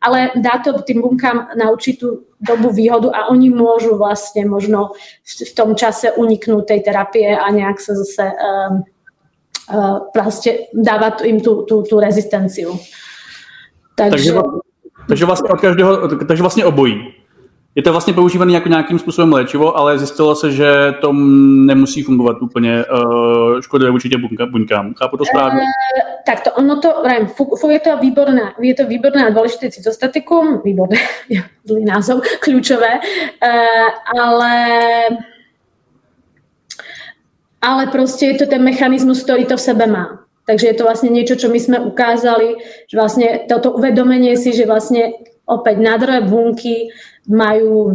ale 0.00 0.32
dá 0.40 0.64
to 0.64 0.80
tým 0.80 1.04
bunkám 1.04 1.52
na 1.52 1.68
určitú 1.68 2.24
dobu 2.40 2.72
výhodu 2.72 3.12
a 3.12 3.28
oni 3.28 3.52
môžu 3.52 4.00
vlastne 4.00 4.48
možno 4.48 4.96
v 5.28 5.52
tom 5.52 5.76
čase 5.76 6.16
uniknúť 6.16 6.64
tej 6.64 6.80
terapie 6.80 7.28
a 7.28 7.44
nejak 7.52 7.76
sa 7.76 7.92
zase 7.92 8.24
um, 8.24 8.88
uh, 9.68 10.08
proste 10.16 10.72
dávať 10.72 11.28
im 11.28 11.44
tú, 11.44 11.68
tú, 11.68 11.84
tú 11.84 12.00
rezistenciu. 12.00 12.72
Takže, 14.00 14.32
takže, 14.32 14.32
takže, 15.12 15.24
vlastne 15.28 15.48
od 15.52 15.60
každého, 15.60 15.90
takže 16.24 16.40
vlastne 16.40 16.64
obojí. 16.64 17.19
Je 17.74 17.82
to 17.82 17.92
vlastně 17.92 18.12
používaný 18.12 18.54
jako 18.54 18.68
nějakým 18.68 18.98
způsobem 18.98 19.32
léčivo, 19.32 19.76
ale 19.76 19.98
zjistilo 19.98 20.34
se, 20.34 20.52
že 20.52 20.94
to 21.00 21.12
nemusí 21.12 22.02
fungovat 22.02 22.42
úplně 22.42 22.84
uh, 22.84 23.60
škodlivé 23.60 23.92
určitě 23.92 24.16
buňkám. 24.50 24.94
Chápu 24.94 25.16
to 25.16 25.24
správně? 25.24 25.60
Uh, 25.60 25.66
tak 26.26 26.40
to 26.40 26.52
ono 26.52 26.80
to, 26.80 26.94
vrajím, 27.02 27.28
je 27.70 27.80
to 27.80 27.96
výborné, 27.96 28.52
je 28.60 28.74
to 28.74 28.86
výborné 28.86 29.26
a 29.26 29.30
dôležité 29.30 29.70
cytostatikum, 29.70 30.62
výborné, 30.64 30.98
zlý 31.64 31.84
názov, 31.84 32.20
kľúčové, 32.44 32.98
uh, 32.98 33.88
ale 34.18 34.54
ale 37.60 37.86
proste 37.92 38.26
je 38.26 38.36
to 38.40 38.46
ten 38.46 38.64
mechanizmus, 38.64 39.22
ktorý 39.22 39.44
to 39.44 39.56
v 39.56 39.66
sebe 39.68 39.86
má. 39.86 40.24
Takže 40.48 40.66
je 40.66 40.76
to 40.80 40.84
vlastne 40.88 41.12
niečo, 41.12 41.36
čo 41.36 41.52
my 41.52 41.60
sme 41.60 41.78
ukázali, 41.78 42.56
že 42.88 42.96
vlastne 42.96 43.44
toto 43.46 43.76
uvedomenie 43.76 44.34
si, 44.34 44.56
že 44.56 44.64
vlastne 44.64 45.12
opäť 45.44 45.76
nádorové 45.78 46.24
bunky 46.24 46.88
majú 47.30 47.94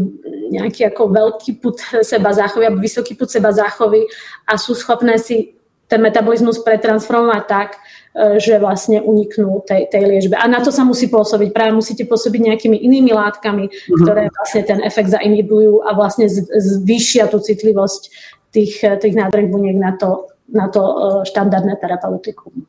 nejaký 0.49 0.87
ako 0.87 1.11
veľký 1.11 1.51
put 1.59 1.75
seba 2.01 2.31
záchovy 2.31 2.65
alebo 2.65 2.81
vysoký 2.81 3.19
put 3.19 3.27
seba 3.27 3.51
záchovy 3.51 4.07
a 4.47 4.55
sú 4.55 4.71
schopné 4.71 5.19
si 5.19 5.55
ten 5.85 6.01
metabolizmus 6.01 6.65
pretransformovať 6.65 7.43
tak, 7.45 7.77
e, 7.77 8.39
že 8.41 8.57
vlastne 8.57 9.05
uniknú 9.05 9.61
tej, 9.69 9.85
tej 9.85 10.03
liečbe. 10.05 10.33
A 10.33 10.49
na 10.49 10.57
to 10.57 10.73
sa 10.73 10.81
musí 10.81 11.05
pôsobiť. 11.05 11.53
Práve 11.53 11.77
musíte 11.77 12.09
pôsobiť 12.09 12.41
nejakými 12.41 12.77
inými 12.77 13.13
látkami, 13.13 13.69
mm-hmm. 13.69 14.01
ktoré 14.01 14.33
vlastne 14.33 14.61
ten 14.65 14.79
efekt 14.81 15.13
zainhibujú 15.13 15.85
a 15.85 15.93
vlastne 15.93 16.25
zvýšia 16.57 17.29
tú 17.29 17.37
citlivosť 17.37 18.01
tých, 18.49 18.81
tých 18.81 19.13
nádorných 19.13 19.51
buniek 19.51 19.77
na 19.77 19.93
to, 19.93 20.33
na 20.49 20.73
to 20.73 20.81
e, 20.81 20.95
štandardné 21.29 21.77
terapeutikum. 21.77 22.65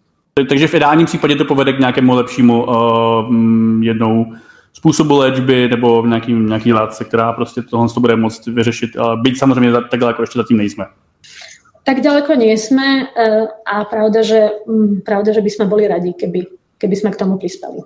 Takže 0.48 0.68
v 0.68 0.74
ideálním 0.74 1.07
případě 1.07 1.37
to 1.37 1.44
povede 1.44 1.72
k 1.72 1.79
nějakému 1.79 2.14
lepšímu 2.14 2.64
uh, 2.64 2.74
jednou 3.81 4.26
způsobu 4.77 5.17
léčby 5.17 5.69
nebo 5.69 6.03
v 6.03 6.07
nějaký, 6.07 6.33
nějaký 6.33 6.73
látce, 6.73 7.05
která 7.05 7.33
prostě 7.33 7.62
tohle 7.62 7.89
to 7.89 8.01
bude 8.01 8.17
moct 8.17 8.47
vyřešit. 8.47 8.97
Ale 8.97 9.17
byť 9.17 9.39
samozřejmě 9.39 9.73
tak 9.91 10.01
daleko 10.01 10.23
ještě 10.23 10.39
zatím 10.39 10.57
nejsme. 10.57 10.85
Tak 11.87 12.03
ďaleko 12.03 12.35
nie 12.35 12.59
sme 12.59 13.07
eh, 13.15 13.47
a 13.62 13.87
pravda, 13.87 14.19
že, 14.19 14.51
mm, 14.67 15.07
pravda, 15.07 15.31
že 15.31 15.39
by 15.39 15.51
sme 15.51 15.65
boli 15.71 15.87
radi, 15.87 16.19
keby, 16.19 16.43
keby 16.83 16.95
sme 16.99 17.15
k 17.15 17.21
tomu 17.23 17.39
prispeli. 17.39 17.79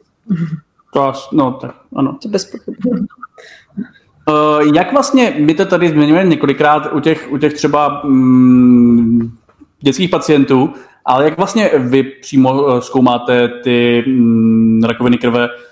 To 0.96 1.12
no 1.36 1.60
tak, 1.60 1.76
ano. 1.92 2.16
To 2.22 2.28
bez 2.28 2.48
Uh, 4.28 4.74
jak 4.74 4.92
vlastně, 4.92 5.34
my 5.38 5.54
to 5.54 5.66
tady 5.66 5.88
zmiňujeme 5.88 6.30
několikrát 6.30 6.92
u 6.92 7.00
těch, 7.00 7.32
u 7.32 7.38
těch 7.38 7.52
třeba 7.54 8.02
mm, 8.04 9.32
dětských 9.80 10.10
pacientů, 10.10 10.70
ale 11.04 11.24
jak 11.24 11.36
vlastně 11.36 11.70
vy 11.78 12.02
přímo 12.02 12.76
eh, 12.76 12.82
zkoumáte 12.82 13.48
ty 13.48 14.04
mm, 14.06 14.84
rakoviny 14.84 15.18
krve 15.18 15.48
uh, 15.48 15.69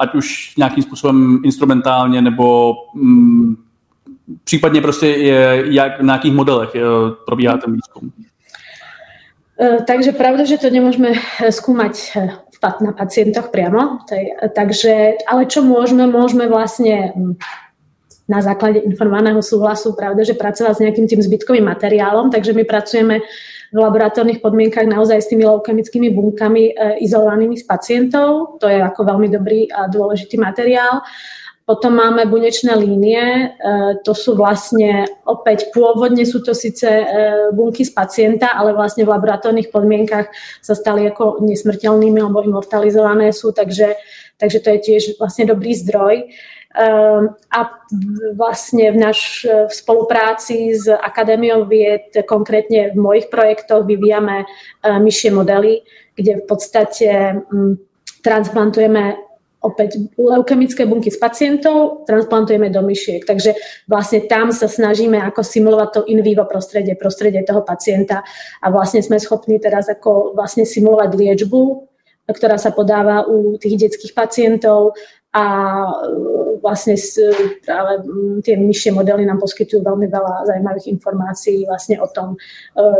ať 0.00 0.14
už 0.14 0.56
nějakým 0.56 0.82
způsobem 0.82 1.40
instrumentálně 1.44 2.22
nebo 2.22 2.74
um, 2.94 3.56
případně 4.44 4.80
prostě 4.80 5.06
je, 5.06 5.64
jak, 5.66 6.00
v 6.00 6.04
nějakých 6.04 6.32
modelech 6.32 6.70
uh, 6.74 7.10
probíhá 7.26 7.56
ten 7.56 7.72
výzkum. 7.72 8.12
Uh, 9.56 9.84
takže 9.86 10.12
pravda, 10.12 10.44
že 10.44 10.58
to 10.58 10.68
nemôžeme 10.68 11.16
skúmať 11.48 12.12
na 12.80 12.92
pacientoch 12.92 13.48
priamo. 13.48 14.04
Takže, 14.52 15.22
ale 15.28 15.46
čo 15.46 15.62
môžeme? 15.62 16.08
Môžeme 16.08 16.48
vlastne 16.48 17.12
hm, 17.16 17.36
na 18.26 18.42
základe 18.42 18.82
informovaného 18.82 19.38
súhlasu, 19.38 19.94
pravda, 19.94 20.26
že 20.26 20.34
pracovať 20.34 20.74
s 20.74 20.82
nejakým 20.82 21.06
tým 21.06 21.22
zbytkovým 21.22 21.62
materiálom, 21.62 22.30
takže 22.30 22.52
my 22.52 22.66
pracujeme 22.66 23.22
v 23.70 23.78
laboratórnych 23.78 24.42
podmienkach 24.42 24.86
naozaj 24.86 25.18
s 25.22 25.30
tými 25.30 25.46
leukemickými 25.46 26.10
bunkami 26.10 26.64
e, 26.70 26.72
izolovanými 27.02 27.58
z 27.58 27.64
pacientov. 27.66 28.58
To 28.62 28.66
je 28.70 28.78
ako 28.78 29.02
veľmi 29.02 29.28
dobrý 29.30 29.66
a 29.70 29.90
dôležitý 29.90 30.38
materiál. 30.38 31.02
Potom 31.66 31.98
máme 31.98 32.30
bunečné 32.30 32.78
línie, 32.78 33.18
e, 33.18 33.46
to 34.06 34.14
sú 34.14 34.38
vlastne 34.38 35.06
opäť 35.26 35.74
pôvodne 35.74 36.22
sú 36.22 36.38
to 36.46 36.54
síce 36.54 36.86
e, 36.86 37.04
bunky 37.50 37.82
z 37.82 37.90
pacienta, 37.90 38.54
ale 38.54 38.70
vlastne 38.70 39.02
v 39.02 39.10
laboratórnych 39.10 39.74
podmienkach 39.74 40.30
sa 40.62 40.78
stali 40.78 41.10
ako 41.10 41.42
nesmrteľnými 41.42 42.22
alebo 42.22 42.46
immortalizované 42.46 43.34
sú, 43.34 43.50
takže, 43.50 43.98
takže 44.38 44.58
to 44.62 44.68
je 44.74 44.78
tiež 44.78 45.02
vlastne 45.18 45.50
dobrý 45.50 45.74
zdroj. 45.74 46.30
Ehm, 46.76 47.32
a 47.48 47.60
vlastne 48.36 48.92
v, 48.92 48.96
naš, 49.00 49.48
v 49.48 49.72
spolupráci 49.72 50.76
s 50.76 50.84
Akadémiou 50.92 51.64
vied, 51.64 52.12
konkrétne 52.28 52.92
v 52.92 52.98
mojich 53.00 53.32
projektoch 53.32 53.88
vyvíjame 53.88 54.44
myšie 54.84 55.32
modely, 55.32 55.80
kde 56.12 56.40
v 56.40 56.44
podstate 56.44 57.08
transplantujeme 58.20 59.26
opäť 59.66 59.98
leukemické 60.14 60.86
bunky 60.86 61.10
z 61.10 61.18
pacientov 61.18 62.06
transplantujeme 62.06 62.70
do 62.70 62.84
myšiek. 62.86 63.26
Takže 63.26 63.56
vlastne 63.90 64.22
tam 64.28 64.54
sa 64.54 64.70
snažíme 64.70 65.18
ako 65.26 65.42
simulovať 65.42 65.88
to 65.90 66.00
in 66.06 66.22
vivo 66.22 66.46
prostredie, 66.46 66.94
prostredie 66.94 67.42
toho 67.42 67.66
pacienta 67.66 68.22
a 68.62 68.66
vlastne 68.70 69.02
sme 69.02 69.18
schopní 69.18 69.58
teraz 69.58 69.90
ako 69.90 70.38
vlastne 70.38 70.62
simulovať 70.62 71.10
liečbu, 71.18 71.62
ktorá 72.30 72.60
sa 72.60 72.70
podáva 72.70 73.26
u 73.26 73.58
tých 73.58 73.90
detských 73.90 74.14
pacientov 74.14 74.94
a 75.34 75.44
vlastne 76.66 76.98
práve 77.62 78.02
tie 78.42 78.58
myšie 78.58 78.90
modely 78.90 79.22
nám 79.22 79.38
poskytujú 79.38 79.86
veľmi 79.86 80.10
veľa 80.10 80.50
zaujímavých 80.50 80.90
informácií 80.90 81.62
vlastne 81.62 82.02
o 82.02 82.10
tom 82.10 82.34
e, 82.34 82.38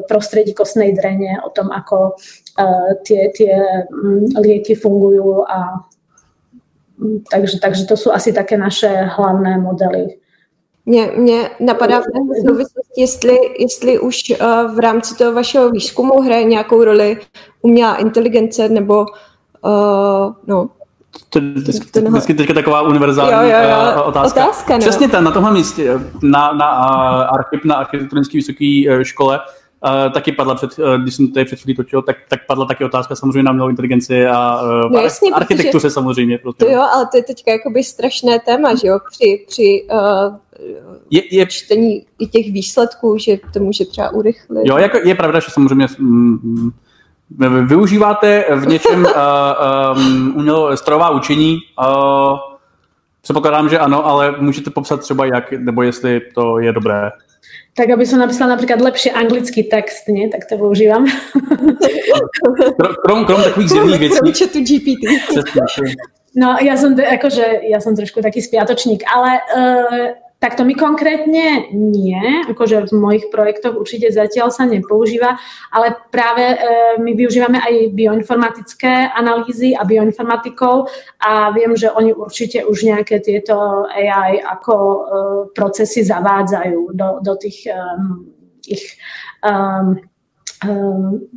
prostredí 0.06 0.54
kostnej 0.54 0.94
drene, 0.94 1.42
o 1.42 1.50
tom, 1.50 1.74
ako 1.74 2.14
e, 2.14 2.62
tie, 3.02 3.34
tie 3.34 3.58
lieky 4.38 4.78
fungujú 4.78 5.42
a 5.42 5.82
takže, 7.30 7.60
takže 7.60 7.84
to 7.84 7.96
jsou 7.96 8.12
asi 8.12 8.32
také 8.32 8.56
naše 8.56 8.88
hlavné 8.88 9.58
modely. 9.58 10.06
Mě, 10.86 11.10
mě 11.16 11.50
napadá 11.60 12.00
v 12.00 12.04
souvislosti, 12.46 13.00
jestli, 13.00 13.36
jestli 13.58 13.98
už 13.98 14.16
uh, 14.30 14.74
v 14.74 14.78
rámci 14.78 15.14
toho 15.16 15.32
vašeho 15.32 15.70
výzkumu 15.70 16.20
hraje 16.20 16.44
nějakou 16.44 16.84
roli 16.84 17.18
umělá 17.62 17.96
inteligence 17.96 18.68
nebo 18.68 19.06
uh, 19.64 20.32
no, 20.46 20.70
to 21.30 21.38
je 21.38 21.44
vždycky, 22.10 22.34
teďka 22.34 22.54
taková 22.54 22.82
univerzální 22.82 23.50
jo, 23.50 23.56
jo, 23.58 23.68
jo. 23.68 23.76
Eh, 23.96 24.00
otázka. 24.00 24.44
otázka 24.44 24.74
no. 24.74 24.78
Přesně 24.78 25.08
ten, 25.08 25.24
na 25.24 25.30
tomhle 25.30 25.52
místě, 25.52 26.00
na, 26.22 26.52
na 26.52 26.66
archiv, 27.22 27.64
na 27.64 27.74
architektonické 27.74 28.38
vysoké 28.38 29.04
škole, 29.04 29.40
Uh, 29.84 30.12
taky 30.12 30.32
padla, 30.32 30.54
před, 30.54 30.78
uh, 30.78 30.94
když 31.02 31.14
jsem 31.14 31.32
tady 31.32 31.44
před 31.44 31.58
chvílí 31.58 31.76
točil, 31.76 32.02
tak, 32.02 32.16
tak 32.28 32.40
padla 32.46 32.66
taky 32.66 32.84
otázka 32.84 33.16
samozřejmě 33.16 33.42
na 33.42 33.50
umělou 33.50 33.68
inteligenci 33.68 34.26
a 34.26 34.62
uh, 34.62 34.90
no 34.92 35.00
jasně, 35.00 35.30
architektuře 35.30 35.90
samozřejmě. 35.90 36.38
Protože... 36.38 36.66
To 36.66 36.72
jo, 36.72 36.80
ale 36.94 37.06
to 37.10 37.16
je 37.16 37.22
teďka 37.22 37.52
jakoby 37.52 37.84
strašné 37.84 38.38
téma, 38.40 38.74
že 38.74 38.88
jo, 38.88 38.98
při, 39.10 39.44
při 39.48 39.86
uh, 39.92 40.36
je, 41.10 41.36
je, 41.36 41.46
čtení 41.46 42.06
i 42.18 42.26
těch 42.26 42.52
výsledků, 42.52 43.18
že 43.18 43.38
to 43.52 43.60
může 43.60 43.84
třeba 43.84 44.10
urychlit. 44.10 44.62
Jo, 44.64 44.76
jako, 44.76 44.98
je 45.04 45.14
pravda, 45.14 45.40
že 45.40 45.50
samozřejmě 45.50 45.86
mm, 45.98 46.70
využíváte 47.66 48.44
v 48.54 48.66
něčem 48.66 49.04
uh, 49.04 49.10
um, 49.96 50.32
umělou 50.36 50.76
strojová 50.76 51.10
učení, 51.10 51.58
uh, 51.78 52.38
Předpokládám, 53.22 53.68
že 53.68 53.78
ano, 53.78 54.06
ale 54.06 54.34
můžete 54.38 54.70
popsat 54.70 55.00
třeba 55.00 55.26
jak, 55.26 55.52
nebo 55.52 55.82
jestli 55.82 56.20
to 56.34 56.58
je 56.58 56.72
dobré 56.72 57.10
tak 57.76 57.92
aby 57.92 58.08
som 58.08 58.16
napísala 58.16 58.56
napríklad 58.56 58.80
lepšie 58.80 59.12
anglický 59.12 59.68
text, 59.68 60.08
nie? 60.08 60.32
tak 60.32 60.48
to 60.48 60.56
používam. 60.56 61.04
Krom, 63.04 63.24
krom 63.24 63.42
takových 63.42 63.68
zjevných 63.68 64.00
věcí. 64.00 64.18
Krom 64.18 64.32
tu 64.32 64.60
GPT. 64.64 65.04
No, 66.36 66.60
ja 66.60 66.76
som, 66.76 66.92
akože, 66.92 67.68
ja 67.68 67.80
som 67.80 67.96
trošku 67.96 68.20
taký 68.20 68.44
spiatočník, 68.44 69.00
ale 69.08 69.40
uh, 69.40 70.04
Takto 70.46 70.62
my 70.62 70.78
konkrétne 70.78 71.74
nie, 71.74 72.46
akože 72.46 72.86
v 72.86 72.92
mojich 72.94 73.26
projektoch 73.34 73.74
určite 73.74 74.14
zatiaľ 74.14 74.54
sa 74.54 74.62
nepoužíva, 74.62 75.34
ale 75.74 75.98
práve 76.14 76.54
e, 76.54 76.56
my 77.02 77.18
využívame 77.18 77.58
aj 77.58 77.90
bioinformatické 77.90 79.10
analýzy 79.10 79.74
a 79.74 79.82
bioinformatikov 79.82 80.86
a 81.18 81.50
viem, 81.50 81.74
že 81.74 81.90
oni 81.90 82.14
určite 82.14 82.62
už 82.62 82.86
nejaké 82.86 83.18
tieto 83.26 83.90
AI 83.90 84.38
ako 84.38 84.74
e, 84.78 84.98
procesy 85.50 86.06
zavádzajú 86.06 86.94
do, 86.94 87.08
do 87.26 87.32
tých 87.42 87.66
um, 87.66 88.30
ich 88.70 88.94
um, 89.42 89.98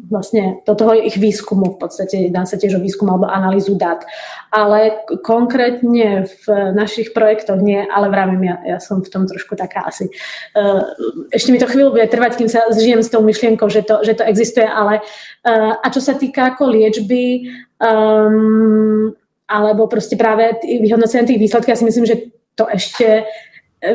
vlastne 0.09 0.63
do 0.63 0.73
toho 0.75 0.95
ich 0.95 1.19
výskumu, 1.19 1.75
v 1.75 1.79
podstate 1.83 2.31
dá 2.31 2.47
sa 2.47 2.55
tiež 2.55 2.79
o 2.79 2.83
výskum 2.83 3.11
alebo 3.11 3.27
analýzu 3.27 3.75
dát. 3.75 4.07
Ale 4.47 5.03
konkrétne 5.27 6.23
v 6.23 6.45
našich 6.71 7.11
projektoch 7.11 7.59
nie, 7.59 7.83
ale 7.83 8.07
vravím, 8.07 8.47
ja, 8.47 8.57
ja 8.63 8.77
som 8.79 9.03
v 9.03 9.11
tom 9.11 9.27
trošku 9.27 9.59
taká 9.59 9.83
asi. 9.83 10.07
Uh, 10.55 10.87
ešte 11.35 11.51
mi 11.51 11.59
to 11.59 11.67
chvíľu 11.67 11.99
bude 11.99 12.07
trvať, 12.07 12.39
kým 12.39 12.47
sa 12.47 12.63
zžijem 12.71 13.03
s 13.03 13.11
tou 13.11 13.19
myšlienkou, 13.19 13.67
že 13.67 13.83
to, 13.83 13.99
že 14.07 14.15
to 14.15 14.23
existuje, 14.23 14.65
ale 14.65 15.03
uh, 15.03 15.73
a 15.83 15.87
čo 15.91 15.99
sa 15.99 16.15
týka 16.15 16.55
ako 16.55 16.71
liečby, 16.71 17.51
um, 17.83 19.11
alebo 19.51 19.91
proste 19.91 20.15
práve 20.15 20.63
vyhodnocenia 20.63 21.27
tých 21.27 21.41
výsledkov, 21.43 21.75
ja 21.75 21.79
si 21.81 21.87
myslím, 21.89 22.07
že 22.07 22.31
to 22.55 22.71
ešte 22.71 23.27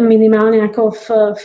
minimálne 0.00 0.64
ako 0.64 0.96
v, 0.96 1.06
v, 1.36 1.44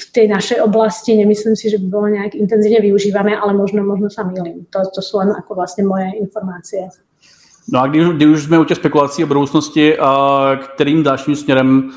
v 0.00 0.12
tej 0.12 0.26
našej 0.28 0.60
oblasti, 0.60 1.16
nemyslím 1.16 1.56
si, 1.56 1.70
že 1.70 1.78
by 1.78 1.86
bolo 1.86 2.06
nejak 2.06 2.34
intenzívne 2.34 2.80
využívané, 2.80 3.36
ale 3.36 3.52
možno, 3.52 3.82
možno 3.82 4.10
sa 4.10 4.24
milím. 4.24 4.66
To, 4.70 4.86
to 4.94 5.02
sú 5.02 5.18
len 5.18 5.34
ako 5.34 5.54
vlastne 5.54 5.84
moje 5.84 6.14
informácie. 6.20 6.88
No 7.72 7.80
a 7.80 7.86
když, 7.86 8.06
když 8.08 8.28
už 8.28 8.42
jsme 8.42 8.58
u 8.58 8.64
těch 8.64 8.76
spekulací 8.78 9.24
o 9.24 9.26
budoucnosti, 9.26 9.96
kterým 10.74 11.02
dalším 11.02 11.36
směrem 11.36 11.90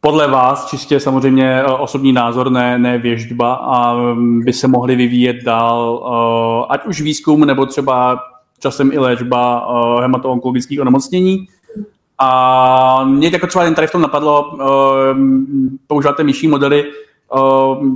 podle 0.00 0.28
vás, 0.28 0.66
čistě 0.66 1.00
samozřejmě 1.00 1.64
osobní 1.64 2.12
názor, 2.12 2.50
ne, 2.50 2.78
ne 2.78 2.98
věždba, 2.98 3.54
a 3.54 3.96
by 4.44 4.52
se 4.52 4.68
mohly 4.68 4.96
vyvíjet 4.96 5.36
dál, 5.44 6.66
ať 6.70 6.86
už 6.86 7.00
výzkum, 7.00 7.40
nebo 7.44 7.66
třeba 7.66 8.18
časem 8.58 8.92
i 8.92 8.98
léčba 8.98 9.68
hematoonkologických 10.00 10.80
onemocnění, 10.80 11.46
a 12.18 13.04
mě 13.04 13.28
jako 13.28 13.46
třeba 13.46 13.64
jen 13.64 13.74
tady 13.74 13.86
v 13.86 13.92
tom 13.92 14.02
napadlo, 14.02 14.50
uh, 14.52 14.60
používáte 15.86 16.24
myší 16.24 16.48
modely, 16.48 16.84
uh, 17.34 17.86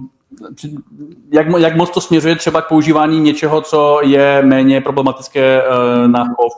jak, 1.33 1.47
jak 1.59 1.77
moc 1.77 1.91
to 1.91 2.01
směřuje 2.01 2.37
třeba 2.37 2.63
k 2.63 2.69
používání 2.69 3.21
něčeho, 3.21 3.61
co 3.61 4.01
je 4.03 4.43
méně 4.43 4.81
problematické 4.81 5.63
uh, 5.63 6.09
na 6.09 6.25
chov, 6.25 6.53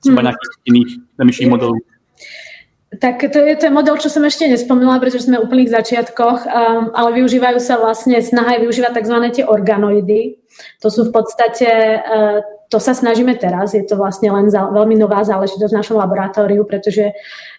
třeba 0.00 0.20
hmm. 0.20 0.24
nějakých 0.24 0.50
jiných 0.64 0.98
myších 1.24 1.48
modelů? 1.48 1.74
Tak 3.00 3.24
to 3.32 3.38
je, 3.38 3.56
je 3.56 3.70
model, 3.72 3.96
čo 3.96 4.12
som 4.12 4.20
ešte 4.28 4.44
nespomínala, 4.44 5.00
pretože 5.00 5.24
sme 5.24 5.40
v 5.40 5.48
úplných 5.48 5.72
začiatkoch, 5.72 6.44
um, 6.44 6.92
ale 6.92 7.16
využívajú 7.16 7.56
sa 7.56 7.80
vlastne, 7.80 8.20
snaha 8.20 8.60
je 8.60 8.68
využívať 8.68 8.92
tzv. 9.00 9.16
tie 9.32 9.44
organoidy. 9.48 10.36
To 10.84 10.92
sú 10.92 11.08
v 11.08 11.12
podstate 11.16 12.04
uh, 12.04 12.44
to 12.72 12.80
sa 12.80 12.96
snažíme 12.96 13.36
teraz, 13.36 13.76
je 13.76 13.84
to 13.84 14.00
vlastne 14.00 14.32
len 14.32 14.48
za, 14.48 14.72
veľmi 14.72 14.96
nová 14.96 15.20
záležitosť 15.20 15.72
v 15.76 15.78
našom 15.84 15.96
laboratóriu, 16.00 16.64
pretože 16.64 17.12
e, 17.12 17.14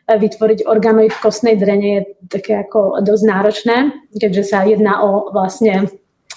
vytvoriť 0.09 0.65
organoid 0.65 1.13
v 1.13 1.21
kostnej 1.21 1.53
drene 1.53 1.87
je 1.93 2.01
také 2.33 2.65
ako 2.65 2.97
dosť 3.05 3.23
náročné, 3.29 3.77
keďže 4.17 4.43
sa 4.49 4.65
jedná 4.65 5.05
o 5.05 5.29
vlastne 5.29 5.93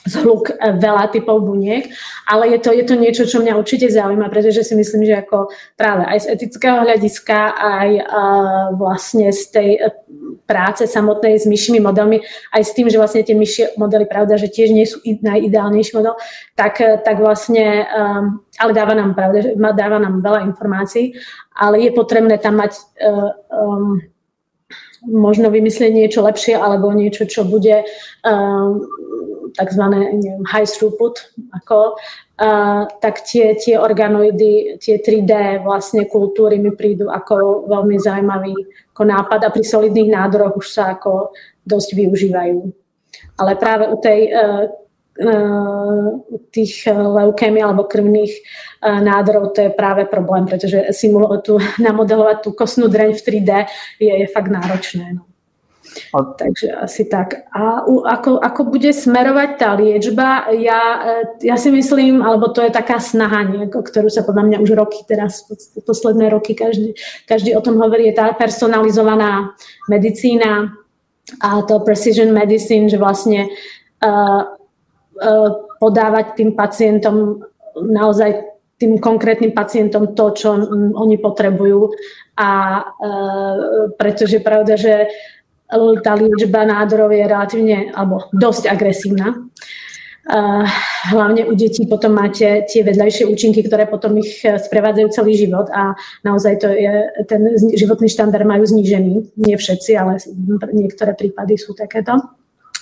zhluk 0.07 0.55
e, 0.55 0.55
veľa 0.79 1.11
typov 1.11 1.43
buniek, 1.43 1.91
ale 2.31 2.55
je 2.55 2.59
to, 2.63 2.71
je 2.73 2.85
to 2.87 2.95
niečo, 2.95 3.23
čo 3.27 3.43
mňa 3.43 3.59
určite 3.59 3.91
zaujíma, 3.91 4.31
pretože 4.31 4.63
si 4.63 4.75
myslím, 4.79 5.05
že 5.05 5.21
ako 5.27 5.51
práve 5.75 6.07
aj 6.07 6.19
z 6.25 6.27
etického 6.39 6.87
hľadiska, 6.87 7.39
aj 7.59 7.89
uh, 8.01 8.65
vlastne 8.79 9.29
z 9.35 9.43
tej 9.51 9.69
práce 10.47 10.87
samotnej 10.87 11.43
s 11.43 11.45
myšími 11.45 11.83
modelmi, 11.83 12.23
aj 12.55 12.63
s 12.63 12.75
tým, 12.75 12.87
že 12.87 12.99
vlastne 13.03 13.27
tie 13.27 13.35
myšie 13.35 13.75
modely, 13.75 14.07
pravda, 14.07 14.39
že 14.39 14.47
tiež 14.47 14.71
nie 14.71 14.87
sú 14.87 15.03
najideálnejší 15.03 15.93
model, 15.99 16.15
tak, 16.55 16.79
tak 16.79 17.17
vlastne, 17.19 17.85
um, 17.91 18.41
ale 18.63 18.71
dáva 18.73 18.95
nám, 18.95 19.19
pravda, 19.19 19.39
že 19.43 19.51
dáva 19.55 19.99
nám 19.99 20.23
veľa 20.23 20.47
informácií, 20.47 21.19
ale 21.59 21.83
je 21.83 21.91
potrebné 21.91 22.39
tam 22.39 22.63
mať 22.63 22.79
uh, 23.03 23.35
um, 23.51 23.99
možno 25.07 25.51
vymyslieť 25.51 25.93
niečo 25.95 26.21
lepšie 26.27 26.59
alebo 26.59 26.91
niečo, 26.91 27.25
čo 27.31 27.47
bude 27.47 27.87
um, 28.27 28.83
takzvané 29.57 30.13
neviem, 30.13 30.45
high 30.45 30.69
throughput, 30.69 31.33
ako, 31.57 31.97
uh, 32.41 32.85
tak 33.01 33.25
tie, 33.25 33.57
tie 33.57 33.81
organoidy, 33.81 34.77
tie 34.77 35.01
3D 35.01 35.65
vlastne 35.65 36.05
kultúry 36.07 36.61
mi 36.61 36.77
prídu 36.77 37.09
ako 37.09 37.67
veľmi 37.67 37.97
zaujímavý 37.97 38.55
ako 38.93 39.03
nápad 39.03 39.41
a 39.49 39.53
pri 39.53 39.65
solidných 39.65 40.13
nádoroch 40.13 40.61
už 40.61 40.67
sa 40.69 40.97
ako 40.97 41.33
dosť 41.65 41.97
využívajú. 41.97 42.61
Ale 43.41 43.53
práve 43.57 43.89
u 43.89 43.97
tej 43.97 44.21
uh, 44.33 44.69
tých 46.53 46.85
leukémy 46.93 47.65
alebo 47.65 47.89
krvných 47.89 48.37
nádorov, 48.85 49.57
to 49.57 49.65
je 49.65 49.71
práve 49.73 50.05
problém, 50.05 50.45
pretože 50.45 50.93
simulo- 50.93 51.41
tu, 51.41 51.57
namodelovať 51.81 52.45
tú 52.45 52.53
kostnú 52.53 52.93
dreň 52.93 53.17
v 53.17 53.25
3D 53.25 53.51
je, 53.97 54.13
je 54.13 54.27
fakt 54.29 54.53
náročné. 54.53 55.17
No. 55.17 55.25
Takže 56.13 56.73
asi 56.73 57.05
tak. 57.09 57.49
A 57.53 57.87
ako, 57.87 58.39
ako 58.39 58.61
bude 58.69 58.93
smerovať 58.93 59.51
tá 59.59 59.75
liečba, 59.75 60.51
ja, 60.57 60.81
e, 61.41 61.47
ja 61.47 61.57
si 61.57 61.73
myslím, 61.73 62.23
alebo 62.23 62.53
to 62.53 62.63
je 62.63 62.71
taká 62.71 63.01
snaha, 63.01 63.47
nejako, 63.47 63.83
ktorú 63.85 64.09
sa 64.11 64.25
podľa 64.25 64.45
mňa 64.49 64.59
už 64.63 64.71
roky 64.77 65.03
teraz, 65.09 65.47
posledné 65.87 66.29
roky 66.33 66.55
každý, 66.55 66.95
každý 67.25 67.57
o 67.57 67.65
tom 67.65 67.81
hovorí, 67.81 68.09
je 68.11 68.19
tá 68.19 68.33
personalizovaná 68.37 69.57
medicína 69.89 70.73
a 71.43 71.63
to 71.67 71.83
precision 71.83 72.31
medicine, 72.31 72.87
že 72.87 73.03
vlastne 73.03 73.51
uh, 74.05 74.43
uh, 75.19 75.51
podávať 75.83 76.39
tým 76.39 76.55
pacientom 76.55 77.43
naozaj 77.77 78.57
tým 78.77 79.01
konkrétnym 79.01 79.57
pacientom 79.57 80.13
to, 80.13 80.37
čo 80.37 80.53
oni 80.97 81.17
potrebujú. 81.17 81.89
A 82.37 82.51
e, 82.77 83.09
pretože 83.97 84.45
pravda, 84.45 84.77
že 84.77 85.09
tá 86.03 86.13
liečba 86.15 86.67
nádorov 86.67 87.11
je 87.11 87.25
relatívne, 87.27 87.79
alebo 87.95 88.31
dosť 88.33 88.71
agresívna. 88.71 89.35
Hlavne 91.07 91.47
u 91.47 91.55
detí 91.55 91.87
potom 91.87 92.19
máte 92.19 92.67
tie 92.67 92.83
vedľajšie 92.83 93.31
účinky, 93.31 93.63
ktoré 93.63 93.87
potom 93.87 94.19
ich 94.19 94.43
sprevádzajú 94.43 95.09
celý 95.15 95.39
život 95.39 95.71
a 95.71 95.95
naozaj 96.27 96.55
to 96.59 96.67
je, 96.67 96.95
ten 97.31 97.55
životný 97.79 98.11
štandard 98.11 98.43
majú 98.43 98.67
znížený. 98.67 99.39
Nie 99.39 99.55
všetci, 99.55 99.91
ale 99.95 100.19
niektoré 100.75 101.15
prípady 101.15 101.55
sú 101.55 101.79
takéto. 101.79 102.19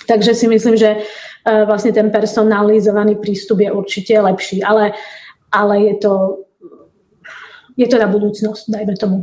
Takže 0.09 0.33
si 0.37 0.49
myslím, 0.49 0.77
že 0.77 1.01
uh, 1.01 1.65
vlastne 1.65 1.93
ten 1.93 2.13
personalizovaný 2.13 3.17
prístup 3.21 3.61
je 3.65 3.73
určite 3.73 4.13
lepší. 4.13 4.61
Ale 4.61 4.93
ale 5.55 5.81
je 5.81 5.95
to, 5.95 6.13
je 7.79 7.87
to 7.87 7.97
na 7.99 8.11
budúcnosť, 8.11 8.75
dajme 8.75 8.95
tomu. 8.99 9.19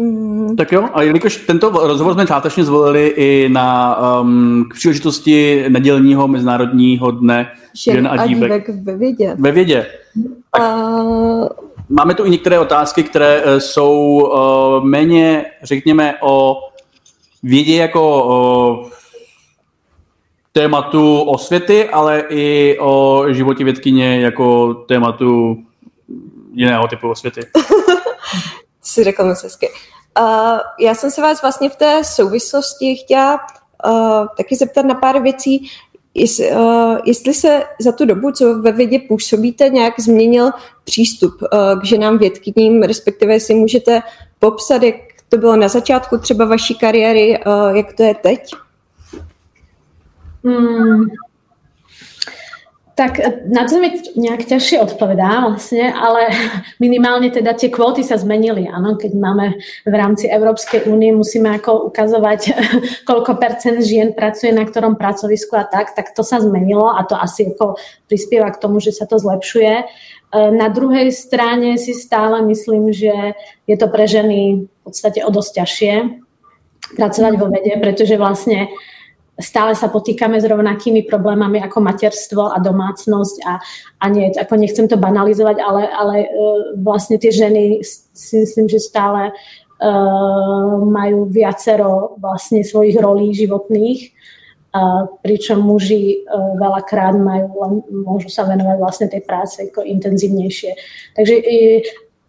Mm. 0.00 0.56
Tak 0.56 0.72
jo, 0.72 0.88
a 0.92 1.02
jelikož 1.02 1.36
tento 1.36 1.70
rozhovor 1.70 2.14
jsme 2.14 2.26
částečně 2.26 2.64
zvolili 2.64 3.06
i 3.06 3.48
na 3.52 3.96
um, 4.20 4.64
k 4.70 4.74
příležitosti 4.74 5.64
nedělního 5.68 6.28
mezinárodního 6.28 7.10
dne 7.10 7.52
žen 7.74 8.08
a 8.08 8.26
dívek, 8.26 8.50
dívek 8.50 8.68
ve 8.68 8.96
vědě. 8.96 9.36
Ve 9.38 9.52
vědě. 9.52 9.86
Uh... 10.58 11.48
Máme 11.88 12.14
tu 12.14 12.24
i 12.24 12.30
některé 12.30 12.58
otázky, 12.58 13.02
které 13.02 13.42
uh, 13.42 13.58
jsou 13.58 13.94
uh, 13.94 14.84
méně, 14.84 15.44
řekněme, 15.62 16.14
o 16.20 16.56
vědě 17.42 17.76
jako 17.76 18.24
uh, 18.82 18.90
tématu 20.52 21.20
osvěty, 21.20 21.88
ale 21.88 22.24
i 22.28 22.76
o 22.80 23.24
životě 23.28 23.64
vědkyně 23.64 24.20
jako 24.20 24.74
tématu 24.74 25.58
jiného 26.52 26.88
typu 26.88 27.10
osvěty. 27.10 27.40
si 28.90 29.04
řekl 29.04 29.24
moc 29.24 29.42
hezky. 29.42 29.68
Uh, 30.20 30.58
já 30.80 30.94
jsem 30.94 31.10
se 31.10 31.22
vás 31.22 31.42
vlastně 31.42 31.70
v 31.70 31.76
té 31.76 32.04
souvislosti 32.04 32.96
chtěla 32.96 33.40
uh, 33.86 34.26
taky 34.36 34.56
zeptat 34.56 34.84
na 34.86 34.94
pár 34.94 35.22
věcí. 35.22 35.70
Jest, 36.14 36.40
uh, 36.40 36.98
jestli 37.04 37.34
se 37.34 37.62
za 37.80 37.92
tu 37.92 38.04
dobu, 38.04 38.32
co 38.32 38.54
ve 38.54 38.72
vědě 38.72 38.98
působíte, 39.08 39.68
nějak 39.68 40.00
změnil 40.00 40.50
přístup 40.84 41.42
uh, 41.42 41.80
k 41.80 41.84
ženám 41.84 42.18
vědkyním, 42.18 42.82
respektive 42.82 43.32
jestli 43.32 43.54
můžete 43.54 44.02
popsat, 44.38 44.82
jak 44.82 44.94
to 45.28 45.36
bylo 45.36 45.56
na 45.56 45.68
začátku 45.68 46.18
třeba 46.18 46.44
vaší 46.44 46.74
kariéry, 46.74 47.38
uh, 47.46 47.76
jak 47.76 47.92
to 47.92 48.02
je 48.02 48.14
teď? 48.14 48.50
Hmm. 50.44 51.04
Tak 52.98 53.16
na 53.48 53.64
to 53.64 53.80
mi 53.80 53.96
nejak 54.18 54.44
ťažšie 54.44 54.82
odpovedá 54.82 55.46
vlastne, 55.46 55.88
ale 55.94 56.28
minimálne 56.84 57.30
teda 57.30 57.54
tie 57.56 57.70
kvóty 57.70 58.02
sa 58.02 58.18
zmenili. 58.20 58.66
Áno, 58.66 58.98
keď 58.98 59.12
máme 59.16 59.56
v 59.86 59.94
rámci 59.94 60.26
Európskej 60.26 60.90
únie, 60.90 61.14
musíme 61.14 61.54
ako 61.54 61.88
ukazovať, 61.88 62.40
koľko 63.08 63.38
percent 63.38 63.80
žien 63.86 64.12
pracuje 64.12 64.50
na 64.50 64.66
ktorom 64.66 64.98
pracovisku 64.98 65.54
a 65.56 65.64
tak, 65.64 65.94
tak 65.94 66.12
to 66.12 66.26
sa 66.26 66.42
zmenilo 66.42 66.90
a 66.92 67.06
to 67.06 67.14
asi 67.14 67.54
ako 67.54 67.78
prispieva 68.10 68.50
k 68.50 68.60
tomu, 68.60 68.82
že 68.82 68.92
sa 68.92 69.06
to 69.06 69.16
zlepšuje. 69.16 69.74
E, 69.80 69.84
na 70.50 70.68
druhej 70.68 71.14
strane 71.14 71.78
si 71.78 71.94
stále 71.94 72.42
myslím, 72.50 72.90
že 72.90 73.38
je 73.70 73.76
to 73.78 73.86
pre 73.86 74.04
ženy 74.10 74.66
v 74.66 74.80
podstate 74.82 75.22
o 75.22 75.30
dosť 75.30 75.50
ťažšie 75.62 75.94
pracovať 76.90 77.34
vo 77.38 77.46
vede, 77.46 77.70
pretože 77.78 78.18
vlastne 78.18 78.66
uh, 78.66 78.99
stále 79.40 79.74
sa 79.74 79.88
potýkame 79.88 80.38
s 80.38 80.46
rovnakými 80.46 81.04
problémami 81.08 81.60
ako 81.60 81.82
materstvo 81.82 82.52
a 82.52 82.60
domácnosť 82.60 83.36
a, 83.44 83.52
a 84.00 84.04
nie, 84.08 84.30
ako 84.32 84.54
nechcem 84.56 84.86
to 84.86 85.00
banalizovať, 85.00 85.56
ale, 85.60 85.82
ale 85.90 86.16
uh, 86.28 86.76
vlastne 86.80 87.16
tie 87.18 87.32
ženy 87.32 87.80
si 87.84 88.34
myslím, 88.44 88.68
že 88.68 88.78
stále 88.80 89.32
uh, 89.32 90.72
majú 90.84 91.26
viacero 91.26 92.16
vlastne 92.20 92.60
svojich 92.62 93.00
rolí 93.00 93.34
životných, 93.34 94.00
uh, 94.76 95.08
pričom 95.24 95.64
muži 95.64 96.22
uh, 96.24 96.54
veľakrát 96.60 97.16
majú, 97.16 97.48
len, 97.66 97.74
môžu 97.90 98.28
sa 98.30 98.44
venovať 98.46 98.76
vlastne 98.78 99.06
tej 99.10 99.24
práce 99.26 99.64
ako 99.66 99.82
intenzívnejšie. 99.82 100.70
Takže 101.16 101.34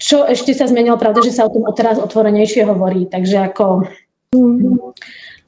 čo 0.02 0.26
ešte 0.26 0.58
sa 0.58 0.65
zmenilo, 0.65 0.97
pravda, 0.97 1.21
že 1.21 1.30
sa 1.30 1.45
o 1.45 1.54
tom 1.54 1.69
teraz 1.78 2.02
otvorenejšie 2.02 2.65
hovorí, 2.65 3.06
takže 3.06 3.54
ako 3.54 3.86
mm. 4.34 4.97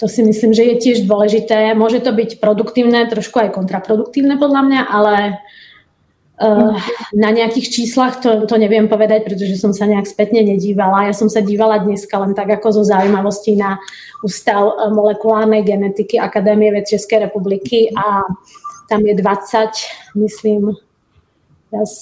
To 0.03 0.11
si 0.11 0.19
myslím, 0.19 0.51
že 0.51 0.67
je 0.67 0.75
tiež 0.83 1.07
dôležité. 1.07 1.71
Môže 1.79 2.03
to 2.03 2.11
byť 2.11 2.43
produktívne, 2.43 3.07
trošku 3.07 3.39
aj 3.39 3.55
kontraproduktívne 3.55 4.35
podľa 4.35 4.61
mňa, 4.67 4.81
ale 4.83 5.15
uh, 6.43 6.75
na 7.15 7.31
nejakých 7.31 7.71
číslach 7.71 8.19
to, 8.19 8.43
to 8.43 8.59
neviem 8.59 8.91
povedať, 8.91 9.23
pretože 9.23 9.55
som 9.55 9.71
sa 9.71 9.87
nejak 9.87 10.03
spätne 10.03 10.43
nedívala. 10.43 11.07
Ja 11.07 11.15
som 11.15 11.31
sa 11.31 11.39
dívala 11.39 11.79
dneska 11.79 12.19
len 12.19 12.35
tak 12.35 12.51
ako 12.51 12.83
zo 12.83 12.83
zaujímavosti 12.83 13.55
na 13.55 13.79
Ústav 14.27 14.75
eh, 14.75 14.91
molekulárnej 14.91 15.63
genetiky 15.63 16.19
Akadémie 16.19 16.75
ved 16.75 16.83
Českej 16.83 17.31
republiky 17.31 17.87
a 17.95 18.27
tam 18.91 19.07
je 19.07 19.15
20, 19.15 20.19
myslím, 20.19 20.75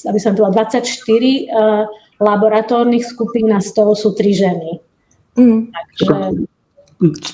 aby 0.09 0.17
som 0.17 0.33
bola 0.33 0.49
24 0.49 0.89
uh, 0.89 1.85
laboratórnych 2.17 3.05
skupín 3.05 3.53
a 3.53 3.61
z 3.61 3.77
toho 3.77 3.93
sú 3.93 4.17
tri 4.17 4.33
ženy. 4.33 4.81
Mm. 5.37 5.69
Takže 5.69 6.49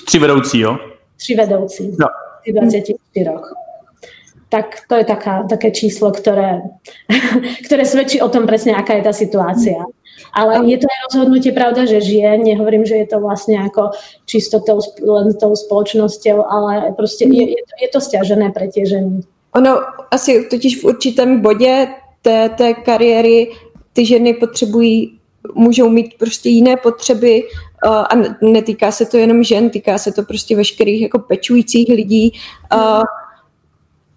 Tři 0.06 0.18
vedoucí, 0.18 0.60
jo? 0.60 0.78
Tři 1.16 1.34
vedoucí. 1.34 1.96
No. 2.00 2.06
24. 2.52 3.30
Tak 4.48 4.88
to 4.88 4.94
je 4.94 5.04
taká, 5.04 5.44
také 5.50 5.70
číslo, 5.70 6.08
ktoré, 6.08 6.64
ktoré 7.68 7.84
svedčí 7.84 8.24
o 8.24 8.32
tom 8.32 8.48
presne, 8.48 8.72
aká 8.72 8.96
je 8.96 9.04
tá 9.04 9.12
situácia. 9.12 9.76
Ale 10.32 10.64
je 10.64 10.78
to 10.80 10.88
aj 10.88 10.98
rozhodnutie, 11.12 11.52
pravda, 11.52 11.84
že 11.84 12.00
žije. 12.00 12.40
Nehovorím, 12.40 12.88
že 12.88 12.96
je 12.96 13.06
to 13.06 13.20
vlastne 13.20 13.60
ako 13.60 13.92
čisto 14.24 14.64
tou, 14.64 14.80
len 15.04 15.36
tou 15.36 15.52
spoločnosťou, 15.52 16.48
ale 16.48 16.96
proste 16.96 17.28
je, 17.28 17.44
je, 17.54 17.62
to, 17.62 17.74
je 17.76 17.88
to 17.92 18.00
stiažené 18.00 18.48
pre 18.50 18.72
tie 18.72 18.88
ženy. 18.88 19.20
Ono 19.54 19.80
asi 20.10 20.48
totiž 20.48 20.80
v 20.80 20.84
určitém 20.84 21.40
bodě 21.40 21.88
té, 22.22 22.48
té 22.48 22.74
kariéry 22.74 23.52
ty 23.92 24.06
ženy 24.06 24.34
potřebují, 24.34 25.17
můžou 25.54 25.88
mít 25.88 26.14
prostě 26.18 26.48
jiné 26.48 26.76
potřeby 26.76 27.44
a 27.86 28.08
netýká 28.42 28.92
se 28.92 29.06
to 29.06 29.16
jenom 29.16 29.42
žen, 29.42 29.70
týká 29.70 29.98
se 29.98 30.12
to 30.12 30.22
prostě 30.22 30.56
veškerých 30.56 31.02
jako 31.02 31.18
pečujících 31.18 31.88
lidí. 31.88 32.32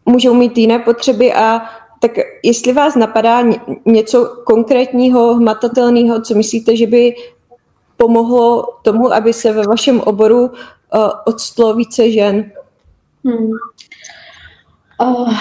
Můžou 0.06 0.34
mít 0.34 0.58
jiné 0.58 0.80
potřeby 0.80 1.34
a 1.34 1.62
tak 2.00 2.12
jestli 2.44 2.74
vás 2.74 2.96
napadá 2.96 3.44
něco 3.86 4.26
konkrétního, 4.46 5.36
hmatatelného, 5.36 6.22
co 6.22 6.36
myslíte, 6.36 6.76
že 6.76 6.88
by 6.88 7.16
pomohlo 7.98 8.64
tomu, 8.82 9.14
aby 9.14 9.34
se 9.34 9.54
ve 9.54 9.64
vašem 9.64 10.02
oboru 10.02 10.42
uh, 10.42 10.52
odstlo 11.26 11.74
více 11.74 12.12
žen? 12.12 12.52
Hmm. 13.26 13.52
Uh, 15.02 15.34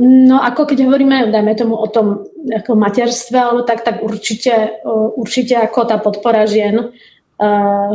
no 0.00 0.40
ako 0.40 0.72
keď 0.72 0.88
hovoríme, 0.88 1.28
dajme 1.32 1.52
tomu 1.54 1.76
o 1.76 1.88
tom 1.90 2.24
ako 2.48 2.76
materstve, 2.76 3.36
alebo 3.36 3.62
tak, 3.62 3.84
tak 3.84 4.00
určite, 4.00 4.80
určite 5.16 5.56
ako 5.58 5.84
tá 5.84 5.96
podpora 6.00 6.48
žien 6.48 6.92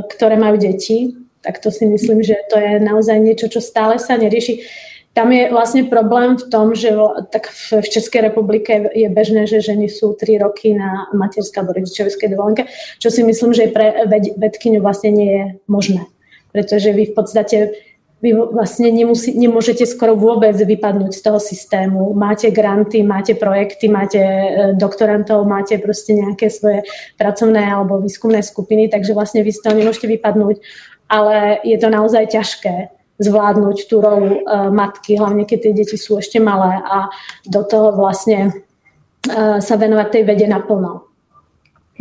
ktoré 0.07 0.37
majú 0.37 0.57
deti, 0.61 1.17
tak 1.41 1.57
to 1.57 1.73
si 1.73 1.89
myslím, 1.89 2.21
že 2.21 2.37
to 2.49 2.61
je 2.61 2.77
naozaj 2.77 3.17
niečo, 3.17 3.49
čo 3.49 3.57
stále 3.57 3.97
sa 3.97 4.13
nerieši. 4.13 4.61
Tam 5.11 5.27
je 5.33 5.51
vlastne 5.51 5.91
problém 5.91 6.39
v 6.39 6.45
tom, 6.47 6.71
že 6.71 6.95
tak 7.33 7.51
v 7.51 7.83
Českej 7.83 8.31
republike 8.31 8.93
je 8.95 9.09
bežné, 9.11 9.43
že 9.43 9.59
ženy 9.59 9.91
sú 9.91 10.15
3 10.15 10.39
roky 10.39 10.71
na 10.71 11.11
materskej 11.11 11.59
alebo 11.59 11.75
rodičovskej 11.75 12.31
dovolenke, 12.31 12.63
čo 13.01 13.11
si 13.11 13.25
myslím, 13.25 13.51
že 13.51 13.73
pre 13.73 14.07
vedkyňu 14.39 14.79
vlastne 14.79 15.11
nie 15.11 15.31
je 15.35 15.45
možné. 15.67 16.07
Pretože 16.55 16.95
vy 16.95 17.11
v 17.11 17.15
podstate 17.17 17.57
vy 18.21 18.37
vlastne 18.37 18.93
nemusí, 18.93 19.33
nemôžete 19.33 19.89
skoro 19.89 20.13
vôbec 20.13 20.53
vypadnúť 20.53 21.11
z 21.17 21.21
toho 21.25 21.39
systému. 21.41 22.13
Máte 22.13 22.53
granty, 22.53 23.01
máte 23.01 23.33
projekty, 23.33 23.89
máte 23.89 24.21
e, 24.21 24.73
doktorantov, 24.77 25.49
máte 25.49 25.81
proste 25.81 26.13
nejaké 26.13 26.53
svoje 26.53 26.85
pracovné 27.17 27.65
alebo 27.65 27.97
výskumné 27.97 28.45
skupiny, 28.45 28.93
takže 28.93 29.17
vlastne 29.17 29.41
vy 29.41 29.49
z 29.49 29.61
toho 29.65 29.73
nemôžete 29.73 30.05
vypadnúť. 30.05 30.61
Ale 31.09 31.59
je 31.65 31.77
to 31.81 31.89
naozaj 31.89 32.29
ťažké 32.29 32.93
zvládnuť 33.21 33.77
tú 33.85 34.01
rolu 34.01 34.41
uh, 34.41 34.73
matky, 34.73 35.13
hlavne 35.13 35.45
keď 35.45 35.57
tie 35.61 35.73
deti 35.77 35.93
sú 35.93 36.17
ešte 36.17 36.41
malé 36.41 36.81
a 36.81 37.05
do 37.45 37.61
toho 37.61 37.93
vlastne 37.93 38.49
uh, 39.29 39.61
sa 39.61 39.75
venovať 39.77 40.07
tej 40.09 40.23
vede 40.25 40.47
naplno. 40.49 41.05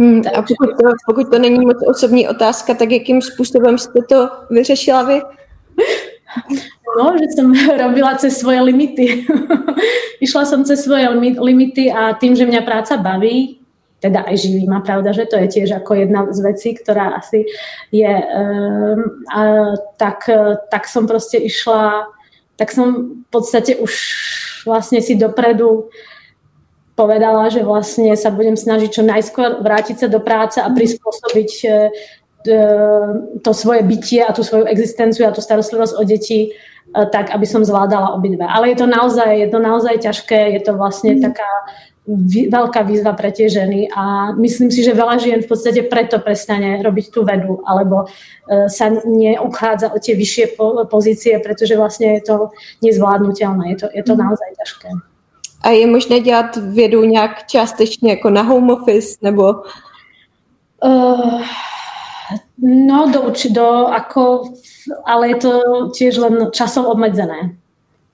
Hmm, 0.01 0.25
a 0.25 0.41
pokud 0.41 0.71
to, 0.81 0.87
pokud 1.07 1.31
to 1.31 1.39
není 1.39 1.61
moc 1.61 1.77
osobní 1.87 2.29
otázka, 2.29 2.75
tak 2.75 2.91
jakým 2.91 3.23
způsobem 3.23 3.79
jste 3.79 4.01
to 4.09 4.29
vyřešila 4.51 5.03
vy? 5.03 5.21
No, 6.91 7.15
že 7.15 7.31
som 7.39 7.55
robila 7.87 8.19
cez 8.19 8.35
svoje 8.35 8.59
limity. 8.67 9.23
Išla 10.25 10.43
som 10.43 10.67
cez 10.67 10.83
svoje 10.83 11.07
limity 11.39 11.87
a 11.87 12.19
tým, 12.19 12.35
že 12.35 12.51
mňa 12.51 12.67
práca 12.67 12.99
baví, 12.99 13.63
teda 14.03 14.27
aj 14.27 14.37
živí 14.37 14.67
ma, 14.67 14.83
pravda, 14.83 15.15
že 15.15 15.29
to 15.31 15.39
je 15.39 15.49
tiež 15.49 15.71
ako 15.77 15.93
jedna 15.95 16.27
z 16.33 16.41
vecí, 16.41 16.75
ktorá 16.75 17.21
asi 17.21 17.47
je, 17.95 18.11
um, 18.11 19.23
a, 19.31 19.41
tak, 20.01 20.27
tak 20.67 20.89
som 20.89 21.07
proste 21.07 21.39
išla, 21.39 22.11
tak 22.57 22.73
som 22.73 23.23
v 23.23 23.29
podstate 23.31 23.77
už 23.77 23.93
vlastne 24.65 25.05
si 25.05 25.15
dopredu 25.15 25.93
povedala, 27.01 27.49
že 27.49 27.65
vlastne 27.65 28.13
sa 28.13 28.29
budem 28.29 28.61
snažiť 28.61 28.91
čo 28.93 29.01
najskôr 29.01 29.65
vrátiť 29.65 30.05
sa 30.05 30.09
do 30.13 30.21
práce 30.21 30.61
a 30.61 30.69
prispôsobiť 30.69 31.51
e, 31.65 31.69
to 33.43 33.55
svoje 33.55 33.83
bytie 33.83 34.25
a 34.25 34.33
tú 34.33 34.41
svoju 34.41 34.65
existenciu 34.65 35.29
a 35.29 35.35
tú 35.35 35.45
starostlivosť 35.45 35.95
o 35.97 36.03
deti 36.05 36.49
e, 36.49 36.51
tak, 37.13 37.31
aby 37.31 37.47
som 37.47 37.65
zvládala 37.65 38.17
obidve. 38.17 38.49
Ale 38.49 38.73
je 38.73 38.77
to 38.81 38.87
naozaj, 38.89 39.29
je 39.29 39.49
to 39.49 39.59
naozaj 39.61 39.95
ťažké, 40.01 40.57
je 40.57 40.61
to 40.65 40.73
vlastne 40.77 41.21
mm. 41.21 41.21
taká 41.21 41.51
veľká 42.51 42.83
výzva 42.89 43.13
pre 43.13 43.31
tie 43.31 43.47
ženy 43.47 43.87
a 43.93 44.33
myslím 44.35 44.73
si, 44.73 44.83
že 44.83 44.97
veľa 44.97 45.21
žien 45.21 45.39
v 45.45 45.47
podstate 45.47 45.85
preto 45.87 46.19
prestane 46.19 46.83
robiť 46.83 47.07
tú 47.13 47.23
vedu 47.23 47.61
alebo 47.69 48.09
e, 48.49 48.67
sa 48.73 48.91
neuchádza 49.05 49.93
o 49.93 49.99
tie 50.01 50.17
vyššie 50.17 50.57
pozície, 50.91 51.39
pretože 51.39 51.77
vlastne 51.77 52.19
je 52.19 52.23
to 52.25 52.37
nezvládnutelné, 52.83 53.77
je 53.77 53.77
to, 53.85 53.87
je 53.95 54.03
to 54.03 54.15
mm. 54.17 54.21
naozaj 54.27 54.51
ťažké. 54.59 54.89
A 55.61 55.69
je 55.71 55.87
možné 55.87 56.21
dělat 56.21 56.57
vědu 56.57 57.05
nějak 57.05 57.47
částečně 57.47 58.11
jako 58.11 58.31
na 58.31 58.43
home 58.43 58.71
office 58.71 59.17
nebo... 59.23 59.55
Uh, 60.85 61.43
no, 62.59 63.11
do, 63.13 63.33
do, 63.33 63.69
ako, 63.89 64.53
ale 65.07 65.35
je 65.35 65.37
to 65.41 65.53
tiež 65.95 66.15
len 66.19 66.35
časom 66.51 66.87
obmedzené. 66.87 67.57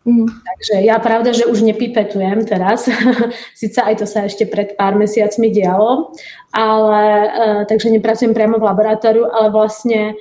Mm. 0.06 0.30
Takže 0.30 0.74
ja 0.86 1.02
pravda, 1.02 1.34
že 1.34 1.50
už 1.50 1.66
nepipetujem 1.66 2.46
teraz, 2.46 2.86
síce 3.60 3.78
aj 3.82 3.94
to 3.98 4.06
sa 4.06 4.30
ešte 4.30 4.46
pred 4.46 4.78
pár 4.78 4.94
mesiacmi 4.94 5.50
dialo, 5.50 6.14
ale 6.54 7.02
uh, 7.26 7.60
takže 7.66 7.90
nepracujem 7.90 8.30
priamo 8.30 8.62
v 8.62 8.68
laboratóriu, 8.70 9.26
ale 9.26 9.50
vlastne 9.50 10.14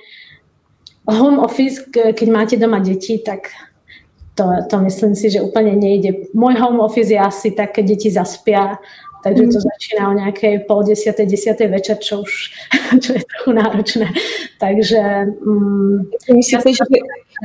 home 1.06 1.38
office, 1.38 1.86
keď 1.94 2.28
máte 2.34 2.58
doma 2.58 2.82
deti, 2.82 3.22
tak 3.22 3.54
to, 4.36 4.44
to 4.68 4.76
myslím 4.84 5.16
si, 5.16 5.30
že 5.30 5.46
úplne 5.46 5.78
nejde. 5.78 6.34
Môj 6.36 6.60
home 6.60 6.82
office 6.82 7.14
je 7.14 7.22
asi 7.22 7.54
tak, 7.56 7.78
keď 7.78 7.86
deti 7.96 8.10
zaspia, 8.12 8.82
takže 9.26 9.42
to 9.42 9.58
mm. 9.58 9.68
začína 9.74 10.04
o 10.10 10.14
nejakej 10.14 10.70
pol 10.70 10.86
desiatej, 10.86 11.26
desiatej 11.26 11.68
večer, 11.74 11.98
čo 11.98 12.22
už 12.22 12.34
čo 13.04 13.18
je 13.18 13.22
trochu 13.26 13.52
náročné. 13.58 14.08
Takže... 14.62 15.02
Um, 15.42 16.06
Myslíte, 16.30 16.70
že, 16.74 16.86
by, 16.90 17.00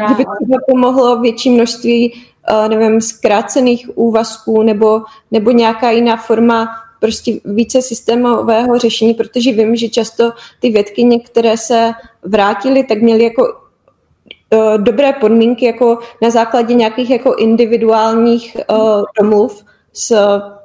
že 0.09 0.15
by 0.15 0.25
to 0.25 0.59
pomohlo 0.69 1.21
větší 1.21 1.51
množství, 1.51 2.13
uh, 2.13 2.69
nevím, 2.69 3.01
zkrácených 3.01 3.99
úvazků 3.99 4.63
nebo, 4.63 5.03
nebo 5.31 5.51
nějaká 5.51 5.91
jiná 5.91 6.17
forma 6.17 6.69
prostě 7.01 7.41
více 7.45 7.83
systémového 7.83 8.79
řešení, 8.79 9.15
protože 9.15 9.53
vím, 9.53 9.77
že 9.77 9.89
často 9.89 10.33
ty 10.61 10.71
vědkyně, 10.71 11.21
které 11.21 11.57
se 11.57 11.93
vrátily, 12.23 12.85
tak 12.85 13.01
měly 13.01 13.25
jako 13.25 13.43
uh, 13.43 14.79
dobré 14.79 15.13
podmínky 15.13 15.65
jako 15.65 15.99
na 16.23 16.31
základě 16.31 16.75
nějakých 16.75 17.11
jako 17.11 17.35
individuálních 17.37 18.57
uh, 18.71 19.03
domluv 19.21 19.65
s 19.93 20.13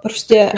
prostě 0.01 0.51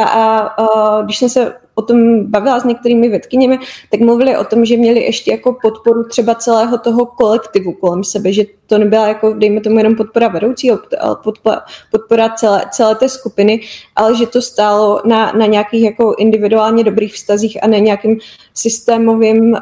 a, 0.00 0.04
a, 0.04 0.38
a 0.38 1.02
když 1.02 1.18
jsem 1.18 1.28
se 1.28 1.54
o 1.74 1.82
tom 1.82 2.24
bavila 2.30 2.60
s 2.60 2.64
některými 2.64 3.08
vědkyněmi, 3.08 3.58
tak 3.90 4.00
mluvili 4.00 4.36
o 4.36 4.44
tom, 4.44 4.64
že 4.64 4.76
měli 4.76 5.00
ještě 5.00 5.30
jako 5.30 5.56
podporu 5.62 6.04
třeba 6.04 6.34
celého 6.34 6.78
toho 6.78 7.06
kolektivu 7.06 7.72
kolem 7.72 8.04
sebe, 8.04 8.32
že 8.32 8.44
to 8.66 8.78
nebyla 8.78 9.08
jako, 9.08 9.32
dejme 9.32 9.60
tomu, 9.60 9.78
jenom 9.78 9.96
podpora 9.96 10.28
vedoucího, 10.28 10.78
ale 11.00 11.16
podpora, 11.24 11.62
podpora 11.90 12.28
celé, 12.28 12.64
celé 12.70 12.94
té 12.94 13.08
skupiny, 13.08 13.60
ale 13.96 14.16
že 14.16 14.26
to 14.26 14.42
stálo 14.42 15.00
na, 15.04 15.32
na 15.32 15.46
nějakých 15.46 15.84
jako 15.84 16.14
individuálně 16.18 16.84
dobrých 16.84 17.14
vztazích 17.14 17.64
a 17.64 17.66
ne 17.66 17.80
nějakým 17.80 18.18
systémovým 18.54 19.52
uh, 19.52 19.58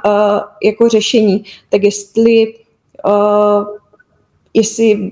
jako 0.63 0.89
řešení. 0.89 1.45
Tak 1.69 1.83
jestli 1.83 2.55
uh, 3.07 3.82
jestli 4.55 5.11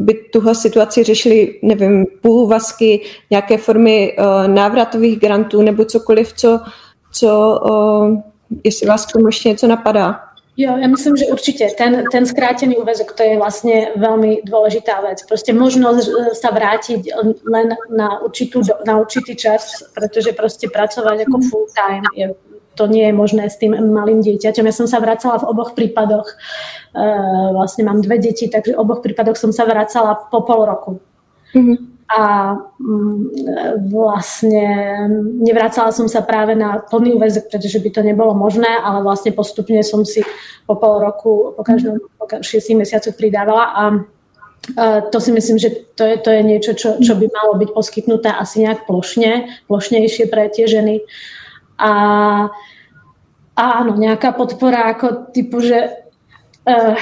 by 0.00 0.14
tuhle 0.14 0.54
situaci 0.54 1.04
řešili, 1.04 1.58
nevím, 1.62 2.06
půlvazky, 2.22 3.00
nějaké 3.30 3.58
formy 3.58 4.16
uh, 4.18 4.48
návratových 4.48 5.20
grantů 5.20 5.62
nebo 5.62 5.84
cokoliv, 5.84 6.32
co, 6.32 6.60
co 7.12 7.60
uh, 7.64 8.20
jestli 8.64 8.86
vás 8.86 9.06
k 9.06 9.12
tomu 9.12 9.26
ještě 9.26 9.48
něco 9.48 9.66
napadá. 9.66 10.20
Jo, 10.56 10.72
ja 10.80 10.88
myslím, 10.88 11.16
že 11.20 11.28
určite 11.28 11.68
ten, 11.76 12.04
ten 12.08 12.24
skrátený 12.26 12.80
úvezok 12.80 13.12
to 13.12 13.20
je 13.20 13.36
vlastne 13.36 13.92
veľmi 14.00 14.40
dôležitá 14.40 15.04
vec. 15.04 15.20
Proste 15.28 15.52
možnosť 15.52 16.32
sa 16.32 16.48
vrátiť 16.48 17.12
len 17.44 17.76
na, 17.92 18.24
určitú, 18.24 18.64
na 18.88 18.96
určitý 18.96 19.36
čas, 19.36 19.84
pretože 19.92 20.32
proste 20.32 20.72
pracovať 20.72 21.28
ako 21.28 21.36
full 21.52 21.68
time 21.76 22.08
je 22.16 22.32
to 22.76 22.84
nie 22.86 23.08
je 23.08 23.14
možné 23.16 23.48
s 23.48 23.56
tým 23.56 23.72
malým 23.72 24.20
dieťaťom. 24.20 24.68
Ja 24.68 24.74
som 24.76 24.86
sa 24.86 25.00
vracala 25.00 25.40
v 25.40 25.48
oboch 25.48 25.72
prípadoch, 25.72 26.28
e, 26.28 26.34
vlastne 27.56 27.88
mám 27.88 28.04
dve 28.04 28.20
deti, 28.20 28.46
takže 28.52 28.76
v 28.76 28.80
oboch 28.80 29.00
prípadoch 29.00 29.40
som 29.40 29.50
sa 29.50 29.64
vracala 29.64 30.14
po 30.28 30.44
pol 30.44 30.68
roku. 30.68 30.92
Mm-hmm. 31.56 31.78
A 32.06 32.22
mm, 32.78 33.18
vlastne 33.90 34.68
nevracala 35.42 35.90
som 35.90 36.06
sa 36.06 36.22
práve 36.22 36.54
na 36.54 36.78
plný 36.78 37.18
úvezok, 37.18 37.50
pretože 37.50 37.82
by 37.82 37.90
to 37.90 38.06
nebolo 38.06 38.30
možné, 38.30 38.70
ale 38.70 39.02
vlastne 39.02 39.34
postupne 39.34 39.82
som 39.82 40.06
si 40.06 40.22
po 40.68 40.78
pol 40.78 41.02
roku, 41.02 41.56
po 41.58 41.62
každom 41.66 41.98
po 42.14 42.30
šiestich 42.44 42.78
mesiacoch 42.78 43.16
pridávala 43.16 43.64
a 43.74 43.82
Uh, 44.74 44.98
to 45.14 45.22
si 45.22 45.30
myslím, 45.30 45.62
že 45.62 45.70
to 45.94 46.02
je, 46.02 46.18
to 46.18 46.30
je 46.34 46.42
niečo, 46.42 46.74
čo, 46.74 46.98
čo 46.98 47.14
by 47.14 47.30
malo 47.30 47.54
byť 47.54 47.70
poskytnuté 47.70 48.34
asi 48.34 48.66
nejak 48.66 48.82
plošne, 48.82 49.62
plošnejšie 49.70 50.26
pre 50.26 50.50
tie 50.50 50.66
ženy. 50.66 51.06
A 51.76 51.90
áno, 53.56 53.96
nejaká 53.96 54.36
podpora 54.36 54.92
ako 54.92 55.32
typu, 55.32 55.64
že 55.64 55.96
uh, 56.68 56.96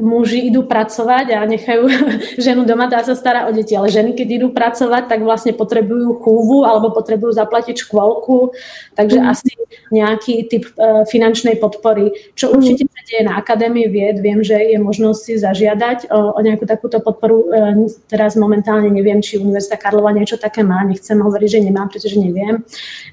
muži 0.00 0.50
idú 0.50 0.66
pracovať 0.66 1.38
a 1.38 1.46
nechajú 1.46 1.86
ženu 2.46 2.66
doma, 2.66 2.90
tá 2.90 3.02
sa 3.06 3.14
stará 3.14 3.46
o 3.46 3.54
deti, 3.54 3.78
ale 3.78 3.90
ženy, 3.90 4.14
keď 4.14 4.28
idú 4.42 4.48
pracovať, 4.50 5.06
tak 5.06 5.22
vlastne 5.22 5.54
potrebujú 5.54 6.18
chúvu 6.22 6.66
alebo 6.66 6.90
potrebujú 6.90 7.30
zaplatiť 7.34 7.86
škôlku, 7.86 8.54
takže 8.98 9.18
mm. 9.22 9.26
asi 9.30 9.50
nejaký 9.94 10.50
typ 10.50 10.64
uh, 10.74 11.06
finančnej 11.06 11.58
podpory, 11.62 12.10
čo 12.34 12.50
mm. 12.50 12.52
určite 12.54 12.84
sa 12.90 13.00
deje 13.06 13.22
na 13.26 13.34
Akadémii 13.38 13.86
vied, 13.86 14.18
viem, 14.18 14.42
že 14.42 14.58
je 14.58 14.78
možnosť 14.78 15.20
si 15.20 15.34
zažiadať 15.38 15.98
o, 16.10 16.34
o 16.34 16.40
nejakú 16.42 16.66
takúto 16.66 16.98
podporu, 16.98 17.46
uh, 17.46 17.74
teraz 18.10 18.34
momentálne 18.34 18.90
neviem, 18.90 19.22
či 19.22 19.38
Univerzita 19.38 19.78
Karlova 19.78 20.10
niečo 20.10 20.40
také 20.40 20.66
má, 20.66 20.82
nechcem 20.82 21.18
hovoriť, 21.18 21.48
že 21.48 21.60
nemá, 21.62 21.86
pretože 21.86 22.18
neviem. 22.18 22.66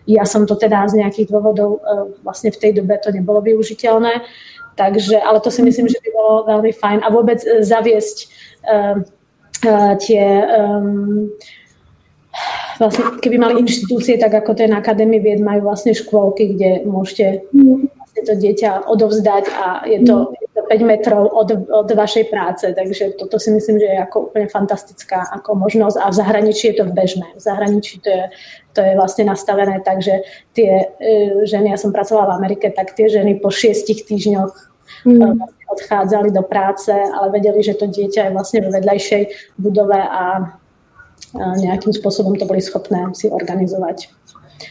Ja 0.09 0.25
som 0.25 0.49
to 0.49 0.57
teda 0.57 0.89
z 0.89 1.05
nejakých 1.05 1.29
dôvodov, 1.29 1.81
uh, 1.81 2.09
vlastne 2.25 2.49
v 2.49 2.57
tej 2.57 2.71
dobe 2.81 2.97
to 2.97 3.13
nebolo 3.13 3.41
využiteľné, 3.45 4.25
Takže, 4.75 5.19
ale 5.19 5.39
to 5.39 5.51
si 5.51 5.61
myslím, 5.61 5.87
že 5.87 5.99
by 5.99 6.09
bolo 6.15 6.35
veľmi 6.47 6.71
fajn. 6.71 6.99
A 7.03 7.11
vôbec 7.11 7.43
e, 7.43 7.59
zaviesť 7.61 8.17
uh, 8.65 8.95
uh, 9.67 9.93
tie 9.99 10.23
um, 10.47 11.27
vlastne, 12.79 13.19
keby 13.19 13.37
mali 13.37 13.53
inštitúcie, 13.61 14.17
tak 14.17 14.33
ako 14.33 14.55
na 14.65 14.79
Akadémii 14.79 15.19
vied, 15.19 15.41
majú 15.43 15.69
vlastne 15.69 15.91
škôlky, 15.93 16.55
kde 16.55 16.87
môžete 16.87 17.45
vlastne 18.11 18.27
to 18.27 18.35
dieťa 18.35 18.91
odovzdať 18.91 19.43
a 19.55 19.87
je 19.87 20.03
to, 20.03 20.35
je 20.35 20.47
to 20.51 20.61
5 20.67 20.83
metrov 20.83 21.31
od, 21.31 21.47
od 21.71 21.87
vašej 21.87 22.27
práce, 22.27 22.67
takže 22.75 23.15
toto 23.15 23.39
si 23.39 23.55
myslím, 23.55 23.79
že 23.79 23.87
je 23.87 24.03
ako 24.03 24.27
úplne 24.27 24.51
fantastická 24.51 25.31
ako 25.31 25.55
možnosť 25.55 25.95
a 25.95 26.11
v 26.11 26.19
zahraničí 26.19 26.63
je 26.67 26.75
to 26.83 26.85
bežné. 26.91 27.27
V 27.39 27.41
zahraničí 27.41 28.03
to 28.03 28.09
je, 28.11 28.25
to 28.75 28.79
je 28.83 28.93
vlastne 28.99 29.23
nastavené 29.31 29.79
tak, 29.79 30.03
že 30.03 30.27
tie 30.51 30.91
e, 30.99 31.47
ženy, 31.47 31.71
ja 31.71 31.79
som 31.79 31.95
pracovala 31.95 32.35
v 32.35 32.37
Amerike, 32.43 32.67
tak 32.67 32.91
tie 32.99 33.07
ženy 33.07 33.39
po 33.39 33.47
šiestich 33.47 34.03
týždňoch 34.03 34.51
mm. 35.07 35.19
vlastne 35.39 35.65
odchádzali 35.71 36.29
do 36.35 36.43
práce, 36.43 36.91
ale 36.91 37.31
vedeli, 37.31 37.63
že 37.63 37.79
to 37.79 37.87
dieťa 37.87 38.27
je 38.27 38.35
vlastne 38.35 38.59
vo 38.59 38.75
vedľajšej 38.75 39.55
budove 39.55 39.95
a 39.95 40.51
nejakým 41.39 41.95
spôsobom 41.95 42.35
to 42.35 42.43
boli 42.43 42.59
schopné 42.59 43.07
si 43.15 43.31
organizovať. 43.31 44.11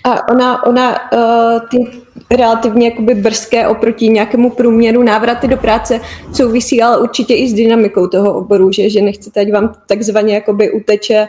A 0.05 0.29
ona, 0.29 0.67
ona 0.67 1.13
uh, 1.13 1.61
ty 1.71 2.01
relativně 2.31 2.89
jakoby 2.89 3.15
brzké 3.15 3.69
oproti 3.69 4.09
nějakému 4.09 4.51
průměru 4.51 5.03
návraty 5.03 5.49
do 5.49 5.57
práce 5.57 6.01
souvisí 6.33 6.83
ale 6.83 6.99
určitě 6.99 7.35
i 7.35 7.49
s 7.49 7.53
dynamikou 7.53 8.07
toho 8.07 8.35
oboru, 8.35 8.73
že, 8.73 8.91
že 8.91 9.01
nechcete, 9.01 9.41
ať 9.41 9.53
vám 9.53 9.75
takzvaně 9.87 10.35
jakoby 10.35 10.73
uteče 10.73 11.29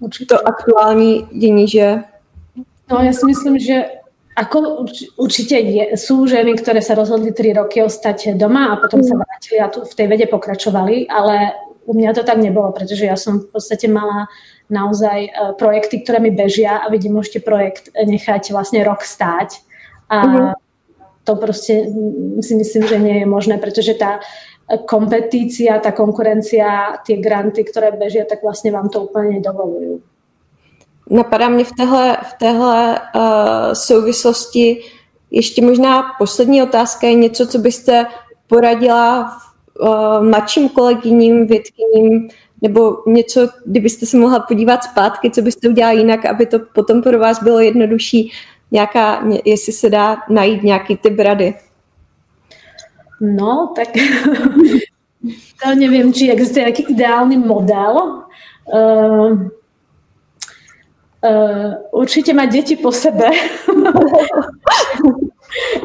určitě. 0.00 0.34
to 0.34 0.48
aktuální 0.48 1.26
dění, 1.32 1.68
že... 1.68 1.98
No 2.90 3.02
ja 3.02 3.10
si 3.10 3.26
myslím, 3.26 3.58
že 3.58 3.82
ako 4.36 4.86
určite 5.16 5.56
je, 5.58 5.96
sú 5.96 6.28
ženy, 6.28 6.54
ktoré 6.60 6.84
sa 6.84 6.94
rozhodli 6.94 7.32
3 7.32 7.56
roky 7.56 7.82
ostať 7.82 8.36
doma 8.36 8.70
a 8.70 8.78
potom 8.78 9.00
sa 9.02 9.16
vrátili 9.16 9.58
a 9.58 9.72
tu 9.72 9.80
v 9.82 9.94
tej 9.96 10.06
vede 10.06 10.26
pokračovali, 10.28 11.08
ale 11.08 11.56
u 11.86 11.92
mňa 11.94 12.14
to 12.14 12.22
tak 12.26 12.42
nebolo, 12.42 12.74
pretože 12.74 13.06
ja 13.06 13.16
som 13.16 13.40
v 13.40 13.48
podstate 13.54 13.86
mala 13.86 14.26
naozaj 14.66 15.18
uh, 15.30 15.54
projekty, 15.54 16.02
ktoré 16.02 16.18
mi 16.18 16.34
bežia 16.34 16.82
a 16.82 16.90
vidím, 16.90 17.14
môžete 17.14 17.40
projekt 17.40 17.94
nechať 17.94 18.50
vlastne 18.50 18.82
rok 18.82 19.06
stáť 19.06 19.62
a 20.10 20.18
uh-huh. 20.22 20.52
to 21.24 21.32
proste 21.38 21.86
si 22.42 22.52
myslím, 22.54 22.82
že 22.86 22.98
nie 22.98 23.16
je 23.22 23.26
možné, 23.26 23.58
pretože 23.58 23.94
tá 23.94 24.18
kompetícia, 24.86 25.78
tá 25.78 25.94
konkurencia, 25.94 26.98
tie 27.06 27.22
granty, 27.22 27.62
ktoré 27.62 27.94
bežia, 27.94 28.26
tak 28.26 28.42
vlastne 28.42 28.74
vám 28.74 28.90
to 28.90 29.06
úplne 29.06 29.38
nedovolujú. 29.38 30.02
Napadá 31.10 31.48
mě 31.48 31.64
v 31.64 31.72
téhle, 31.72 32.16
v 32.22 32.32
téhle 32.38 33.00
uh, 33.14 33.72
souvislosti 33.72 34.82
ještě 35.30 35.62
možná 35.62 36.02
poslední 36.18 36.62
otázka 36.62 37.06
je 37.06 37.14
něco, 37.14 37.46
co 37.46 37.58
byste 37.58 38.06
poradila 38.46 39.38
uh, 39.80 40.24
mladším 40.24 40.68
kolegyním, 40.68 41.46
vědkyním, 41.46 42.28
nebo 42.62 42.96
něco, 43.06 43.48
kdybyste 43.64 44.06
se 44.06 44.16
mohla 44.16 44.40
podívat 44.40 44.84
zpátky, 44.84 45.30
co 45.30 45.42
byste 45.42 45.68
udělala 45.68 45.92
jinak, 45.92 46.24
aby 46.24 46.46
to 46.46 46.58
potom 46.58 47.02
pro 47.02 47.18
vás 47.18 47.42
bylo 47.42 47.60
jednodušší, 47.60 48.32
nějaká, 48.70 49.24
jestli 49.44 49.72
se 49.72 49.90
dá 49.90 50.16
najít 50.30 50.62
nějaký 50.62 50.96
typ 50.96 51.18
rady. 51.18 51.54
No, 53.20 53.72
tak 53.76 53.88
to 55.62 55.74
neviem, 55.74 56.12
či 56.12 56.30
existuje 56.30 56.68
nejaký 56.68 56.82
ideálny 56.92 57.36
model. 57.40 58.24
Uh, 58.68 59.48
uh, 61.24 61.70
určite 61.96 62.36
mať 62.36 62.48
deti 62.52 62.76
po 62.76 62.92
sebe. 62.92 63.30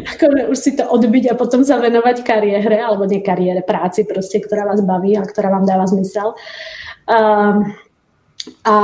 akože 0.03 0.41
už 0.51 0.57
si 0.57 0.71
to 0.75 0.83
odbiť 0.87 1.31
a 1.31 1.39
potom 1.39 1.63
sa 1.63 1.79
venovať 1.79 2.23
kariére, 2.25 2.81
alebo 2.81 3.07
nie 3.07 3.23
kariére, 3.23 3.63
práci 3.63 4.03
proste, 4.03 4.41
ktorá 4.43 4.67
vás 4.67 4.83
baví 4.83 5.15
a 5.15 5.23
ktorá 5.23 5.51
vám 5.51 5.65
dáva 5.67 5.87
zmysel. 5.87 6.33
Uh, 7.07 7.65
a 8.65 8.75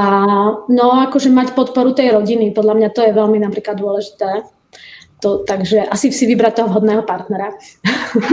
no, 0.70 0.86
akože 1.10 1.34
mať 1.34 1.58
podporu 1.58 1.94
tej 1.94 2.14
rodiny, 2.14 2.54
podľa 2.54 2.74
mňa 2.78 2.90
to 2.94 3.02
je 3.02 3.12
veľmi 3.14 3.42
napríklad 3.42 3.78
dôležité. 3.78 4.46
To, 5.26 5.42
takže 5.42 5.82
asi 5.90 6.14
si 6.14 6.30
vybrať 6.30 6.62
toho 6.62 6.70
vhodného 6.70 7.02
partnera, 7.02 7.50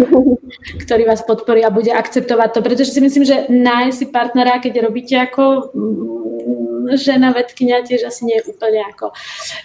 ktorý 0.84 1.08
vás 1.08 1.24
podporí 1.24 1.64
a 1.64 1.72
bude 1.72 1.88
akceptovať 1.88 2.48
to, 2.52 2.60
pretože 2.60 2.92
si 2.92 3.00
myslím, 3.00 3.24
že 3.24 3.48
nájsť 3.48 3.96
si 3.96 4.06
partnera, 4.12 4.60
keď 4.60 4.84
robíte 4.84 5.16
ako 5.16 5.72
mm, 5.72 6.92
žena 7.00 7.32
vedkynia, 7.32 7.80
tiež 7.88 8.04
asi 8.04 8.28
nie 8.28 8.36
je 8.36 8.52
úplne 8.52 8.84
ako 8.84 9.16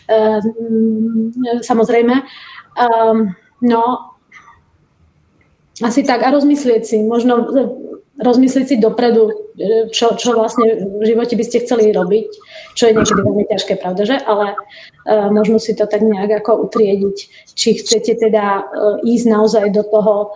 um, 0.07 1.35
samozrejme. 1.59 2.23
Um, 2.79 3.35
no, 3.59 4.15
asi 5.83 6.03
tak 6.03 6.23
a 6.23 6.31
rozmyslieť 6.31 6.83
si, 6.87 6.97
možno 7.03 7.51
rozmyslieť 8.19 8.65
si 8.67 8.75
dopredu, 8.75 9.31
čo, 9.95 10.15
čo 10.19 10.35
vlastne 10.35 10.87
v 10.99 11.03
živote 11.07 11.39
by 11.39 11.43
ste 11.43 11.63
chceli 11.63 11.95
robiť, 11.95 12.27
čo 12.75 12.91
je 12.91 12.95
niekedy 12.95 13.19
veľmi 13.23 13.45
ťažké, 13.47 13.79
pravda, 13.79 14.03
že? 14.03 14.19
Ale 14.19 14.55
uh, 14.55 15.31
možno 15.31 15.55
si 15.59 15.71
to 15.71 15.87
tak 15.87 16.03
nejak 16.03 16.43
ako 16.43 16.67
utriediť, 16.67 17.17
či 17.55 17.69
chcete 17.79 18.19
teda 18.19 18.63
uh, 18.63 18.99
ísť 19.07 19.25
naozaj 19.27 19.71
do 19.71 19.83
toho 19.87 20.35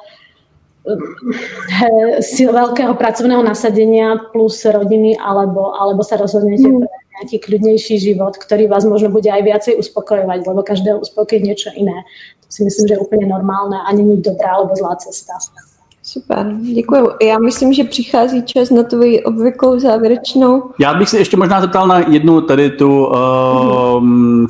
uh, 0.87 2.19
veľkého 2.39 2.95
pracovného 2.95 3.43
nasadenia 3.43 4.15
plus 4.31 4.63
rodiny, 4.63 5.19
alebo, 5.19 5.75
alebo 5.75 6.07
sa 6.07 6.15
rozhodnete 6.15 6.71
mm. 6.71 6.79
pre 6.87 7.02
nejaký 7.19 7.37
kľudnejší 7.39 7.95
život, 8.01 8.37
ktorý 8.37 8.67
vás 8.67 8.85
možno 8.85 9.09
bude 9.13 9.29
aj 9.29 9.41
viacej 9.43 9.73
uspokojovať, 9.77 10.39
lebo 10.49 10.61
každého 10.65 10.97
uspokojí 10.99 11.45
niečo 11.45 11.69
iné. 11.77 12.05
To 12.45 12.49
si 12.49 12.61
myslím, 12.65 12.87
že 12.87 12.93
je 12.97 13.03
úplne 13.03 13.25
normálne 13.29 13.77
a 13.77 13.89
není 13.93 14.17
dobrá 14.21 14.57
alebo 14.57 14.75
zlá 14.75 14.95
cesta. 14.95 15.33
Super, 16.05 16.55
děkuji. 16.73 17.09
Já 17.21 17.39
myslím, 17.39 17.73
že 17.73 17.83
přichází 17.83 18.43
čas 18.43 18.69
na 18.69 18.83
tvoji 18.83 19.23
obvyklou 19.23 19.79
závěrečnou. 19.79 20.63
Já 20.79 20.93
bych 20.93 21.09
se 21.09 21.17
ještě 21.17 21.37
možná 21.37 21.61
zeptal 21.61 21.87
na 21.87 21.99
jednu 21.99 22.41
tady 22.41 22.69
tu 22.69 23.05
uh, 23.05 23.15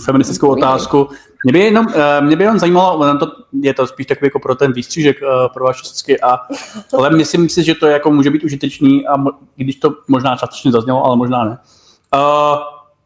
feministickou 0.06 0.48
otázku. 0.48 1.08
Mě 1.46 1.54
by, 1.54 1.60
jenom, 1.60 1.86
uh, 1.86 2.26
mě 2.26 2.36
by 2.36 2.44
jenom 2.44 2.60
zajímalo, 2.60 3.18
to, 3.18 3.28
je 3.62 3.74
to 3.74 3.88
spíš 3.88 4.06
takový 4.06 4.28
jako 4.28 4.40
pro 4.40 4.56
ten 4.56 4.74
výstřížek 4.74 5.18
uh, 5.22 5.54
pro 5.54 5.66
vaše 5.66 5.84
všechny, 5.84 6.20
a, 6.20 6.40
ale 6.98 7.10
myslím 7.10 7.50
si, 7.50 7.64
že 7.64 7.76
to 7.76 7.88
jako 7.88 8.12
může 8.12 8.30
být 8.30 8.44
užitečný, 8.44 9.08
a 9.08 9.18
mo, 9.18 9.32
když 9.56 9.76
to 9.76 9.94
možná 10.08 10.36
částečně 10.36 10.72
zaznělo, 10.72 11.06
ale 11.06 11.18
možná 11.18 11.44
ne. 11.44 11.52
Uh, 11.52 11.58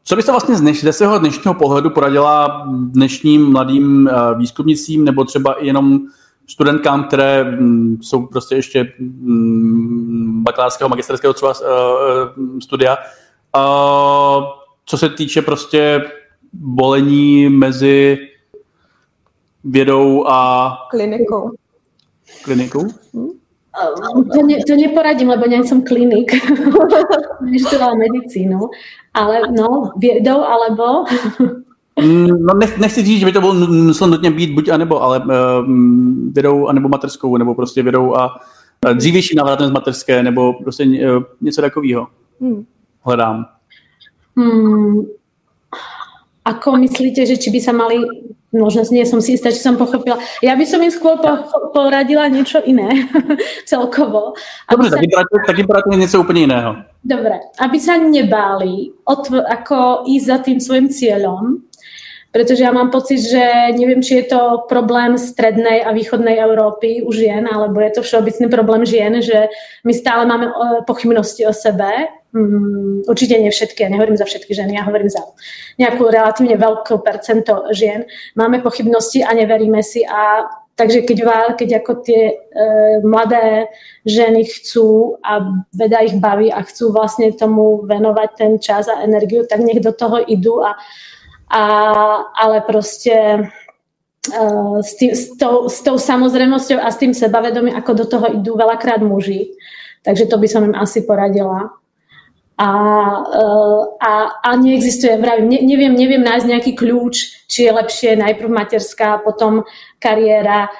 co 0.03 0.15
byste 0.15 0.31
vlastně 0.31 0.55
z 0.55 0.61
dneš, 0.61 0.83
ze 0.83 0.93
svého 0.93 1.19
dnešního 1.19 1.53
pohledu 1.53 1.89
poradila 1.89 2.63
dnešním 2.67 3.51
mladým 3.51 4.09
uh, 4.11 4.37
výzkumnicím 4.37 5.05
nebo 5.05 5.23
třeba 5.23 5.53
i 5.53 5.67
jenom 5.67 5.99
studentkám, 6.47 7.03
které 7.03 7.43
mm, 7.43 7.97
jsou 8.01 8.25
prostě 8.25 8.55
ještě 8.55 8.93
mm, 8.99 10.43
bakalářského, 10.43 10.89
magisterského 10.89 11.33
třeba 11.33 11.53
uh, 11.61 12.59
studia. 12.59 12.97
Co 14.85 14.97
se 14.97 15.09
týče 15.09 15.41
prostě 15.41 16.03
bolení 16.53 17.49
mezi 17.49 18.17
vědou 19.63 20.27
a... 20.27 20.69
Klinikou. 20.89 21.51
Klinikou? 22.43 22.87
Hmm? 23.77 24.29
To, 24.29 24.39
ne, 24.47 24.55
to 24.67 24.75
neporadím, 24.75 25.29
lebo 25.29 25.45
nie 25.45 25.63
som 25.63 25.85
klinik. 25.85 26.33
Vyštudovala 27.51 27.95
medicínu. 27.95 28.59
Ale 29.13 29.41
no, 29.51 29.91
vědou 29.97 30.41
alebo 30.41 31.05
Mm, 32.01 32.27
no 32.27 32.53
nech, 32.53 32.77
nechci 32.77 33.03
říct, 33.03 33.19
že 33.19 33.25
by 33.25 33.31
to 33.31 33.39
bylo 33.39 33.53
muselo 33.69 34.09
nutně 34.09 34.31
být 34.31 34.53
buď 34.53 34.69
anebo, 34.69 35.03
ale 35.03 35.19
uh, 35.19 35.25
vědou 36.31 36.67
anebo 36.67 36.89
materskou, 36.89 37.37
nebo 37.37 37.55
prostě 37.55 37.83
vědou 37.83 38.15
a 38.15 38.35
uh, 38.85 38.93
dřívějším 38.93 39.37
návratem 39.37 39.67
z 39.67 39.71
mateřské, 39.71 40.23
nebo 40.23 40.53
prostě 40.53 40.85
uh, 40.85 41.23
něco 41.41 41.61
takového. 41.61 42.07
Hmm. 42.41 42.65
Hledám. 43.01 43.45
Hmm. 44.37 45.01
Ako 46.45 46.77
myslíte, 46.77 47.25
že 47.25 47.37
či 47.37 47.51
by 47.51 47.59
sa 47.59 47.75
mali, 47.75 47.99
možno 48.55 48.83
nie 48.95 49.03
som 49.03 49.19
si 49.19 49.35
istá, 49.35 49.51
či 49.51 49.59
som 49.59 49.75
pochopila, 49.75 50.19
ja 50.39 50.55
by 50.55 50.63
som 50.63 50.79
im 50.79 50.91
skôr 50.93 51.19
po, 51.19 51.31
poradila 51.75 52.31
niečo 52.31 52.63
iné 52.63 53.07
celkovo. 53.71 54.39
Dobre, 54.71 54.87
sa... 54.87 54.99
tak 55.43 55.57
im 55.59 55.67
poradila 55.67 55.95
niečo 55.99 56.23
úplne 56.23 56.47
iného. 56.47 56.69
Dobre, 57.03 57.39
aby 57.59 57.77
sa 57.79 57.99
nebáli, 57.99 58.91
otv- 59.03 59.43
ako 59.43 60.07
ísť 60.07 60.25
za 60.25 60.37
tým 60.43 60.59
svojim 60.59 60.87
cieľom, 60.87 61.67
pretože 62.37 62.61
ja 62.61 62.75
mám 62.75 62.91
pocit, 62.91 63.23
že 63.23 63.73
neviem, 63.73 64.03
či 64.03 64.21
je 64.21 64.35
to 64.35 64.67
problém 64.69 65.17
strednej 65.17 65.81
a 65.81 65.95
východnej 65.95 66.37
Európy 66.37 67.01
u 67.01 67.09
žien, 67.09 67.47
alebo 67.47 67.81
je 67.81 67.97
to 67.97 68.01
všeobecný 68.03 68.47
problém 68.51 68.83
žien, 68.85 69.17
že 69.23 69.49
my 69.81 69.93
stále 69.95 70.27
máme 70.27 70.51
e, 70.51 70.53
pochybnosti 70.85 71.47
o 71.47 71.53
sebe. 71.55 72.11
Um, 72.37 73.01
určite 73.09 73.41
nie 73.41 73.49
všetky, 73.49 73.81
ja 73.81 73.89
nehovorím 73.89 74.21
za 74.21 74.29
všetky 74.29 74.53
ženy, 74.53 74.77
ja 74.77 74.85
hovorím 74.85 75.09
za 75.09 75.25
nejakú 75.81 76.05
relatívne 76.05 76.53
veľkú 76.53 77.01
percento 77.01 77.65
žien. 77.73 78.05
Máme 78.37 78.61
pochybnosti 78.61 79.25
a 79.25 79.33
neveríme 79.33 79.81
si 79.81 80.05
a 80.05 80.45
Takže 80.77 81.09
keď, 81.09 81.17
keď 81.57 81.81
ako 81.81 82.05
tie 82.05 82.21
e, 82.29 82.33
mladé 83.01 83.65
ženy 84.05 84.45
chcú 84.45 85.17
a 85.25 85.41
veda 85.73 86.05
ich 86.05 86.21
baví 86.21 86.53
a 86.53 86.61
chcú 86.61 86.93
vlastne 86.93 87.33
tomu 87.33 87.81
venovať 87.81 88.29
ten 88.37 88.61
čas 88.61 88.85
a 88.85 89.01
energiu, 89.01 89.41
tak 89.49 89.65
nech 89.65 89.81
do 89.81 89.89
toho 89.89 90.21
idú 90.21 90.61
a 90.61 90.77
a, 91.47 91.63
ale 92.35 92.61
proste 92.61 93.47
uh, 94.35 94.77
s, 94.83 94.91
tým, 94.99 95.11
s, 95.15 95.31
tou, 95.39 95.71
s 95.71 95.79
tou 95.79 95.95
samozrejmosťou 95.95 96.79
a 96.79 96.91
s 96.91 96.99
tým 96.99 97.15
sebavedomím, 97.15 97.75
ako 97.75 97.91
do 97.95 98.05
toho 98.05 98.25
idú 98.35 98.59
veľakrát 98.59 98.99
muži. 98.99 99.55
Takže 100.03 100.27
to 100.27 100.35
by 100.39 100.47
som 100.47 100.67
im 100.67 100.75
asi 100.75 101.03
poradila. 101.07 101.71
A, 102.57 102.69
uh, 103.21 103.81
a, 104.01 104.41
a 104.41 104.49
neexistuje, 104.57 105.13
vravím, 105.21 105.49
ne, 105.49 105.59
neviem, 105.61 105.93
neviem 105.93 106.23
nájsť 106.25 106.47
nejaký 106.49 106.71
kľúč, 106.73 107.45
či 107.45 107.69
je 107.69 107.71
lepšie 107.71 108.17
najprv 108.17 108.49
materská, 108.49 109.21
potom 109.21 109.61
kariéra. 110.01 110.73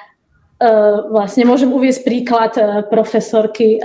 Uh, 0.58 1.06
vlastne 1.14 1.46
môžem 1.46 1.70
uvieť 1.70 2.02
príklad 2.02 2.58
uh, 2.58 2.82
profesorky, 2.82 3.78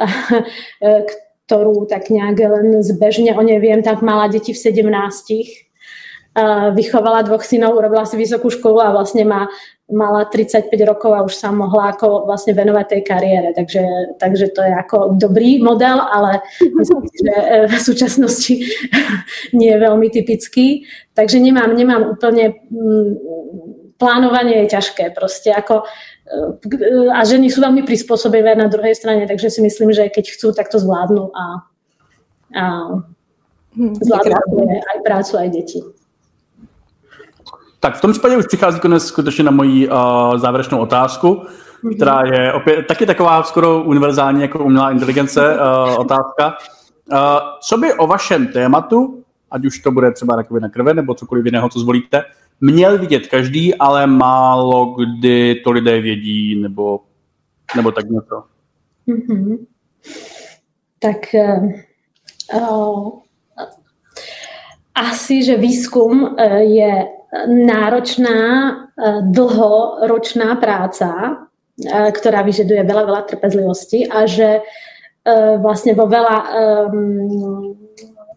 ktorú 1.46 1.86
tak 1.86 2.10
nejak 2.10 2.42
len 2.42 2.82
zbežne 2.82 3.38
o 3.38 3.42
nej 3.46 3.62
viem, 3.62 3.86
tak 3.86 4.02
mala 4.02 4.26
deti 4.26 4.58
v 4.58 4.58
17 4.58 5.70
vychovala 6.74 7.22
dvoch 7.30 7.46
synov, 7.46 7.78
urobila 7.78 8.10
si 8.10 8.18
vysokú 8.18 8.50
školu 8.50 8.82
a 8.82 8.90
vlastne 8.90 9.22
má, 9.22 9.46
mala 9.92 10.26
35 10.26 10.72
rokov 10.88 11.12
a 11.12 11.26
už 11.28 11.36
sa 11.36 11.52
mohla 11.52 11.92
ako 11.92 12.24
vlastne 12.24 12.56
venovať 12.56 12.86
tej 12.88 13.02
kariére. 13.04 13.50
Takže, 13.52 13.84
takže 14.16 14.56
to 14.56 14.64
je 14.64 14.74
ako 14.74 15.20
dobrý 15.20 15.60
model, 15.60 16.00
ale 16.00 16.40
myslím, 16.64 17.04
že 17.04 17.34
e, 17.36 17.68
v 17.68 17.76
súčasnosti 17.76 18.56
nie 19.58 19.70
je 19.76 19.80
veľmi 19.84 20.08
typický. 20.08 20.88
Takže 21.14 21.40
nemám, 21.40 21.76
nemám 21.76 22.16
úplne... 22.16 22.64
Mm, 22.72 23.20
plánovanie 23.94 24.66
je 24.66 24.74
ťažké 24.76 25.16
proste. 25.16 25.54
Ako, 25.54 25.88
e, 26.28 27.12
a 27.14 27.24
ženy 27.24 27.48
sú 27.48 27.64
veľmi 27.64 27.88
prispôsobivé 27.88 28.52
na 28.56 28.68
druhej 28.68 29.00
strane, 29.00 29.24
takže 29.28 29.48
si 29.48 29.62
myslím, 29.64 29.96
že 29.96 30.12
keď 30.12 30.26
chcú, 30.34 30.52
tak 30.52 30.68
to 30.68 30.76
zvládnu 30.76 31.32
a, 31.32 31.46
a 32.52 32.64
hm, 33.80 33.94
zvládnu 33.96 34.60
aj 34.68 34.98
prácu, 35.08 35.34
aj 35.40 35.50
deti. 35.56 35.80
Tak 37.84 37.96
v 37.96 38.02
tom 38.02 38.12
případě 38.12 38.38
už 38.38 38.48
přichází 38.48 38.80
konec 38.80 39.06
skutečně 39.06 39.44
na 39.44 39.52
moji 39.52 39.90
uh, 39.90 39.96
závěrečnou 40.38 40.80
otázku. 40.80 41.44
mm-hmm. 41.84 41.96
která 41.96 42.22
je 42.26 42.54
opět 42.54 42.88
taky 42.88 43.06
taková 43.06 43.44
skoro 43.44 43.84
univerzální 43.84 44.42
jako 44.42 44.64
umělá 44.64 44.92
inteligence 44.92 45.56
uh, 45.56 46.00
otázka. 46.00 46.58
Uh, 47.12 47.18
co 47.62 47.78
by 47.78 47.94
o 47.94 48.08
vašem 48.08 48.48
tématu, 48.48 49.24
ať 49.52 49.66
už 49.66 49.80
to 49.80 49.92
bude 49.92 50.12
třeba 50.12 50.36
rakovina 50.36 50.70
krve 50.70 50.94
nebo 50.94 51.14
cokoliv 51.14 51.46
jiného, 51.46 51.70
co 51.70 51.80
zvolíte, 51.80 52.24
měl 52.62 52.98
vidět 52.98 53.28
každý, 53.28 53.76
ale 53.76 54.08
málo 54.08 54.96
kdy 54.96 55.56
to 55.56 55.72
lidé 55.72 56.02
vědí 56.02 56.62
nebo, 56.62 57.00
nebo 57.76 57.92
tak 57.92 58.10
něco? 58.10 58.44
Mm-hmm. 59.08 59.58
Tak 61.00 61.18
uh, 62.54 63.10
asi, 64.96 65.44
že 65.44 65.58
výskum 65.58 66.22
uh, 66.22 66.38
je 66.56 67.06
náročná, 67.50 68.40
uh, 68.94 69.22
dlhoročná 69.26 70.56
práca, 70.62 71.10
uh, 71.10 72.10
ktorá 72.14 72.46
vyžaduje 72.46 72.86
veľa, 72.86 73.04
veľa 73.10 73.22
trpezlivosti 73.30 74.06
a 74.06 74.30
že 74.30 74.62
uh, 74.62 75.58
vlastne 75.58 75.98
vo 75.98 76.06
veľa 76.06 76.38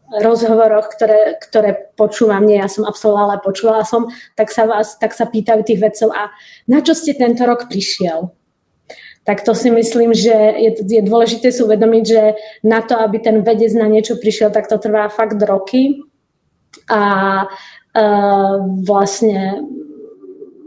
rozhovoroch, 0.06 0.86
ktoré, 0.94 1.34
ktoré 1.42 1.90
počúvam, 1.98 2.46
nie 2.46 2.62
ja 2.62 2.70
som 2.70 2.86
absolvovala, 2.86 3.38
ale 3.38 3.44
počúvala 3.44 3.82
som, 3.82 4.06
tak 4.38 4.54
sa, 4.54 4.64
vás, 4.64 4.94
tak 5.02 5.12
sa 5.12 5.26
pýtajú 5.26 5.66
tých 5.66 5.82
vedcov 5.82 6.14
a 6.14 6.30
na 6.70 6.78
čo 6.78 6.94
ste 6.94 7.18
tento 7.18 7.42
rok 7.42 7.66
prišiel? 7.66 8.30
Tak 9.26 9.42
to 9.42 9.58
si 9.58 9.74
myslím, 9.74 10.14
že 10.14 10.30
je, 10.54 10.70
je 10.86 11.02
dôležité 11.02 11.50
si 11.50 11.58
uvedomiť, 11.58 12.04
že 12.06 12.22
na 12.62 12.78
to, 12.86 12.94
aby 12.94 13.18
ten 13.18 13.42
vedec 13.42 13.74
na 13.74 13.90
niečo 13.90 14.22
prišiel, 14.22 14.54
tak 14.54 14.70
to 14.70 14.78
trvá 14.78 15.10
fakt 15.10 15.42
roky. 15.42 15.98
A 16.86 17.02
vlastne 18.84 19.64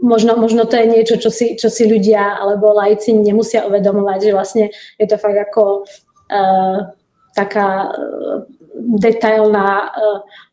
možno, 0.02 0.34
možno 0.34 0.66
to 0.66 0.74
je 0.74 0.86
niečo, 0.90 1.16
čo 1.20 1.30
si, 1.30 1.54
čo 1.54 1.70
si 1.70 1.86
ľudia 1.86 2.40
alebo 2.40 2.74
lajci 2.74 3.14
nemusia 3.14 3.68
uvedomovať, 3.68 4.18
že 4.18 4.34
vlastne 4.34 4.64
je 4.98 5.06
to 5.06 5.14
fakt 5.20 5.38
ako 5.38 5.86
uh, 5.86 6.90
taká 7.36 7.92
uh, 7.92 8.42
detailná, 8.80 9.92
e, 9.92 10.10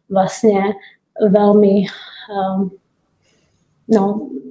vlastne 0.10 0.76
veľmi 1.20 1.88
um, 2.32 2.72
no, 3.88 4.04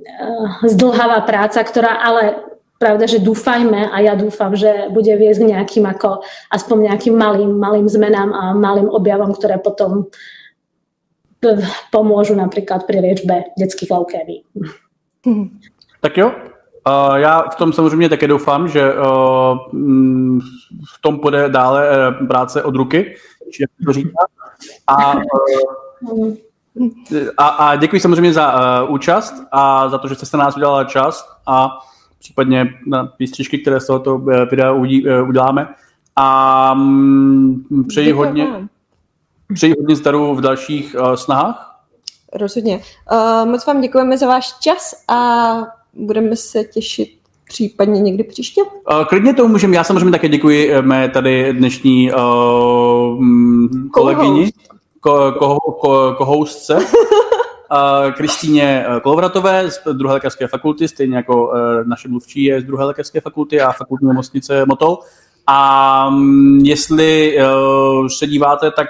e, 0.04 0.68
zdlhavá 0.68 1.22
práca, 1.24 1.60
ktorá 1.62 2.00
ale 2.02 2.40
pravda, 2.76 3.08
že 3.08 3.24
dúfajme 3.24 3.88
a 3.88 3.96
ja 4.04 4.14
dúfam, 4.16 4.52
že 4.52 4.92
bude 4.92 5.12
viesť 5.16 5.40
k 5.44 5.50
nejakým 5.56 5.84
ako 5.88 6.20
aspoň 6.52 6.92
nejakým 6.92 7.14
malým, 7.16 7.52
malým 7.56 7.88
zmenám 7.88 8.30
a 8.36 8.42
malým 8.52 8.92
objavom, 8.92 9.32
ktoré 9.32 9.56
potom 9.56 10.12
pomôžu 11.92 12.34
napríklad 12.34 12.86
pri 12.86 13.00
liečbe 13.00 13.44
detských 13.58 13.90
leukémií. 13.90 14.44
Tak 16.00 16.16
jo, 16.16 16.32
Uh, 16.86 17.14
já 17.14 17.42
v 17.42 17.54
tom 17.56 17.72
samozřejmě 17.72 18.08
také 18.08 18.26
doufám, 18.26 18.68
že 18.68 18.94
uh, 18.94 19.58
v 20.94 21.00
tom 21.00 21.18
půjde 21.18 21.48
dále 21.48 21.90
uh, 21.90 22.26
práce 22.26 22.62
od 22.62 22.74
ruky, 22.76 23.14
či 23.50 23.62
jak 23.62 23.70
to 23.86 23.92
říká. 23.92 24.18
A, 24.86 25.14
uh, 26.02 26.34
a, 27.36 27.46
a 27.46 27.76
děkuji 27.76 28.00
samozřejmě 28.00 28.32
za 28.32 28.54
uh, 28.82 28.94
účast 28.94 29.34
a 29.52 29.88
za 29.88 29.98
to, 29.98 30.08
že 30.08 30.14
jste 30.14 30.26
se 30.26 30.36
nás 30.36 30.56
udělala 30.56 30.84
čas 30.84 31.28
a 31.46 31.70
případně 32.18 32.68
na 32.86 33.06
pístřičky, 33.06 33.58
které 33.58 33.80
z 33.80 33.86
tohoto 33.86 34.18
videa 34.50 34.72
udí, 34.72 35.08
uh, 35.08 35.28
uděláme. 35.28 35.68
A 36.16 36.72
um, 36.72 37.64
přeji 37.88 38.12
hodně, 38.12 38.68
přeji 39.54 39.74
hodně 39.78 39.96
zdaru 39.96 40.34
v 40.34 40.40
dalších 40.40 40.96
uh, 41.00 41.14
snahách. 41.14 41.80
Rozhodně. 42.32 42.80
Uh, 43.12 43.50
moc 43.50 43.66
vám 43.66 43.80
děkujeme 43.80 44.18
za 44.18 44.26
váš 44.26 44.52
čas 44.60 44.94
a 45.08 45.52
budeme 45.94 46.36
se 46.36 46.64
těšit 46.64 47.08
případně 47.48 48.00
někdy 48.00 48.24
příště? 48.24 48.62
Uh, 48.62 49.04
klidně 49.04 49.34
to 49.34 49.48
můžeme. 49.48 49.76
Já 49.76 49.84
samozřejmě 49.84 50.10
také 50.10 50.28
děkuji 50.28 50.82
mé 50.82 51.08
tady 51.08 51.52
dnešní 51.52 52.12
uh, 52.12 52.18
kolegyni, 53.92 54.52
kohoustce, 56.16 56.78
Kristýně 58.16 58.86
Kolovratové 59.02 59.70
z 59.70 59.80
druhé 59.92 60.14
lékařské 60.14 60.48
fakulty, 60.48 60.88
stejně 60.88 61.16
jako 61.16 61.52
naše 61.84 62.08
mluvčí 62.08 62.44
je 62.44 62.60
z 62.60 62.64
druhé 62.64 62.84
lékařské 62.84 63.20
fakulty 63.20 63.60
a 63.60 63.72
fakultní 63.72 64.08
nemocnice 64.08 64.66
Motol. 64.66 64.98
A 65.46 66.08
um, 66.08 66.58
jestli 66.64 67.38
uh, 67.38 68.06
se 68.06 68.26
díváte, 68.26 68.70
tak 68.70 68.86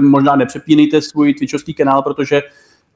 možná 0.00 0.36
nepřepínejte 0.36 1.02
svůj 1.02 1.34
Twitchovský 1.34 1.74
kanál, 1.74 2.02
protože 2.02 2.42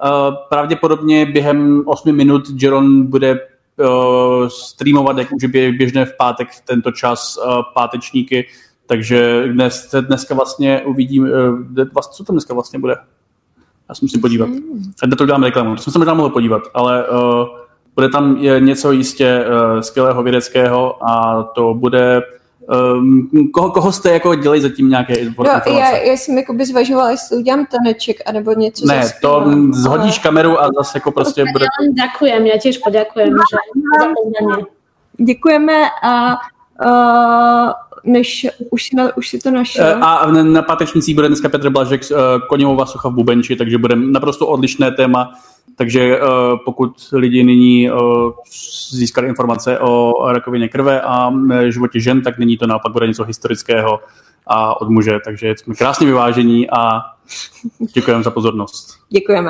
Uh, 0.03 0.35
pravděpodobně 0.49 1.27
během 1.27 1.83
8 1.87 2.17
minut 2.17 2.43
Jeron 2.63 3.07
bude 3.07 3.41
uh, 3.77 4.49
streamovat, 4.49 5.19
jak 5.19 5.33
už 5.33 5.43
je 5.43 5.73
běžné 5.73 6.05
v 6.05 6.17
pátek 6.19 6.49
v 6.51 6.61
tento 6.61 6.93
čas 6.93 7.37
uh, 7.37 7.63
pátečníky, 7.75 8.47
takže 8.87 9.49
dnes, 9.53 9.95
dneska 10.01 10.35
vlastně 10.35 10.83
uvidím, 10.85 11.23
uh, 11.23 12.01
co 12.13 12.25
tam 12.25 12.35
dneska 12.35 12.55
vlastně 12.55 12.79
bude. 12.79 12.97
Já 13.89 13.95
si 13.95 14.05
musím 14.05 14.21
podívat. 14.21 14.49
A 15.03 15.17
to 15.17 15.25
uděláme 15.25 15.47
reklamu, 15.47 15.77
to 15.77 15.83
jsem 15.83 15.93
se 15.93 15.99
možná 15.99 16.15
mohl 16.15 16.31
podívat, 16.31 16.63
ale 16.75 17.09
uh, 17.09 17.47
bude 17.95 18.09
tam 18.09 18.43
něco 18.59 18.93
jistě 18.93 19.45
uh, 19.47 19.81
skvělého 19.81 20.23
vědeckého 20.23 21.09
a 21.09 21.43
to 21.43 21.75
bude 21.75 22.23
Um, 22.69 23.31
koho, 23.55 23.71
koho 23.71 23.93
jste 23.93 24.13
jako 24.13 24.35
dělají 24.35 24.61
zatím 24.61 24.89
nějaké 24.89 25.15
informace? 25.15 25.71
No, 25.71 25.79
já, 25.79 25.97
já 25.97 26.13
jsem 26.13 26.39
jako 26.39 26.53
by 26.53 26.67
zvažovala, 26.67 27.11
jestli 27.11 27.37
udělám 27.37 27.67
taneček, 27.67 28.17
anebo 28.27 28.53
něco 28.53 28.87
Ne, 28.87 29.03
to 29.23 29.45
zhodíš 29.71 30.17
ale... 30.17 30.23
kameru 30.23 30.63
a 30.63 30.71
zase 30.79 30.99
jako 30.99 31.11
prostě 31.11 31.45
bude... 31.53 31.65
Já 31.65 32.07
děkujem, 32.07 32.47
já 32.47 32.59
těž 32.59 32.79
poděkujem 32.79 33.31
no, 33.31 33.43
že, 33.51 33.57
za 34.01 34.57
Děkujeme 35.17 35.73
a 36.03 36.37
uh, 36.85 37.73
než 38.05 38.47
už 38.71 38.85
si, 38.85 38.97
na, 38.97 39.17
už 39.17 39.29
si 39.29 39.39
to 39.39 39.51
našel. 39.51 39.87
Eh, 39.87 39.95
a 39.95 40.31
na 40.31 40.63
pátečnicí 40.63 41.15
bude 41.15 41.29
dneska 41.29 41.49
Petr 41.49 41.71
Blažek 41.71 42.03
uh, 42.11 42.19
Koněvova 42.49 42.87
sucha 42.87 43.09
v 43.09 43.13
Bubenči, 43.13 43.57
takže 43.57 43.79
bude 43.79 43.97
naprosto 43.97 44.47
odlišné 44.47 44.91
téma 44.91 45.33
takže 45.77 46.21
uh, 46.21 46.29
pokud 46.65 46.93
lidi 47.13 47.45
nyní 47.45 47.91
uh, 47.91 47.99
získali 48.91 49.29
informace 49.29 49.79
o 49.79 50.15
rakovině 50.33 50.69
krve 50.69 51.01
a 51.01 51.29
uh, 51.29 51.59
životě 51.63 52.01
žen, 52.01 52.23
tak 52.23 52.39
nyní 52.39 52.57
to 52.57 52.67
naopak 52.67 52.93
bude 52.93 53.07
něco 53.07 53.25
historického 53.25 54.01
a 54.47 54.81
od 54.81 54.89
muže. 54.89 55.19
Takže 55.25 55.55
jsme 55.57 55.75
krásně 55.75 56.07
vyvážení 56.07 56.71
a 56.71 57.01
děkujeme 57.95 58.23
za 58.23 58.31
pozornost. 58.31 58.99
Děkujeme. 59.09 59.43